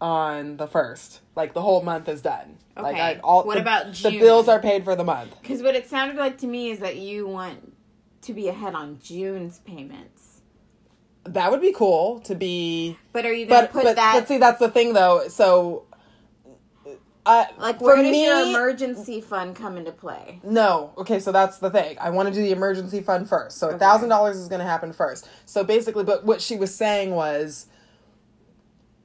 on 0.00 0.56
the 0.56 0.66
1st. 0.66 1.20
Like 1.36 1.54
the 1.54 1.62
whole 1.62 1.82
month 1.82 2.08
is 2.08 2.20
done. 2.22 2.58
Like 2.76 2.94
Okay. 2.94 3.02
I 3.02 3.18
all 3.20 3.44
What 3.44 3.54
the, 3.54 3.60
about 3.60 3.94
the 3.94 4.10
bills 4.18 4.48
are 4.48 4.58
paid 4.60 4.84
for 4.84 4.96
the 4.96 5.04
month. 5.04 5.34
because 5.40 5.62
what 5.62 5.74
it 5.74 5.88
sounded 5.88 6.16
like 6.16 6.38
to 6.38 6.46
me 6.46 6.70
is 6.70 6.78
that 6.80 6.96
you 6.96 7.26
want 7.26 7.72
to 8.22 8.32
be 8.32 8.48
ahead 8.48 8.74
on 8.74 8.98
June's 9.02 9.58
payments. 9.60 10.40
That 11.24 11.50
would 11.52 11.60
be 11.60 11.72
cool 11.72 12.20
to 12.20 12.34
be 12.34 12.98
But 13.12 13.24
are 13.26 13.32
you 13.32 13.46
gonna 13.46 13.62
but 13.62 13.72
put 13.72 13.84
but, 13.84 13.96
that 13.96 14.14
but 14.14 14.28
see 14.28 14.38
that's 14.38 14.58
the 14.58 14.70
thing 14.70 14.92
though. 14.92 15.28
So 15.28 15.84
uh, 17.24 17.44
like 17.58 17.80
where 17.80 17.96
does 17.96 18.10
me, 18.10 18.24
your 18.24 18.48
emergency 18.48 19.20
fund 19.20 19.54
come 19.54 19.76
into 19.76 19.92
play? 19.92 20.40
No. 20.42 20.92
Okay, 20.98 21.20
so 21.20 21.30
that's 21.30 21.58
the 21.58 21.70
thing. 21.70 21.96
I 22.00 22.10
want 22.10 22.28
to 22.28 22.34
do 22.34 22.42
the 22.42 22.50
emergency 22.50 23.00
fund 23.00 23.28
first. 23.28 23.58
So 23.58 23.70
a 23.70 23.78
thousand 23.78 24.08
dollars 24.08 24.36
is 24.36 24.48
going 24.48 24.58
to 24.60 24.66
happen 24.66 24.92
first. 24.92 25.28
So 25.46 25.62
basically, 25.62 26.04
but 26.04 26.24
what 26.24 26.40
she 26.40 26.56
was 26.56 26.74
saying 26.74 27.12
was, 27.12 27.66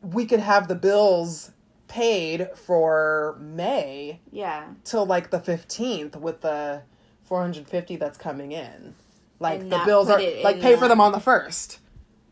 we 0.01 0.25
could 0.25 0.39
have 0.39 0.67
the 0.67 0.75
bills 0.75 1.51
paid 1.87 2.49
for 2.55 3.37
May 3.39 4.19
Yeah. 4.31 4.69
till 4.83 5.05
like 5.05 5.29
the 5.29 5.39
fifteenth 5.39 6.15
with 6.15 6.41
the 6.41 6.81
four 7.23 7.41
hundred 7.41 7.67
fifty 7.67 7.95
that's 7.97 8.17
coming 8.17 8.51
in. 8.51 8.95
Like 9.39 9.61
And 9.61 9.71
the 9.71 9.81
bills 9.85 10.09
are 10.09 10.19
like 10.43 10.59
pay 10.59 10.75
for 10.75 10.87
them 10.87 10.99
on 10.99 11.11
the 11.11 11.19
first. 11.19 11.79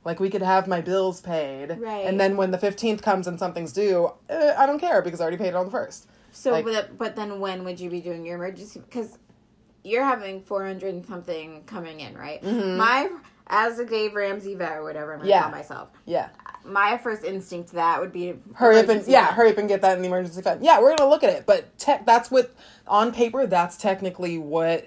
Like 0.06 0.20
we 0.20 0.30
could 0.30 0.44
have 0.44 0.68
my 0.68 0.82
bills 0.82 1.20
paid, 1.20 1.78
Right. 1.80 2.06
and 2.06 2.20
then 2.20 2.38
when 2.38 2.52
the 2.52 2.58
fifteenth 2.60 3.02
comes 3.02 3.26
and 3.28 3.40
something's 3.40 3.74
due, 3.74 4.12
eh, 4.30 4.54
I 4.58 4.66
don't 4.68 4.80
care 4.80 5.02
because 5.02 5.20
I 5.20 5.24
already 5.24 5.38
paid 5.38 5.50
it 5.50 5.56
on 5.56 5.66
the 5.66 5.72
first. 5.72 6.08
So, 6.32 6.52
Like- 6.52 6.66
but, 6.66 6.98
but 6.98 7.16
then 7.16 7.40
when 7.40 7.64
would 7.66 7.80
you 7.80 7.90
be 7.90 8.02
doing 8.02 8.26
your 8.26 8.36
emergency? 8.36 8.82
Because 8.82 9.18
you're 9.84 10.04
having 10.04 10.42
400 10.44 10.94
and 10.94 11.06
something 11.06 11.64
coming 11.66 12.02
in, 12.02 12.16
right? 12.18 12.44
My, 12.44 13.10
as 13.48 13.80
a 13.80 13.86
Dave 13.86 14.16
Ramsey 14.16 14.54
vet 14.56 14.78
or 14.78 14.84
whatever 14.84 15.14
I'm 15.14 15.20
Mm-hmm. 15.22 15.30
Yeah. 15.30 15.42
call 15.44 15.52
myself, 15.52 15.88
Yeah. 16.06 16.30
my 16.66 16.98
first 16.98 17.24
instinct 17.24 17.70
to 17.70 17.76
that 17.76 18.00
would 18.02 18.12
be 18.12 18.36
hurry 18.56 18.78
up 18.80 18.90
and 18.90 19.06
yeah, 19.08 19.28
hurry 19.34 19.52
up 19.52 19.58
and 19.58 19.68
get 19.70 19.82
that 19.82 19.96
in 19.96 20.02
the 20.02 20.08
emergency 20.08 20.42
fund. 20.42 20.64
Yeah, 20.64 20.80
we're 20.82 20.96
gonna 20.96 21.10
look 21.10 21.24
at 21.24 21.30
it, 21.32 21.46
but 21.48 21.76
tech 21.80 22.06
that's 22.06 22.30
what 22.30 22.54
on 22.88 23.12
paper 23.12 23.48
that's 23.48 23.78
technically 23.78 24.38
what 24.38 24.86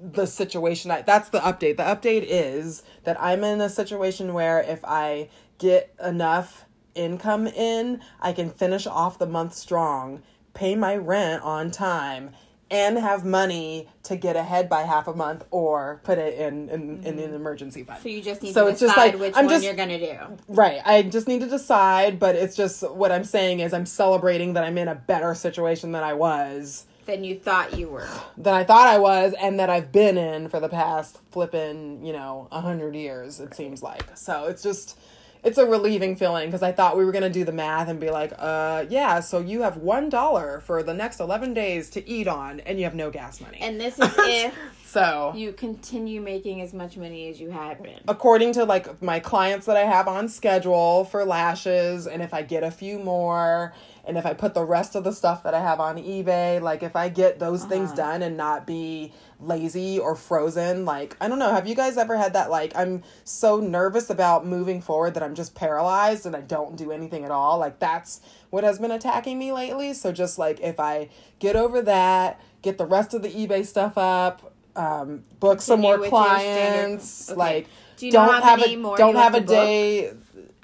the 0.00 0.26
situation 0.26 0.90
I, 0.90 1.02
that's 1.02 1.28
the 1.30 1.40
update. 1.40 1.76
The 1.76 1.84
update 1.84 2.24
is 2.28 2.82
that 3.04 3.20
I'm 3.20 3.44
in 3.44 3.60
a 3.60 3.68
situation 3.68 4.34
where 4.34 4.60
if 4.60 4.84
I 4.84 5.28
get 5.58 5.94
enough 6.04 6.64
income 6.94 7.46
in, 7.46 8.00
I 8.20 8.32
can 8.32 8.50
finish 8.50 8.86
off 8.86 9.18
the 9.18 9.26
month 9.26 9.54
strong, 9.54 10.22
pay 10.52 10.74
my 10.76 10.96
rent 10.96 11.42
on 11.42 11.70
time, 11.70 12.30
and 12.70 12.98
have 12.98 13.24
money 13.24 13.88
to 14.02 14.16
get 14.16 14.36
ahead 14.36 14.68
by 14.68 14.82
half 14.82 15.06
a 15.06 15.14
month 15.14 15.44
or 15.50 16.00
put 16.02 16.18
it 16.18 16.38
in 16.38 16.68
in, 16.68 17.04
in 17.04 17.18
an 17.18 17.18
mm-hmm. 17.18 17.34
emergency 17.34 17.84
fund. 17.84 18.02
So 18.02 18.08
you 18.08 18.22
just 18.22 18.42
need 18.42 18.54
So 18.54 18.64
to 18.64 18.70
it's 18.70 18.80
just 18.80 18.96
like, 18.96 19.18
which 19.18 19.34
I'm 19.36 19.46
one 19.46 19.54
just- 19.54 19.64
you're 19.64 19.74
going 19.74 19.90
to 19.90 19.98
do. 19.98 20.18
Right. 20.48 20.80
I 20.84 21.02
just 21.02 21.28
need 21.28 21.40
to 21.40 21.48
decide, 21.48 22.18
but 22.18 22.34
it's 22.34 22.56
just 22.56 22.88
what 22.90 23.12
I'm 23.12 23.24
saying 23.24 23.60
is 23.60 23.72
I'm 23.72 23.86
celebrating 23.86 24.54
that 24.54 24.64
I'm 24.64 24.78
in 24.78 24.88
a 24.88 24.94
better 24.94 25.34
situation 25.34 25.92
than 25.92 26.02
I 26.02 26.14
was, 26.14 26.86
Than 27.06 27.22
you 27.24 27.38
thought 27.38 27.76
you 27.78 27.88
were. 27.88 28.08
than 28.36 28.54
I 28.54 28.64
thought 28.64 28.86
I 28.86 28.98
was, 28.98 29.34
and 29.40 29.58
that 29.60 29.68
I've 29.70 29.92
been 29.92 30.16
in 30.16 30.48
for 30.48 30.58
the 30.60 30.68
past 30.70 31.18
flipping, 31.30 32.04
you 32.04 32.12
know, 32.12 32.48
a 32.50 32.60
hundred 32.62 32.94
years, 32.94 33.40
it 33.40 33.54
seems 33.54 33.82
like. 33.82 34.04
So 34.16 34.46
it's 34.46 34.62
just, 34.62 34.98
it's 35.42 35.58
a 35.58 35.66
relieving 35.66 36.16
feeling 36.16 36.48
because 36.48 36.62
I 36.62 36.72
thought 36.72 36.96
we 36.96 37.04
were 37.04 37.12
going 37.12 37.22
to 37.24 37.30
do 37.30 37.44
the 37.44 37.52
math 37.52 37.88
and 37.88 38.00
be 38.00 38.08
like, 38.10 38.32
uh, 38.38 38.86
yeah, 38.88 39.20
so 39.20 39.38
you 39.40 39.60
have 39.62 39.74
$1 39.76 40.62
for 40.62 40.82
the 40.82 40.94
next 40.94 41.20
11 41.20 41.52
days 41.52 41.90
to 41.90 42.08
eat 42.08 42.26
on, 42.26 42.60
and 42.60 42.78
you 42.78 42.84
have 42.84 42.94
no 42.94 43.10
gas 43.10 43.40
money. 43.40 43.58
And 43.60 43.78
this 43.78 43.98
is 43.98 44.14
if 44.18 44.54
so. 44.86 45.32
you 45.36 45.52
continue 45.52 46.22
making 46.22 46.62
as 46.62 46.72
much 46.72 46.96
money 46.96 47.28
as 47.28 47.38
you 47.40 47.50
had 47.50 47.82
been. 47.82 47.98
according 48.08 48.52
to 48.54 48.64
like 48.64 49.02
my 49.02 49.20
clients 49.20 49.66
that 49.66 49.76
I 49.76 49.82
have 49.84 50.08
on 50.08 50.28
schedule 50.28 51.04
for 51.04 51.24
lashes, 51.26 52.06
and 52.06 52.22
if 52.22 52.32
I 52.32 52.40
get 52.42 52.62
a 52.62 52.70
few 52.70 52.98
more, 52.98 53.74
and 54.06 54.18
if 54.18 54.26
I 54.26 54.34
put 54.34 54.54
the 54.54 54.64
rest 54.64 54.94
of 54.94 55.04
the 55.04 55.12
stuff 55.12 55.42
that 55.44 55.54
I 55.54 55.60
have 55.60 55.80
on 55.80 55.96
eBay, 55.96 56.60
like 56.60 56.82
if 56.82 56.94
I 56.96 57.08
get 57.08 57.38
those 57.38 57.64
things 57.64 57.88
Uh-huh. 57.92 57.96
done 57.96 58.22
and 58.22 58.36
not 58.36 58.66
be 58.66 59.12
lazy 59.40 59.98
or 59.98 60.14
frozen, 60.14 60.84
like 60.84 61.16
I 61.20 61.28
don't 61.28 61.38
know, 61.38 61.50
have 61.52 61.66
you 61.66 61.74
guys 61.74 61.96
ever 61.96 62.16
had 62.16 62.32
that? 62.34 62.50
Like 62.50 62.72
I'm 62.76 63.02
so 63.24 63.60
nervous 63.60 64.10
about 64.10 64.46
moving 64.46 64.80
forward 64.82 65.14
that 65.14 65.22
I'm 65.22 65.34
just 65.34 65.54
paralyzed 65.54 66.26
and 66.26 66.36
I 66.36 66.40
don't 66.42 66.76
do 66.76 66.92
anything 66.92 67.24
at 67.24 67.30
all. 67.30 67.58
Like 67.58 67.78
that's 67.78 68.20
what 68.50 68.62
has 68.64 68.78
been 68.78 68.90
attacking 68.90 69.38
me 69.38 69.52
lately. 69.52 69.94
So 69.94 70.12
just 70.12 70.38
like 70.38 70.60
if 70.60 70.78
I 70.78 71.08
get 71.38 71.56
over 71.56 71.80
that, 71.82 72.40
get 72.62 72.78
the 72.78 72.86
rest 72.86 73.14
of 73.14 73.22
the 73.22 73.30
eBay 73.30 73.64
stuff 73.64 73.96
up. 73.98 74.52
Um, 74.76 75.22
book 75.38 75.60
some 75.62 75.80
more 75.80 75.98
clients, 76.08 77.30
okay. 77.30 77.38
like 77.38 77.66
Do 77.96 78.06
you 78.06 78.12
know 78.12 78.26
don't 78.26 78.42
how 78.42 78.56
have 78.56 78.62
a 78.66 78.76
more 78.76 78.96
don't 78.96 79.14
have 79.14 79.34
have 79.34 79.42
a 79.42 79.46
day. 79.46 80.12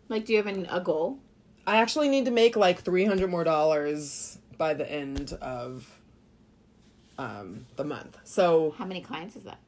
Like, 0.08 0.26
do 0.26 0.32
you 0.32 0.38
have 0.38 0.48
an, 0.48 0.66
a 0.68 0.80
goal? 0.80 1.18
I 1.66 1.76
actually 1.76 2.08
need 2.08 2.24
to 2.24 2.30
make 2.30 2.56
like 2.56 2.80
three 2.80 3.04
hundred 3.04 3.30
more 3.30 3.44
dollars 3.44 4.38
by 4.58 4.74
the 4.74 4.90
end 4.90 5.32
of 5.40 5.90
um, 7.18 7.66
the 7.76 7.84
month. 7.84 8.18
So 8.24 8.74
How 8.78 8.84
many 8.84 9.00
clients 9.00 9.36
is 9.36 9.44
that? 9.44 9.58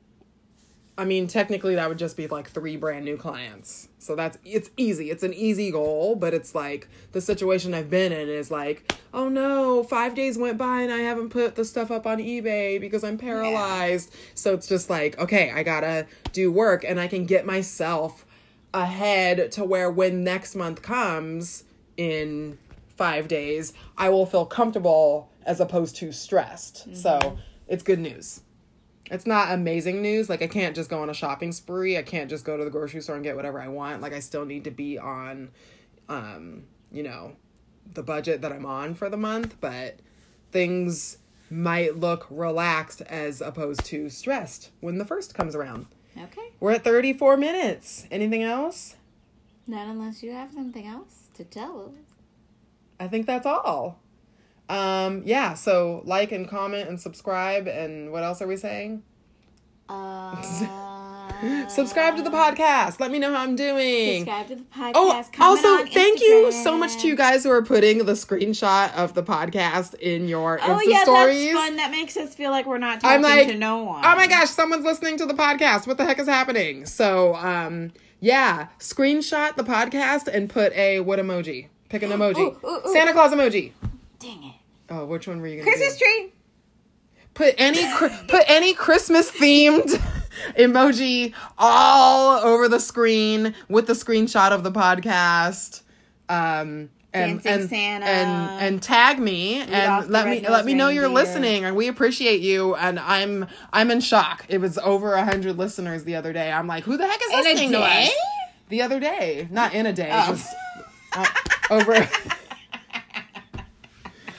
I 0.98 1.06
mean, 1.06 1.26
technically 1.26 1.74
that 1.76 1.88
would 1.88 1.98
just 1.98 2.18
be 2.18 2.26
like 2.26 2.50
three 2.50 2.76
brand 2.76 3.04
new 3.04 3.16
clients. 3.16 3.88
So 3.98 4.14
that's 4.14 4.36
it's 4.44 4.70
easy. 4.76 5.10
It's 5.10 5.22
an 5.22 5.32
easy 5.32 5.70
goal, 5.70 6.16
but 6.16 6.34
it's 6.34 6.54
like 6.54 6.88
the 7.12 7.20
situation 7.20 7.72
I've 7.72 7.88
been 7.88 8.12
in 8.12 8.28
is 8.28 8.50
like, 8.50 8.92
oh 9.14 9.28
no, 9.28 9.82
five 9.84 10.14
days 10.14 10.36
went 10.36 10.58
by 10.58 10.82
and 10.82 10.92
I 10.92 10.98
haven't 10.98 11.30
put 11.30 11.54
the 11.54 11.64
stuff 11.64 11.90
up 11.90 12.06
on 12.06 12.18
eBay 12.18 12.78
because 12.78 13.04
I'm 13.04 13.16
paralyzed. 13.16 14.14
So 14.34 14.52
it's 14.52 14.66
just 14.66 14.90
like, 14.90 15.18
okay, 15.18 15.50
I 15.50 15.62
gotta 15.62 16.06
do 16.32 16.52
work 16.52 16.84
and 16.84 17.00
I 17.00 17.08
can 17.08 17.24
get 17.24 17.46
myself 17.46 18.26
ahead 18.74 19.50
to 19.52 19.64
where 19.64 19.90
when 19.90 20.24
next 20.24 20.54
month 20.54 20.82
comes 20.82 21.64
in 21.96 22.58
five 22.96 23.28
days, 23.28 23.72
I 23.96 24.08
will 24.10 24.26
feel 24.26 24.46
comfortable 24.46 25.30
as 25.44 25.60
opposed 25.60 25.96
to 25.96 26.12
stressed. 26.12 26.94
So 26.96 27.38
it's 27.66 27.82
good 27.82 27.98
news. 27.98 28.42
It's 29.10 29.26
not 29.26 29.52
amazing 29.52 30.00
news. 30.00 30.28
Like 30.28 30.42
I 30.42 30.46
can't 30.46 30.74
just 30.74 30.88
go 30.88 31.02
on 31.02 31.10
a 31.10 31.14
shopping 31.14 31.52
spree. 31.52 31.98
I 31.98 32.02
can't 32.02 32.30
just 32.30 32.44
go 32.44 32.56
to 32.56 32.64
the 32.64 32.70
grocery 32.70 33.00
store 33.00 33.16
and 33.16 33.24
get 33.24 33.36
whatever 33.36 33.60
I 33.60 33.68
want. 33.68 34.00
Like 34.00 34.12
I 34.12 34.20
still 34.20 34.44
need 34.44 34.64
to 34.64 34.70
be 34.70 34.98
on 34.98 35.50
um, 36.08 36.64
you 36.90 37.02
know, 37.02 37.32
the 37.92 38.02
budget 38.02 38.42
that 38.42 38.52
I'm 38.52 38.66
on 38.66 38.94
for 38.94 39.08
the 39.08 39.16
month, 39.16 39.56
but 39.60 39.98
things 40.50 41.18
might 41.50 41.96
look 41.96 42.26
relaxed 42.30 43.02
as 43.02 43.40
opposed 43.40 43.84
to 43.86 44.08
stressed 44.08 44.70
when 44.80 44.98
the 44.98 45.04
first 45.04 45.34
comes 45.34 45.54
around. 45.54 45.86
Okay. 46.16 46.52
We're 46.60 46.72
at 46.72 46.84
34 46.84 47.36
minutes. 47.36 48.06
Anything 48.10 48.42
else? 48.42 48.96
Not 49.66 49.88
unless 49.88 50.22
you 50.22 50.32
have 50.32 50.52
something 50.52 50.86
else 50.86 51.21
to 51.34 51.44
tell 51.44 51.86
us. 51.86 52.16
I 53.00 53.08
think 53.08 53.26
that's 53.26 53.46
all. 53.46 54.00
Um, 54.68 55.22
yeah, 55.24 55.54
so 55.54 56.02
like 56.04 56.32
and 56.32 56.48
comment 56.48 56.88
and 56.88 57.00
subscribe 57.00 57.66
and 57.66 58.12
what 58.12 58.22
else 58.22 58.40
are 58.40 58.46
we 58.46 58.56
saying? 58.56 59.02
Uh, 59.88 60.36
Subscribe 61.68 62.16
to 62.16 62.22
the 62.22 62.30
podcast. 62.30 63.00
Let 63.00 63.10
me 63.10 63.18
know 63.18 63.32
how 63.34 63.42
I'm 63.42 63.56
doing. 63.56 64.24
Subscribe 64.24 64.48
to 64.48 64.54
the 64.56 64.62
podcast. 64.62 64.92
Oh, 64.94 65.24
also, 65.40 65.84
thank 65.86 66.20
you 66.20 66.52
so 66.52 66.76
much 66.78 67.00
to 67.02 67.08
you 67.08 67.16
guys 67.16 67.42
who 67.44 67.50
are 67.50 67.62
putting 67.62 67.98
the 68.04 68.12
screenshot 68.12 68.94
of 68.94 69.14
the 69.14 69.22
podcast 69.22 69.94
in 69.94 70.28
your 70.28 70.60
Oh 70.62 70.78
Insta 70.78 70.80
yeah, 70.86 71.02
stories. 71.02 71.52
that's 71.52 71.66
fun. 71.66 71.76
That 71.76 71.90
makes 71.90 72.16
us 72.16 72.34
feel 72.34 72.50
like 72.52 72.66
we're 72.66 72.78
not 72.78 73.00
talking 73.00 73.16
I'm 73.16 73.22
like, 73.22 73.48
to 73.48 73.56
no 73.56 73.82
one. 73.84 74.04
oh 74.04 74.16
my 74.16 74.26
gosh, 74.28 74.50
someone's 74.50 74.84
listening 74.84 75.16
to 75.18 75.26
the 75.26 75.34
podcast. 75.34 75.86
What 75.86 75.98
the 75.98 76.04
heck 76.04 76.18
is 76.20 76.28
happening? 76.28 76.86
So, 76.86 77.34
um, 77.36 77.92
yeah, 78.20 78.68
screenshot 78.78 79.56
the 79.56 79.64
podcast 79.64 80.28
and 80.28 80.48
put 80.48 80.72
a 80.74 81.00
what 81.00 81.18
emoji? 81.18 81.66
Pick 81.88 82.02
an 82.04 82.10
emoji. 82.12 82.38
Ooh, 82.38 82.66
ooh, 82.66 82.82
ooh. 82.88 82.92
Santa 82.92 83.12
Claus 83.12 83.32
emoji. 83.32 83.72
Dang 84.20 84.44
it! 84.44 84.54
Oh, 84.90 85.06
which 85.06 85.26
one 85.26 85.40
were 85.40 85.48
you 85.48 85.56
gonna 85.56 85.70
Christmas 85.70 85.98
do? 85.98 86.04
tree. 86.04 86.32
Put 87.34 87.54
any 87.58 87.82
put 88.28 88.44
any 88.46 88.74
Christmas 88.74 89.30
themed 89.30 89.90
emoji 90.56 91.34
all 91.58 92.38
over 92.40 92.68
the 92.68 92.80
screen 92.80 93.54
with 93.68 93.86
the 93.86 93.92
screenshot 93.92 94.50
of 94.52 94.64
the 94.64 94.72
podcast. 94.72 95.82
Um 96.28 96.90
and 97.14 97.44
and, 97.44 97.70
and 97.70 98.02
and 98.02 98.82
tag 98.82 99.18
me 99.18 99.60
off 99.60 99.68
and 99.68 100.10
let 100.10 100.26
me 100.26 100.40
let 100.48 100.64
me 100.64 100.72
know 100.72 100.88
you're 100.88 101.08
listening 101.08 101.62
and 101.64 101.76
we 101.76 101.88
appreciate 101.88 102.40
you 102.40 102.74
and 102.76 102.98
I'm 102.98 103.46
I'm 103.70 103.90
in 103.90 104.00
shock. 104.00 104.46
It 104.48 104.58
was 104.62 104.78
over 104.78 105.12
a 105.12 105.22
hundred 105.24 105.58
listeners 105.58 106.04
the 106.04 106.16
other 106.16 106.32
day. 106.32 106.50
I'm 106.50 106.66
like, 106.66 106.84
who 106.84 106.96
the 106.96 107.06
heck 107.06 107.20
is 107.20 107.30
In 107.32 107.38
listening 107.40 107.72
to 107.72 107.80
us? 107.80 108.10
The 108.70 108.80
other 108.80 108.98
day, 108.98 109.46
not 109.50 109.74
in 109.74 109.84
a 109.84 109.92
day, 109.92 110.08
Oh. 110.10 110.28
just 110.28 110.54
uh, 111.14 111.26
over. 111.70 112.08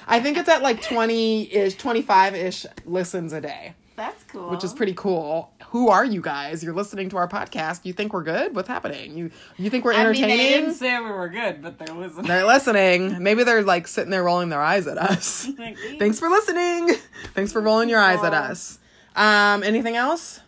I 0.08 0.20
think 0.20 0.38
it's 0.38 0.50
at 0.50 0.62
like 0.62 0.82
20 0.82 1.54
ish, 1.54 1.76
25 1.76 2.36
ish 2.36 2.66
listens 2.86 3.32
a 3.34 3.40
day, 3.42 3.74
That's 3.96 4.24
cool. 4.26 4.50
which 4.50 4.64
is 4.64 4.74
pretty 4.74 4.94
cool. 4.96 5.53
Who 5.74 5.90
are 5.90 6.06
you 6.06 6.22
guys? 6.22 6.64
You're 6.64 6.76
listening 6.76 7.10
to 7.10 7.18
our 7.18 7.28
podcast. 7.28 7.84
You 7.84 7.94
think 7.94 8.14
we're 8.14 8.22
good? 8.22 8.56
What's 8.56 8.68
happening? 8.68 9.18
You 9.18 9.32
you 9.58 9.72
think 9.72 9.84
we're 9.84 9.94
I 9.94 9.98
mean, 9.98 10.06
entertaining? 10.06 10.38
they 10.38 10.50
didn't 10.50 10.76
say 10.76 11.00
we 11.00 11.10
were 11.10 11.30
good, 11.30 11.64
but 11.64 11.80
they're 11.80 11.96
listening. 11.96 12.28
they're 12.28 12.46
listening. 12.46 13.24
Maybe 13.24 13.44
they're 13.44 13.64
like 13.64 13.88
sitting 13.88 14.12
there 14.12 14.24
rolling 14.24 14.50
their 14.50 14.62
eyes 14.62 14.86
at 14.86 15.00
us. 15.00 15.50
Thanks 15.98 16.20
for 16.20 16.30
listening. 16.30 16.92
Thanks 17.34 17.52
for 17.52 17.60
rolling 17.60 17.90
your 17.90 18.00
eyes 18.00 18.24
at 18.24 18.36
us. 18.36 18.78
Um, 19.16 19.64
anything 19.64 19.96
else? 19.96 20.42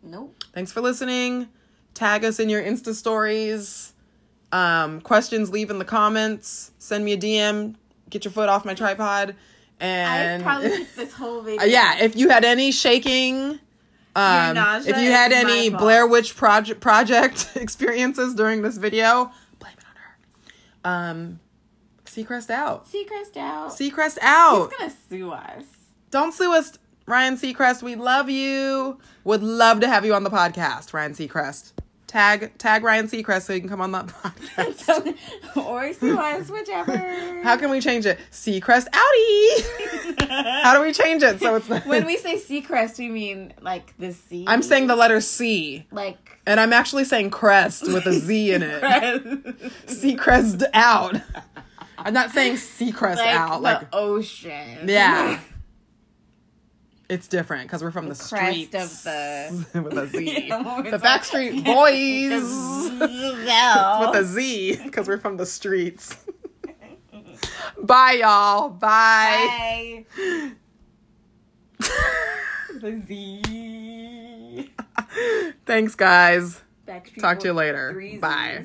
Nope. 0.00 0.44
Thanks 0.54 0.70
for 0.70 0.80
listening. 0.80 1.48
Tag 1.94 2.24
us 2.24 2.38
in 2.38 2.48
your 2.48 2.62
Insta 2.62 2.94
stories. 2.94 3.94
Um, 4.52 5.00
questions, 5.00 5.50
leave 5.50 5.70
in 5.70 5.80
the 5.80 5.84
comments. 5.84 6.70
Send 6.78 7.04
me 7.04 7.14
a 7.14 7.18
DM. 7.18 7.74
Get 8.10 8.24
your 8.24 8.30
foot 8.30 8.48
off 8.48 8.64
my 8.64 8.74
tripod. 8.74 9.34
And 9.80 10.40
I 10.40 10.44
probably 10.44 10.84
this 10.96 11.12
whole 11.14 11.42
video. 11.42 11.62
Uh, 11.62 11.64
yeah, 11.64 11.98
if 11.98 12.14
you 12.14 12.28
had 12.28 12.44
any 12.44 12.70
shaking, 12.70 13.58
um, 14.18 14.56
if 14.86 14.96
you 14.98 15.10
had 15.10 15.32
any. 15.32 15.70
Blair 15.70 16.06
Witch 16.06 16.36
project 16.36 16.80
project 16.80 17.50
experiences 17.56 18.34
during 18.34 18.62
this 18.62 18.76
video, 18.76 19.30
blame 19.58 19.74
it 19.78 19.84
on 19.84 19.96
her. 19.96 21.10
Um, 21.10 21.40
Seacrest 22.04 22.50
out. 22.50 22.86
Seacrest 22.86 23.36
out. 23.36 23.70
Seacrest 23.70 24.18
out. 24.22 24.70
He's 24.70 24.78
gonna 24.78 24.94
sue 25.08 25.30
us. 25.30 25.64
Don't 26.10 26.32
sue 26.32 26.54
us, 26.54 26.78
Ryan 27.06 27.36
Seacrest. 27.36 27.82
We 27.82 27.94
love 27.94 28.28
you. 28.30 28.98
Would 29.24 29.42
love 29.42 29.80
to 29.80 29.88
have 29.88 30.04
you 30.04 30.14
on 30.14 30.24
the 30.24 30.30
podcast, 30.30 30.92
Ryan 30.92 31.12
Seacrest. 31.12 31.72
Tag 32.08 32.56
tag 32.58 32.82
Ryan 32.82 33.06
Seacrest 33.06 33.42
so 33.42 33.52
he 33.52 33.60
can 33.60 33.68
come 33.68 33.80
on 33.82 33.92
that 33.92 34.06
podcast. 34.08 35.14
or 35.56 35.84
us, 35.84 36.48
whichever. 36.50 37.42
How 37.44 37.56
can 37.58 37.68
we 37.70 37.80
change 37.82 38.06
it? 38.06 38.18
Seacrest 38.32 38.86
outie. 38.90 40.28
How 40.62 40.74
do 40.74 40.82
we 40.82 40.92
change 40.92 41.22
it 41.22 41.38
so 41.38 41.56
it's 41.56 41.68
when 41.68 42.06
we 42.06 42.16
say 42.16 42.36
Seacrest, 42.36 42.98
we 42.98 43.10
mean 43.10 43.52
like 43.60 43.94
the 43.98 44.12
sea. 44.14 44.44
I'm 44.48 44.62
saying 44.62 44.86
the 44.86 44.96
letter 44.96 45.20
C, 45.20 45.86
like 45.92 46.40
and 46.46 46.58
I'm 46.58 46.72
actually 46.72 47.04
saying 47.04 47.28
crest 47.30 47.82
with 47.92 48.06
a 48.06 48.14
Z 48.14 48.52
in 48.52 48.62
it. 48.62 48.82
Seacrest 49.86 50.64
out. 50.72 51.20
I'm 51.98 52.14
not 52.14 52.30
saying 52.30 52.54
Seacrest 52.54 53.16
like 53.16 53.36
out. 53.36 53.60
Like 53.60 53.86
ocean. 53.94 54.88
yeah. 54.88 55.40
It's 57.08 57.26
different 57.26 57.62
because 57.68 57.82
we're 57.82 57.90
from 57.90 58.08
the, 58.10 58.14
crest 58.14 58.26
streets 58.26 58.74
of 58.74 59.02
the- 59.04 59.82
with 59.82 59.96
a 59.96 60.06
Z. 60.08 60.46
Yeah, 60.48 60.82
the 60.90 60.98
Backstreet 60.98 61.64
Boys 61.64 62.42
with 63.00 64.16
a 64.16 64.24
Z 64.24 64.80
because 64.84 65.08
we're 65.08 65.18
from 65.18 65.36
the 65.38 65.46
streets. 65.46 66.16
Bye, 67.82 68.18
y'all. 68.20 68.68
Bye. 68.68 70.04
Bye. 70.16 70.50
the 72.80 73.02
Z. 73.06 74.70
Thanks, 75.64 75.94
guys. 75.94 76.60
Backstreet 76.86 77.20
Talk 77.20 77.40
to 77.40 77.46
you 77.48 77.52
later. 77.54 78.18
Bye. 78.20 78.64